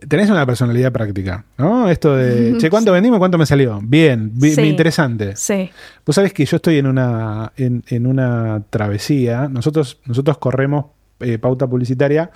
Tenés 0.08 0.30
una 0.30 0.46
personalidad 0.46 0.92
práctica, 0.92 1.46
¿no? 1.58 1.90
Esto 1.90 2.16
de, 2.16 2.58
che, 2.58 2.70
¿cuánto 2.70 2.92
vendimos? 2.92 3.20
¿Cuánto 3.20 3.38
me 3.38 3.46
salió? 3.46 3.80
Bien, 3.84 4.32
bi- 4.34 4.52
Sí. 4.54 4.62
interesante. 4.62 5.36
sí. 5.36 5.70
Vos 6.06 6.16
sabés 6.16 6.34
que 6.34 6.46
yo 6.46 6.58
estoy 6.58 6.78
en 6.78 6.88
una, 6.88 7.52
en, 7.58 7.84
en 7.88 8.06
una 8.08 8.62
travesía. 8.70 9.48
Nosotros, 9.50 10.00
nosotros 10.06 10.38
corremos 10.38 10.86
eh, 11.20 11.38
pauta 11.38 11.68
publicitaria. 11.68 12.30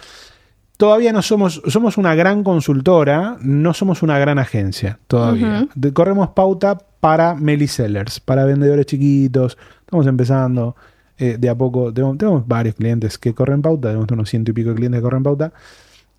Todavía 0.78 1.12
no 1.12 1.22
somos, 1.22 1.62
somos 1.68 1.98
una 1.98 2.16
gran 2.16 2.42
consultora, 2.44 3.38
no 3.42 3.74
somos 3.74 4.02
una 4.02 4.18
gran 4.18 4.40
agencia 4.40 4.98
todavía. 5.08 5.68
Corremos 5.94 6.30
pauta 6.30 6.78
para 7.02 7.36
sellers, 7.68 8.20
para 8.22 8.46
vendedores 8.46 8.86
chiquitos. 8.86 9.58
Estamos 9.82 10.08
empezando 10.08 10.78
eh, 11.18 11.36
de 11.38 11.50
a 11.50 11.56
poco. 11.56 11.92
Tenemos, 11.94 12.18
tenemos 12.18 12.48
varios 12.48 12.76
clientes 12.76 13.18
que 13.18 13.34
corren 13.34 13.62
pauta, 13.62 13.90
tenemos 13.90 14.10
unos 14.10 14.30
ciento 14.30 14.52
y 14.52 14.54
pico 14.54 14.70
de 14.70 14.76
clientes 14.76 15.00
que 15.00 15.04
corren 15.04 15.24
pauta. 15.24 15.52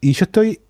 Y 0.03 0.13
yo 0.13 0.25
estoy 0.25 0.61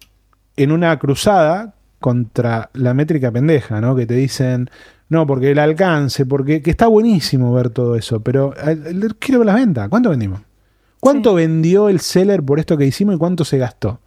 en 0.56 0.72
una 0.72 0.98
cruzada 0.98 1.74
contra 1.98 2.70
la 2.74 2.94
métrica 2.94 3.30
pendeja, 3.30 3.80
¿no? 3.80 3.94
Que 3.94 4.06
te 4.06 4.14
dicen, 4.14 4.70
no, 5.08 5.26
porque 5.26 5.50
el 5.50 5.58
alcance, 5.58 6.24
porque 6.26 6.62
que 6.62 6.70
está 6.70 6.86
buenísimo 6.86 7.52
ver 7.52 7.70
todo 7.70 7.94
eso, 7.96 8.20
pero 8.20 8.54
quiero 9.18 9.40
ver 9.40 9.46
las 9.46 9.56
ventas. 9.56 9.88
¿Cuánto 9.88 10.10
vendimos? 10.10 10.40
¿Cuánto 11.00 11.30
Sí. 11.30 11.36
vendió 11.36 11.88
el 11.88 12.00
seller 12.00 12.42
por 12.42 12.58
esto 12.58 12.76
que 12.76 12.86
hicimos 12.86 13.14
y 13.14 13.18
cuánto 13.18 13.44
se 13.44 13.58
gastó? 13.58 14.00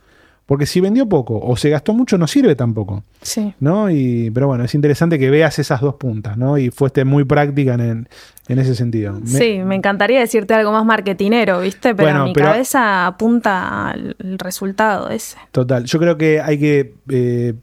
Porque 0.45 0.65
si 0.65 0.82
vendió 0.82 1.08
poco 1.08 1.39
o 1.39 1.56
se 1.56 1.69
gastó 1.69 1.93
mucho, 1.93 2.17
no 2.17 2.27
sirve 2.27 2.56
tampoco. 2.56 3.03
Sí. 3.21 3.53
¿no? 3.62 3.89
Y, 3.89 4.29
pero 4.32 4.47
bueno, 4.47 4.65
es 4.65 4.75
interesante 4.75 5.17
que 5.17 5.29
veas 5.29 5.58
esas 5.58 5.79
dos 5.79 5.95
puntas, 5.95 6.38
¿no? 6.38 6.58
Y 6.58 6.69
fuiste 6.69 7.06
muy 7.06 7.23
práctica 7.23 7.75
en, 7.75 8.10
en 8.49 8.60
ese 8.60 8.75
sentido. 8.75 9.17
Sí, 9.25 9.60
me 9.65 9.75
encantaría 9.75 10.19
decirte 10.19 10.53
algo 10.53 10.73
más 10.73 10.84
marketinero, 10.86 11.62
¿viste? 11.62 11.95
Pero 11.95 12.10
Bueno, 12.10 12.25
mi 12.25 12.34
pero- 12.34 12.47
cabeza 12.47 13.08
apunta 13.08 13.89
al 13.91 14.17
al 14.21 14.38
resultado 14.38 15.10
ese. 15.10 15.38
Total. 15.53 15.86
Yo 15.86 15.97
creo 15.99 16.17
que 16.17 16.41
hay 16.41 16.60
que, 16.60 16.93
eh, 17.10 17.53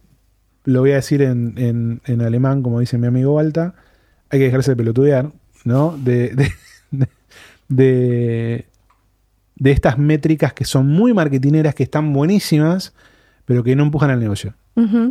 lo 0.64 0.80
voy 0.80 0.92
a 0.92 0.96
decir 0.96 1.20
en, 1.20 1.54
en- 1.58 2.00
en 2.06 2.22
alemán, 2.22 2.62
como 2.62 2.80
dice 2.80 2.96
mi 2.96 3.06
amigo 3.08 3.34
Balta, 3.34 3.74
hay 4.30 4.38
que 4.38 4.46
dejarse 4.46 4.70
de 4.70 4.76
pelotudear, 4.76 5.30
¿no? 5.64 5.96
De, 5.98 6.30
de, 6.34 6.50
de, 6.90 7.08
de- 7.68 8.66
de 9.60 9.70
estas 9.70 9.98
métricas 9.98 10.52
que 10.52 10.64
son 10.64 10.88
muy 10.88 11.12
marketineras, 11.12 11.74
que 11.74 11.84
están 11.84 12.12
buenísimas, 12.12 12.94
pero 13.44 13.62
que 13.62 13.76
no 13.76 13.84
empujan 13.84 14.10
al 14.10 14.18
negocio. 14.18 14.54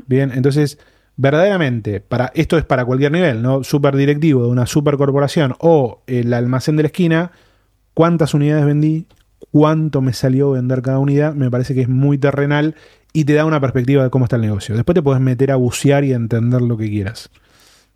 Bien, 0.08 0.32
entonces, 0.34 0.80
verdaderamente, 1.16 2.00
para, 2.02 2.32
esto 2.34 2.58
es 2.58 2.66
para 2.66 2.84
cualquier 2.84 3.12
nivel, 3.12 3.44
¿no? 3.44 3.64
Super 3.64 3.96
directivo 3.96 4.44
de 4.44 4.50
una 4.50 4.66
super 4.66 4.98
corporación 4.98 5.56
o 5.60 6.02
el 6.08 6.34
almacén 6.34 6.76
de 6.76 6.84
la 6.84 6.88
esquina, 6.88 7.32
cuántas 7.94 8.34
unidades 8.34 8.66
vendí, 8.66 9.06
cuánto 9.52 10.02
me 10.02 10.14
salió 10.14 10.52
vender 10.52 10.82
cada 10.82 10.98
unidad, 10.98 11.36
me 11.36 11.52
parece 11.52 11.76
que 11.76 11.82
es 11.82 11.90
muy 11.90 12.18
terrenal 12.18 12.74
y 13.14 13.26
te 13.26 13.34
da 13.34 13.46
una 13.46 13.62
perspectiva 13.62 14.04
de 14.04 14.10
cómo 14.10 14.26
está 14.26 14.38
el 14.38 14.42
negocio. 14.42 14.74
Después 14.74 14.96
te 14.96 15.04
puedes 15.04 15.22
meter 15.22 15.52
a 15.52 15.58
bucear 15.58 16.04
y 16.04 16.14
a 16.14 16.16
entender 16.16 16.64
lo 16.64 16.76
que 16.76 16.90
quieras. 16.90 17.30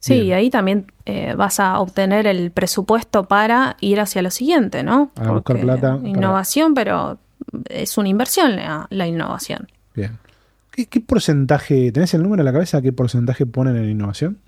Sí, 0.05 0.15
Bien. 0.15 0.25
y 0.25 0.33
ahí 0.33 0.49
también 0.49 0.91
eh, 1.05 1.33
vas 1.37 1.61
a 1.61 1.79
obtener 1.79 2.27
el 2.27 2.51
presupuesto 2.51 3.23
para 3.23 3.77
ir 3.79 4.01
hacia 4.01 4.21
lo 4.21 4.31
siguiente, 4.31 4.83
¿no? 4.83 5.11
A 5.15 5.31
buscar 5.31 5.61
plata 5.61 5.95
para- 5.95 6.09
Innovación, 6.09 6.73
pero 6.73 7.19
es 7.69 7.97
una 7.97 8.09
inversión 8.09 8.57
la, 8.57 8.85
la 8.89 9.07
innovación. 9.07 9.69
Bien. 9.95 10.17
¿Qué, 10.71 10.87
qué 10.87 10.99
porcentaje, 10.99 11.89
tenés 11.93 12.13
el 12.15 12.21
número 12.21 12.41
en 12.41 12.45
la 12.45 12.51
cabeza, 12.51 12.81
qué 12.81 12.91
porcentaje 12.91 13.45
ponen 13.45 13.77
en 13.77 13.89
innovación? 13.91 14.39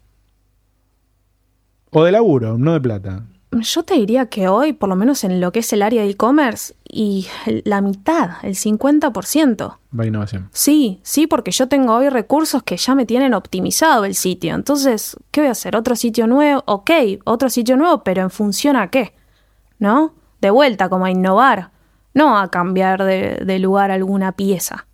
O 1.91 2.03
de 2.03 2.11
laburo, 2.11 2.57
no 2.57 2.73
de 2.73 2.81
plata. 2.81 3.23
Yo 3.51 3.83
te 3.83 3.93
diría 3.93 4.25
que 4.25 4.49
hoy, 4.49 4.73
por 4.73 4.89
lo 4.89 4.97
menos 4.97 5.23
en 5.23 5.39
lo 5.39 5.53
que 5.53 5.59
es 5.59 5.71
el 5.71 5.81
área 5.83 6.01
de 6.03 6.09
e-commerce, 6.09 6.73
y 6.95 7.27
la 7.65 7.81
mitad, 7.81 8.37
el 8.41 8.55
50%. 8.55 9.77
Va 9.99 10.05
innovación. 10.05 10.49
Sí, 10.53 11.01
sí, 11.03 11.27
porque 11.27 11.51
yo 11.51 11.67
tengo 11.67 11.93
hoy 11.93 12.07
recursos 12.07 12.63
que 12.63 12.77
ya 12.77 12.95
me 12.95 13.05
tienen 13.05 13.33
optimizado 13.33 14.05
el 14.05 14.15
sitio. 14.15 14.55
Entonces, 14.55 15.17
¿qué 15.31 15.41
voy 15.41 15.49
a 15.49 15.51
hacer? 15.51 15.75
¿Otro 15.75 15.97
sitio 15.97 16.25
nuevo? 16.25 16.63
Ok, 16.67 16.91
otro 17.25 17.49
sitio 17.49 17.75
nuevo, 17.75 18.01
pero 18.05 18.21
en 18.21 18.29
función 18.29 18.77
a 18.77 18.89
qué? 18.91 19.13
¿No? 19.77 20.13
De 20.39 20.51
vuelta, 20.51 20.87
como 20.87 21.03
a 21.03 21.11
innovar, 21.11 21.71
no 22.13 22.39
a 22.39 22.49
cambiar 22.49 23.03
de, 23.03 23.41
de 23.45 23.59
lugar 23.59 23.91
alguna 23.91 24.31
pieza. 24.31 24.87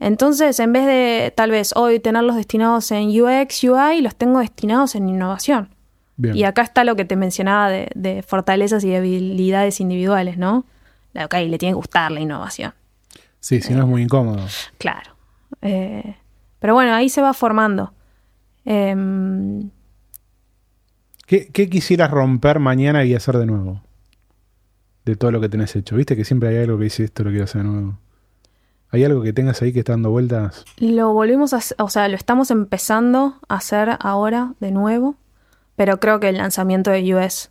Entonces, 0.00 0.58
en 0.58 0.72
vez 0.72 0.86
de 0.86 1.34
tal 1.36 1.50
vez 1.50 1.76
hoy 1.76 2.00
tenerlos 2.00 2.36
destinados 2.36 2.90
en 2.92 3.08
UX, 3.08 3.62
UI, 3.62 4.00
los 4.00 4.16
tengo 4.16 4.38
destinados 4.38 4.94
en 4.94 5.10
innovación. 5.10 5.68
Bien. 6.16 6.34
Y 6.34 6.44
acá 6.44 6.62
está 6.62 6.82
lo 6.84 6.96
que 6.96 7.04
te 7.04 7.14
mencionaba 7.14 7.68
de, 7.68 7.90
de 7.94 8.22
fortalezas 8.22 8.84
y 8.84 8.94
habilidades 8.94 9.80
individuales, 9.80 10.38
¿no? 10.38 10.64
Ok, 11.24 11.34
le 11.34 11.58
tiene 11.58 11.72
que 11.72 11.76
gustar 11.76 12.12
la 12.12 12.20
innovación. 12.20 12.74
Sí, 13.40 13.60
si 13.60 13.74
no 13.74 13.82
es 13.82 13.88
muy 13.88 14.02
incómodo. 14.02 14.44
Claro. 14.78 15.12
Eh, 15.62 16.16
pero 16.58 16.74
bueno, 16.74 16.94
ahí 16.94 17.08
se 17.08 17.22
va 17.22 17.32
formando. 17.32 17.92
Em, 18.64 19.70
¿Qué, 21.26 21.48
qué 21.52 21.68
quisieras 21.68 22.10
romper 22.10 22.58
mañana 22.58 23.04
y 23.04 23.14
hacer 23.14 23.36
de 23.38 23.46
nuevo? 23.46 23.82
de 25.06 25.14
todo 25.14 25.30
lo 25.30 25.40
que 25.40 25.48
tenés 25.48 25.74
hecho? 25.76 25.96
¿Viste 25.96 26.16
que 26.16 26.24
siempre 26.24 26.50
hay 26.50 26.64
algo 26.64 26.76
que 26.76 26.84
dice 26.84 27.04
esto 27.04 27.24
lo 27.24 27.30
quiero 27.30 27.44
hacer 27.44 27.62
de 27.62 27.68
nuevo? 27.68 27.98
¿Hay 28.90 29.04
algo 29.04 29.22
que 29.22 29.32
tengas 29.32 29.62
ahí 29.62 29.72
que 29.72 29.78
está 29.78 29.92
dando 29.92 30.10
vueltas? 30.10 30.64
Lo 30.78 31.12
volvimos 31.12 31.54
a, 31.54 31.60
o 31.82 31.88
sea, 31.88 32.08
lo 32.08 32.16
estamos 32.16 32.50
empezando 32.50 33.38
a 33.48 33.54
hacer 33.54 33.96
ahora 34.00 34.54
de 34.60 34.72
nuevo, 34.72 35.16
pero 35.76 35.98
creo 36.00 36.20
que 36.20 36.28
el 36.28 36.38
lanzamiento 36.38 36.90
de 36.90 37.14
US, 37.14 37.50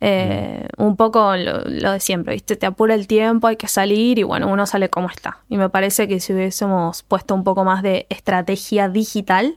eh, 0.00 0.68
un 0.76 0.96
poco 0.96 1.36
lo, 1.36 1.60
lo 1.64 1.92
de 1.92 2.00
siempre, 2.00 2.34
¿viste? 2.34 2.56
Te 2.56 2.66
apura 2.66 2.94
el 2.94 3.06
tiempo, 3.06 3.46
hay 3.46 3.56
que 3.56 3.68
salir 3.68 4.18
y 4.18 4.22
bueno, 4.22 4.48
uno 4.48 4.66
sale 4.66 4.90
como 4.90 5.08
está. 5.08 5.38
Y 5.48 5.56
me 5.56 5.68
parece 5.68 6.08
que 6.08 6.20
si 6.20 6.32
hubiésemos 6.32 7.02
puesto 7.02 7.34
un 7.34 7.44
poco 7.44 7.64
más 7.64 7.82
de 7.82 8.06
estrategia 8.10 8.88
digital 8.88 9.56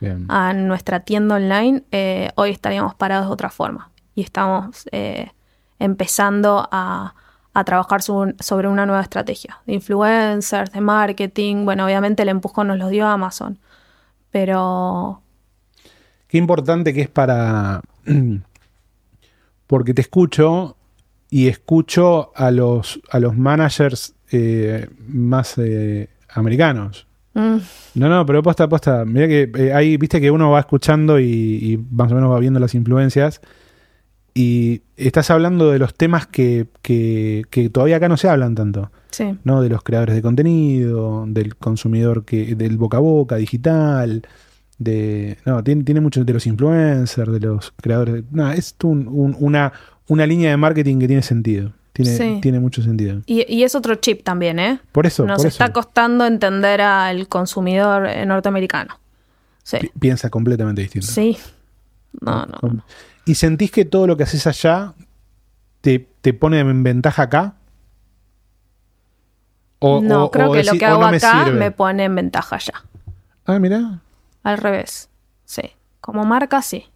Bien. 0.00 0.26
a 0.28 0.52
nuestra 0.52 1.00
tienda 1.00 1.36
online, 1.36 1.82
eh, 1.90 2.30
hoy 2.36 2.50
estaríamos 2.50 2.94
parados 2.94 3.26
de 3.26 3.32
otra 3.32 3.50
forma. 3.50 3.90
Y 4.14 4.22
estamos 4.22 4.88
eh, 4.92 5.30
empezando 5.78 6.68
a, 6.70 7.14
a 7.54 7.64
trabajar 7.64 8.02
sobre, 8.02 8.34
sobre 8.40 8.68
una 8.68 8.86
nueva 8.86 9.02
estrategia 9.02 9.60
de 9.66 9.74
influencers, 9.74 10.70
de 10.72 10.80
marketing. 10.80 11.64
Bueno, 11.64 11.84
obviamente 11.84 12.22
el 12.22 12.28
empujón 12.28 12.68
nos 12.68 12.78
lo 12.78 12.88
dio 12.88 13.06
Amazon. 13.06 13.58
Pero 14.30 15.22
Qué 16.28 16.36
importante 16.36 16.92
que 16.92 17.00
es 17.00 17.08
para. 17.08 17.80
Porque 19.68 19.94
te 19.94 20.00
escucho 20.02 20.76
y 21.30 21.46
escucho 21.46 22.32
a 22.34 22.50
los, 22.50 23.00
a 23.10 23.20
los 23.20 23.36
managers 23.36 24.14
eh, 24.32 24.88
más 25.06 25.54
eh, 25.58 26.08
americanos. 26.30 27.06
mm, 27.34 27.56
No, 27.94 28.08
no, 28.08 28.26
pero 28.26 28.42
posta, 28.42 28.68
posta. 28.68 29.04
Mira 29.04 29.28
que 29.28 29.50
eh, 29.56 29.72
ahí, 29.72 29.96
viste 29.96 30.20
que 30.20 30.30
uno 30.30 30.50
va 30.50 30.60
escuchando 30.60 31.20
y, 31.20 31.24
y 31.62 31.78
más 31.90 32.10
o 32.10 32.14
menos 32.16 32.30
va 32.32 32.38
viendo 32.40 32.58
las 32.58 32.74
influencias. 32.74 33.40
Y 34.34 34.82
estás 34.96 35.30
hablando 35.30 35.70
de 35.70 35.78
los 35.78 35.94
temas 35.94 36.26
que, 36.26 36.66
que- 36.82 37.44
que 37.50 37.70
todavía 37.70 37.96
acá 37.96 38.08
no 38.08 38.16
se 38.16 38.28
hablan 38.28 38.54
tanto. 38.54 38.90
sí, 39.10 39.36
¿no? 39.44 39.60
De 39.62 39.68
los 39.68 39.82
creadores 39.82 40.14
de 40.14 40.22
contenido, 40.22 41.24
del 41.26 41.56
consumidor 41.56 42.24
que, 42.24 42.54
del 42.54 42.76
boca 42.76 42.98
a 42.98 43.00
boca, 43.00 43.36
digital, 43.36 44.22
de. 44.78 45.38
No, 45.44 45.62
tiene, 45.64 45.82
tiene 45.84 46.00
mucho 46.00 46.24
de 46.24 46.32
los 46.32 46.46
influencers, 46.46 47.30
de 47.32 47.40
los 47.40 47.72
creadores. 47.80 48.24
no, 48.30 48.50
es 48.52 48.74
un- 48.82 49.08
un- 49.08 49.36
una, 49.40 49.72
una 50.08 50.26
línea 50.26 50.50
de 50.50 50.56
marketing 50.56 50.98
que 50.98 51.06
tiene 51.08 51.22
sentido. 51.22 51.72
Tiene, 51.92 52.16
Sí. 52.16 52.38
tiene 52.40 52.60
mucho 52.60 52.80
sentido. 52.80 53.22
y, 53.26 53.44
y 53.52 53.64
es 53.64 53.74
otro 53.74 53.96
chip 53.96 54.22
también, 54.22 54.60
¿eh? 54.60 54.80
Por 54.92 55.06
eso, 55.06 55.26
Nos 55.26 55.38
por 55.38 55.46
está 55.48 55.64
eso 55.64 55.72
costando 55.72 56.24
entender 56.26 56.80
al 56.80 57.26
consumidor 57.26 58.08
norteamericano. 58.24 59.00
Sí, 59.64 59.78
pi- 59.80 59.90
piensa 59.98 60.30
completamente 60.30 60.80
distinto. 60.82 61.08
sí. 61.08 61.36
No, 62.20 62.46
no. 62.46 62.84
¿Y 63.26 63.34
sentís 63.34 63.70
que 63.70 63.84
todo 63.84 64.06
lo 64.06 64.16
que 64.16 64.22
haces 64.22 64.46
allá 64.46 64.94
te, 65.82 66.08
te 66.22 66.32
pone 66.32 66.60
en 66.60 66.82
ventaja 66.82 67.24
acá? 67.24 67.54
O- 69.80 70.00
no, 70.00 70.24
o- 70.24 70.30
creo 70.30 70.50
o 70.50 70.52
que 70.52 70.64
lo 70.64 70.72
que 70.72 70.84
"Oh, 70.86 70.88
hago 70.88 71.02
no 71.02 71.10
me 71.10 71.16
acá 71.18 71.44
sirve"? 71.44 71.58
me 71.58 71.70
pone 71.70 72.04
en 72.04 72.14
ventaja 72.14 72.58
ya. 72.58 72.82
Ah, 73.46 73.58
mirá, 73.58 74.00
Al 74.42 74.58
revés. 74.58 75.10
Sí. 75.44 75.62
Como 76.00 76.24
marca, 76.24 76.62
sí. 76.62 76.86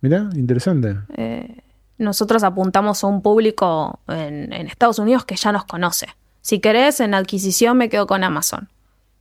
mirá, 0.00 0.28
interesante. 0.34 0.96
Eh, 1.16 1.62
nosotros 1.98 2.42
apuntamos 2.42 3.02
a 3.04 3.06
un 3.06 3.22
público 3.22 4.00
en, 4.08 4.52
en 4.52 4.66
Estados 4.68 4.98
Unidos 4.98 5.24
que 5.24 5.36
ya 5.36 5.52
nos 5.52 5.64
conoce. 5.64 6.06
Si 6.40 6.60
querés, 6.60 7.00
en 7.00 7.14
adquisición 7.14 7.76
me 7.76 7.88
quedo 7.88 8.06
con 8.06 8.24
Amazon. 8.24 8.68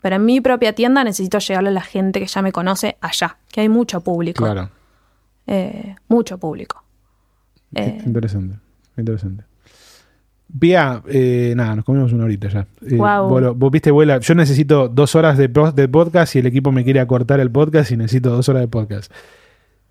Pero 0.01 0.15
en 0.17 0.25
mi 0.25 0.41
propia 0.41 0.73
tienda 0.73 1.03
necesito 1.03 1.39
llegarle 1.39 1.69
a 1.69 1.73
la 1.73 1.81
gente 1.81 2.19
que 2.19 2.27
ya 2.27 2.41
me 2.41 2.51
conoce 2.51 2.97
allá, 3.01 3.37
que 3.51 3.61
hay 3.61 3.69
mucho 3.69 4.01
público. 4.01 4.43
Claro. 4.43 4.69
Eh, 5.47 5.95
mucho 6.07 6.37
público. 6.37 6.83
Eh, 7.73 8.01
Interesante, 8.05 8.59
interesante. 8.95 9.43
Pia, 10.59 11.03
eh, 11.09 11.53
nada, 11.57 11.75
nos 11.75 11.85
comimos 11.85 12.13
una 12.13 12.23
horita 12.23 12.47
ya. 12.47 12.67
Eh, 12.85 12.95
Guau. 12.95 13.53
vos, 13.55 13.71
viste, 13.71 13.91
vuela. 13.91 14.19
Yo 14.19 14.33
necesito 14.33 14.87
dos 14.87 15.15
horas 15.15 15.37
de, 15.37 15.49
de 15.75 15.87
podcast 15.89 16.35
y 16.35 16.39
el 16.39 16.45
equipo 16.47 16.71
me 16.71 16.83
quiere 16.83 16.99
acortar 16.99 17.39
el 17.39 17.51
podcast 17.51 17.91
y 17.91 17.97
necesito 17.97 18.29
dos 18.29 18.47
horas 18.49 18.61
de 18.61 18.67
podcast. 18.67 19.11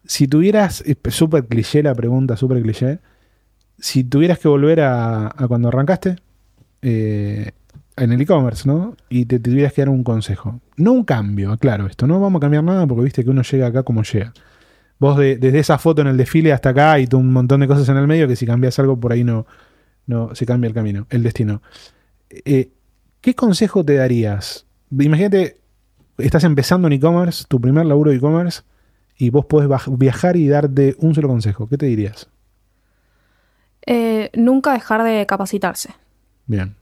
Si 0.04 0.28
tuvieras, 0.28 0.82
súper 1.10 1.46
cliché 1.46 1.82
la 1.82 1.94
pregunta, 1.94 2.36
súper 2.36 2.62
cliché. 2.62 3.00
Si 3.78 4.04
tuvieras 4.04 4.38
que 4.38 4.48
volver 4.48 4.80
a, 4.80 5.26
a 5.26 5.46
cuando 5.48 5.68
arrancaste 5.68 6.16
eh, 6.80 7.50
en 7.96 8.12
el 8.12 8.20
e-commerce, 8.20 8.66
¿no? 8.66 8.96
Y 9.10 9.26
te 9.26 9.38
tuvieras 9.38 9.72
que 9.74 9.82
dar 9.82 9.90
un 9.90 10.04
consejo. 10.04 10.60
No 10.76 10.92
un 10.92 11.04
cambio, 11.04 11.52
aclaro 11.52 11.86
esto. 11.86 12.06
No 12.06 12.18
vamos 12.20 12.38
a 12.38 12.40
cambiar 12.40 12.64
nada 12.64 12.86
porque 12.86 13.04
viste 13.04 13.24
que 13.24 13.30
uno 13.30 13.42
llega 13.42 13.66
acá 13.66 13.82
como 13.82 14.02
llega. 14.04 14.32
Vos 14.98 15.18
de- 15.18 15.36
desde 15.36 15.58
esa 15.58 15.76
foto 15.76 16.00
en 16.00 16.08
el 16.08 16.16
desfile 16.16 16.52
hasta 16.54 16.70
acá 16.70 16.98
y 16.98 17.06
tú 17.06 17.18
un 17.18 17.30
montón 17.32 17.60
de 17.60 17.68
cosas 17.68 17.86
en 17.90 17.98
el 17.98 18.06
medio 18.06 18.26
que 18.26 18.36
si 18.36 18.46
cambias 18.46 18.78
algo 18.78 18.98
por 18.98 19.12
ahí 19.12 19.24
no, 19.24 19.46
no 20.06 20.34
se 20.34 20.46
cambia 20.46 20.68
el 20.68 20.74
camino, 20.74 21.06
el 21.10 21.22
destino. 21.22 21.62
Eh, 22.30 22.70
¿Qué 23.20 23.34
consejo 23.34 23.84
te 23.84 23.94
darías? 23.96 24.66
Imagínate, 24.90 25.58
estás 26.18 26.44
empezando 26.44 26.86
en 26.88 26.94
e-commerce, 26.94 27.44
tu 27.48 27.60
primer 27.60 27.86
laburo 27.86 28.10
de 28.10 28.16
e-commerce, 28.18 28.62
y 29.18 29.30
vos 29.30 29.46
podés 29.46 29.68
viajar 29.88 30.36
y 30.36 30.48
darte 30.48 30.94
un 30.98 31.14
solo 31.14 31.28
consejo. 31.28 31.68
¿Qué 31.68 31.76
te 31.78 31.86
dirías? 31.86 32.28
eh, 33.86 34.30
nunca 34.34 34.72
dejar 34.72 35.02
de 35.04 35.26
capacitarse. 35.26 35.90
Bien. 36.46 36.74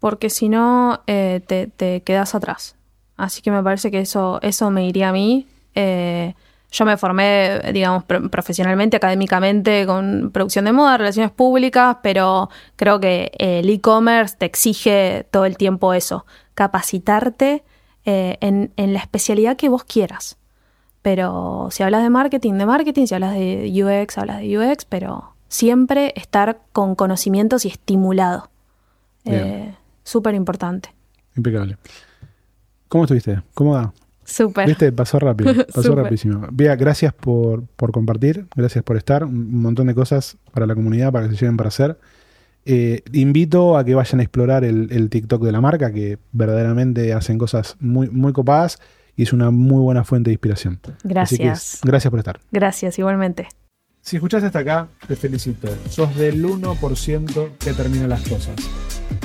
porque 0.00 0.30
si 0.30 0.48
no 0.48 1.02
eh, 1.06 1.40
te, 1.46 1.66
te 1.66 2.02
quedas 2.02 2.34
atrás. 2.34 2.76
Así 3.16 3.42
que 3.42 3.50
me 3.50 3.62
parece 3.62 3.90
que 3.90 4.00
eso, 4.00 4.38
eso 4.42 4.70
me 4.70 4.86
iría 4.86 5.08
a 5.08 5.12
mí. 5.12 5.46
Eh, 5.74 6.34
yo 6.70 6.84
me 6.84 6.96
formé, 6.96 7.60
digamos, 7.72 8.04
pro- 8.04 8.28
profesionalmente, 8.30 8.96
académicamente, 8.96 9.86
con 9.86 10.30
producción 10.32 10.64
de 10.66 10.72
moda, 10.72 10.98
relaciones 10.98 11.30
públicas, 11.30 11.96
pero 12.02 12.50
creo 12.76 13.00
que 13.00 13.30
el 13.38 13.68
e-commerce 13.70 14.36
te 14.38 14.46
exige 14.46 15.26
todo 15.30 15.46
el 15.46 15.56
tiempo 15.56 15.94
eso, 15.94 16.26
capacitarte 16.54 17.64
eh, 18.04 18.36
en, 18.40 18.72
en 18.76 18.92
la 18.92 18.98
especialidad 19.00 19.56
que 19.56 19.68
vos 19.68 19.84
quieras. 19.84 20.36
Pero 21.02 21.68
si 21.70 21.82
hablas 21.82 22.02
de 22.02 22.10
marketing, 22.10 22.54
de 22.54 22.66
marketing, 22.66 23.06
si 23.06 23.14
hablas 23.14 23.32
de 23.34 23.70
UX, 23.72 24.18
hablas 24.18 24.40
de 24.40 24.58
UX, 24.58 24.84
pero 24.84 25.32
siempre 25.48 26.12
estar 26.16 26.60
con 26.72 26.94
conocimientos 26.94 27.64
y 27.64 27.68
estimulado. 27.68 28.50
Eh, 29.24 29.74
Súper 30.04 30.34
importante. 30.34 30.94
Impecable. 31.36 31.76
¿Cómo 32.88 33.04
estuviste? 33.04 33.42
¿Cómo 33.54 33.72
va? 33.74 33.92
Súper. 34.28 34.66
Viste, 34.66 34.92
pasó 34.92 35.18
rápido, 35.18 35.54
pasó 35.66 35.82
Súper. 35.82 36.04
rapidísimo. 36.04 36.46
Vía, 36.52 36.76
gracias 36.76 37.14
por, 37.14 37.64
por 37.76 37.92
compartir, 37.92 38.46
gracias 38.54 38.84
por 38.84 38.96
estar, 38.96 39.24
un 39.24 39.60
montón 39.62 39.86
de 39.86 39.94
cosas 39.94 40.36
para 40.52 40.66
la 40.66 40.74
comunidad, 40.74 41.10
para 41.12 41.28
que 41.28 41.34
se 41.34 41.40
lleven 41.40 41.56
para 41.56 41.68
hacer. 41.68 41.98
Eh, 42.66 43.02
invito 43.12 43.78
a 43.78 43.84
que 43.84 43.94
vayan 43.94 44.20
a 44.20 44.22
explorar 44.22 44.64
el, 44.64 44.88
el 44.92 45.08
TikTok 45.08 45.42
de 45.42 45.52
la 45.52 45.60
marca, 45.62 45.90
que 45.92 46.18
verdaderamente 46.32 47.14
hacen 47.14 47.38
cosas 47.38 47.76
muy, 47.80 48.10
muy 48.10 48.34
copadas 48.34 48.78
y 49.16 49.22
es 49.22 49.32
una 49.32 49.50
muy 49.50 49.80
buena 49.80 50.04
fuente 50.04 50.28
de 50.28 50.34
inspiración. 50.34 50.78
Así 50.84 50.98
que 51.02 51.08
Gracias. 51.08 51.80
gracias 51.82 52.10
por 52.10 52.18
estar. 52.20 52.40
Gracias, 52.52 52.98
igualmente. 52.98 53.48
Si 54.00 54.16
escuchaste 54.16 54.46
hasta 54.46 54.60
acá, 54.60 54.88
te 55.06 55.16
felicito. 55.16 55.68
Sos 55.90 56.14
del 56.16 56.44
1% 56.44 57.58
que 57.58 57.72
termina 57.74 58.06
las 58.06 58.22
cosas. 58.22 58.54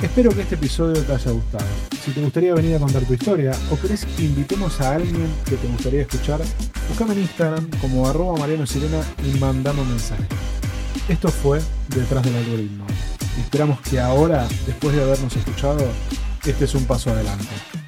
Espero 0.02 0.30
que 0.30 0.42
este 0.42 0.56
episodio 0.56 1.02
te 1.02 1.12
haya 1.12 1.30
gustado. 1.30 1.64
Si 2.02 2.10
te 2.10 2.20
gustaría 2.20 2.54
venir 2.54 2.76
a 2.76 2.80
contar 2.80 3.04
tu 3.04 3.14
historia 3.14 3.52
o 3.70 3.78
querés 3.78 4.04
que 4.04 4.24
invitemos 4.24 4.80
a 4.80 4.96
alguien 4.96 5.32
que 5.48 5.56
te 5.56 5.66
gustaría 5.68 6.02
escuchar, 6.02 6.40
buscame 6.88 7.14
en 7.14 7.20
Instagram 7.20 7.70
como 7.80 8.06
arroba 8.06 8.38
Mariano 8.38 8.66
Sirena 8.66 9.00
y 9.24 9.38
mandame 9.38 9.80
un 9.80 9.88
mensaje. 9.88 10.24
Esto 11.08 11.28
fue 11.28 11.60
Detrás 11.88 12.24
del 12.24 12.36
Algoritmo. 12.36 12.86
Esperamos 13.40 13.80
que 13.80 14.00
ahora, 14.00 14.46
después 14.66 14.94
de 14.94 15.02
habernos 15.02 15.34
escuchado, 15.34 15.86
este 16.44 16.64
es 16.64 16.74
un 16.74 16.84
paso 16.84 17.10
adelante. 17.10 17.83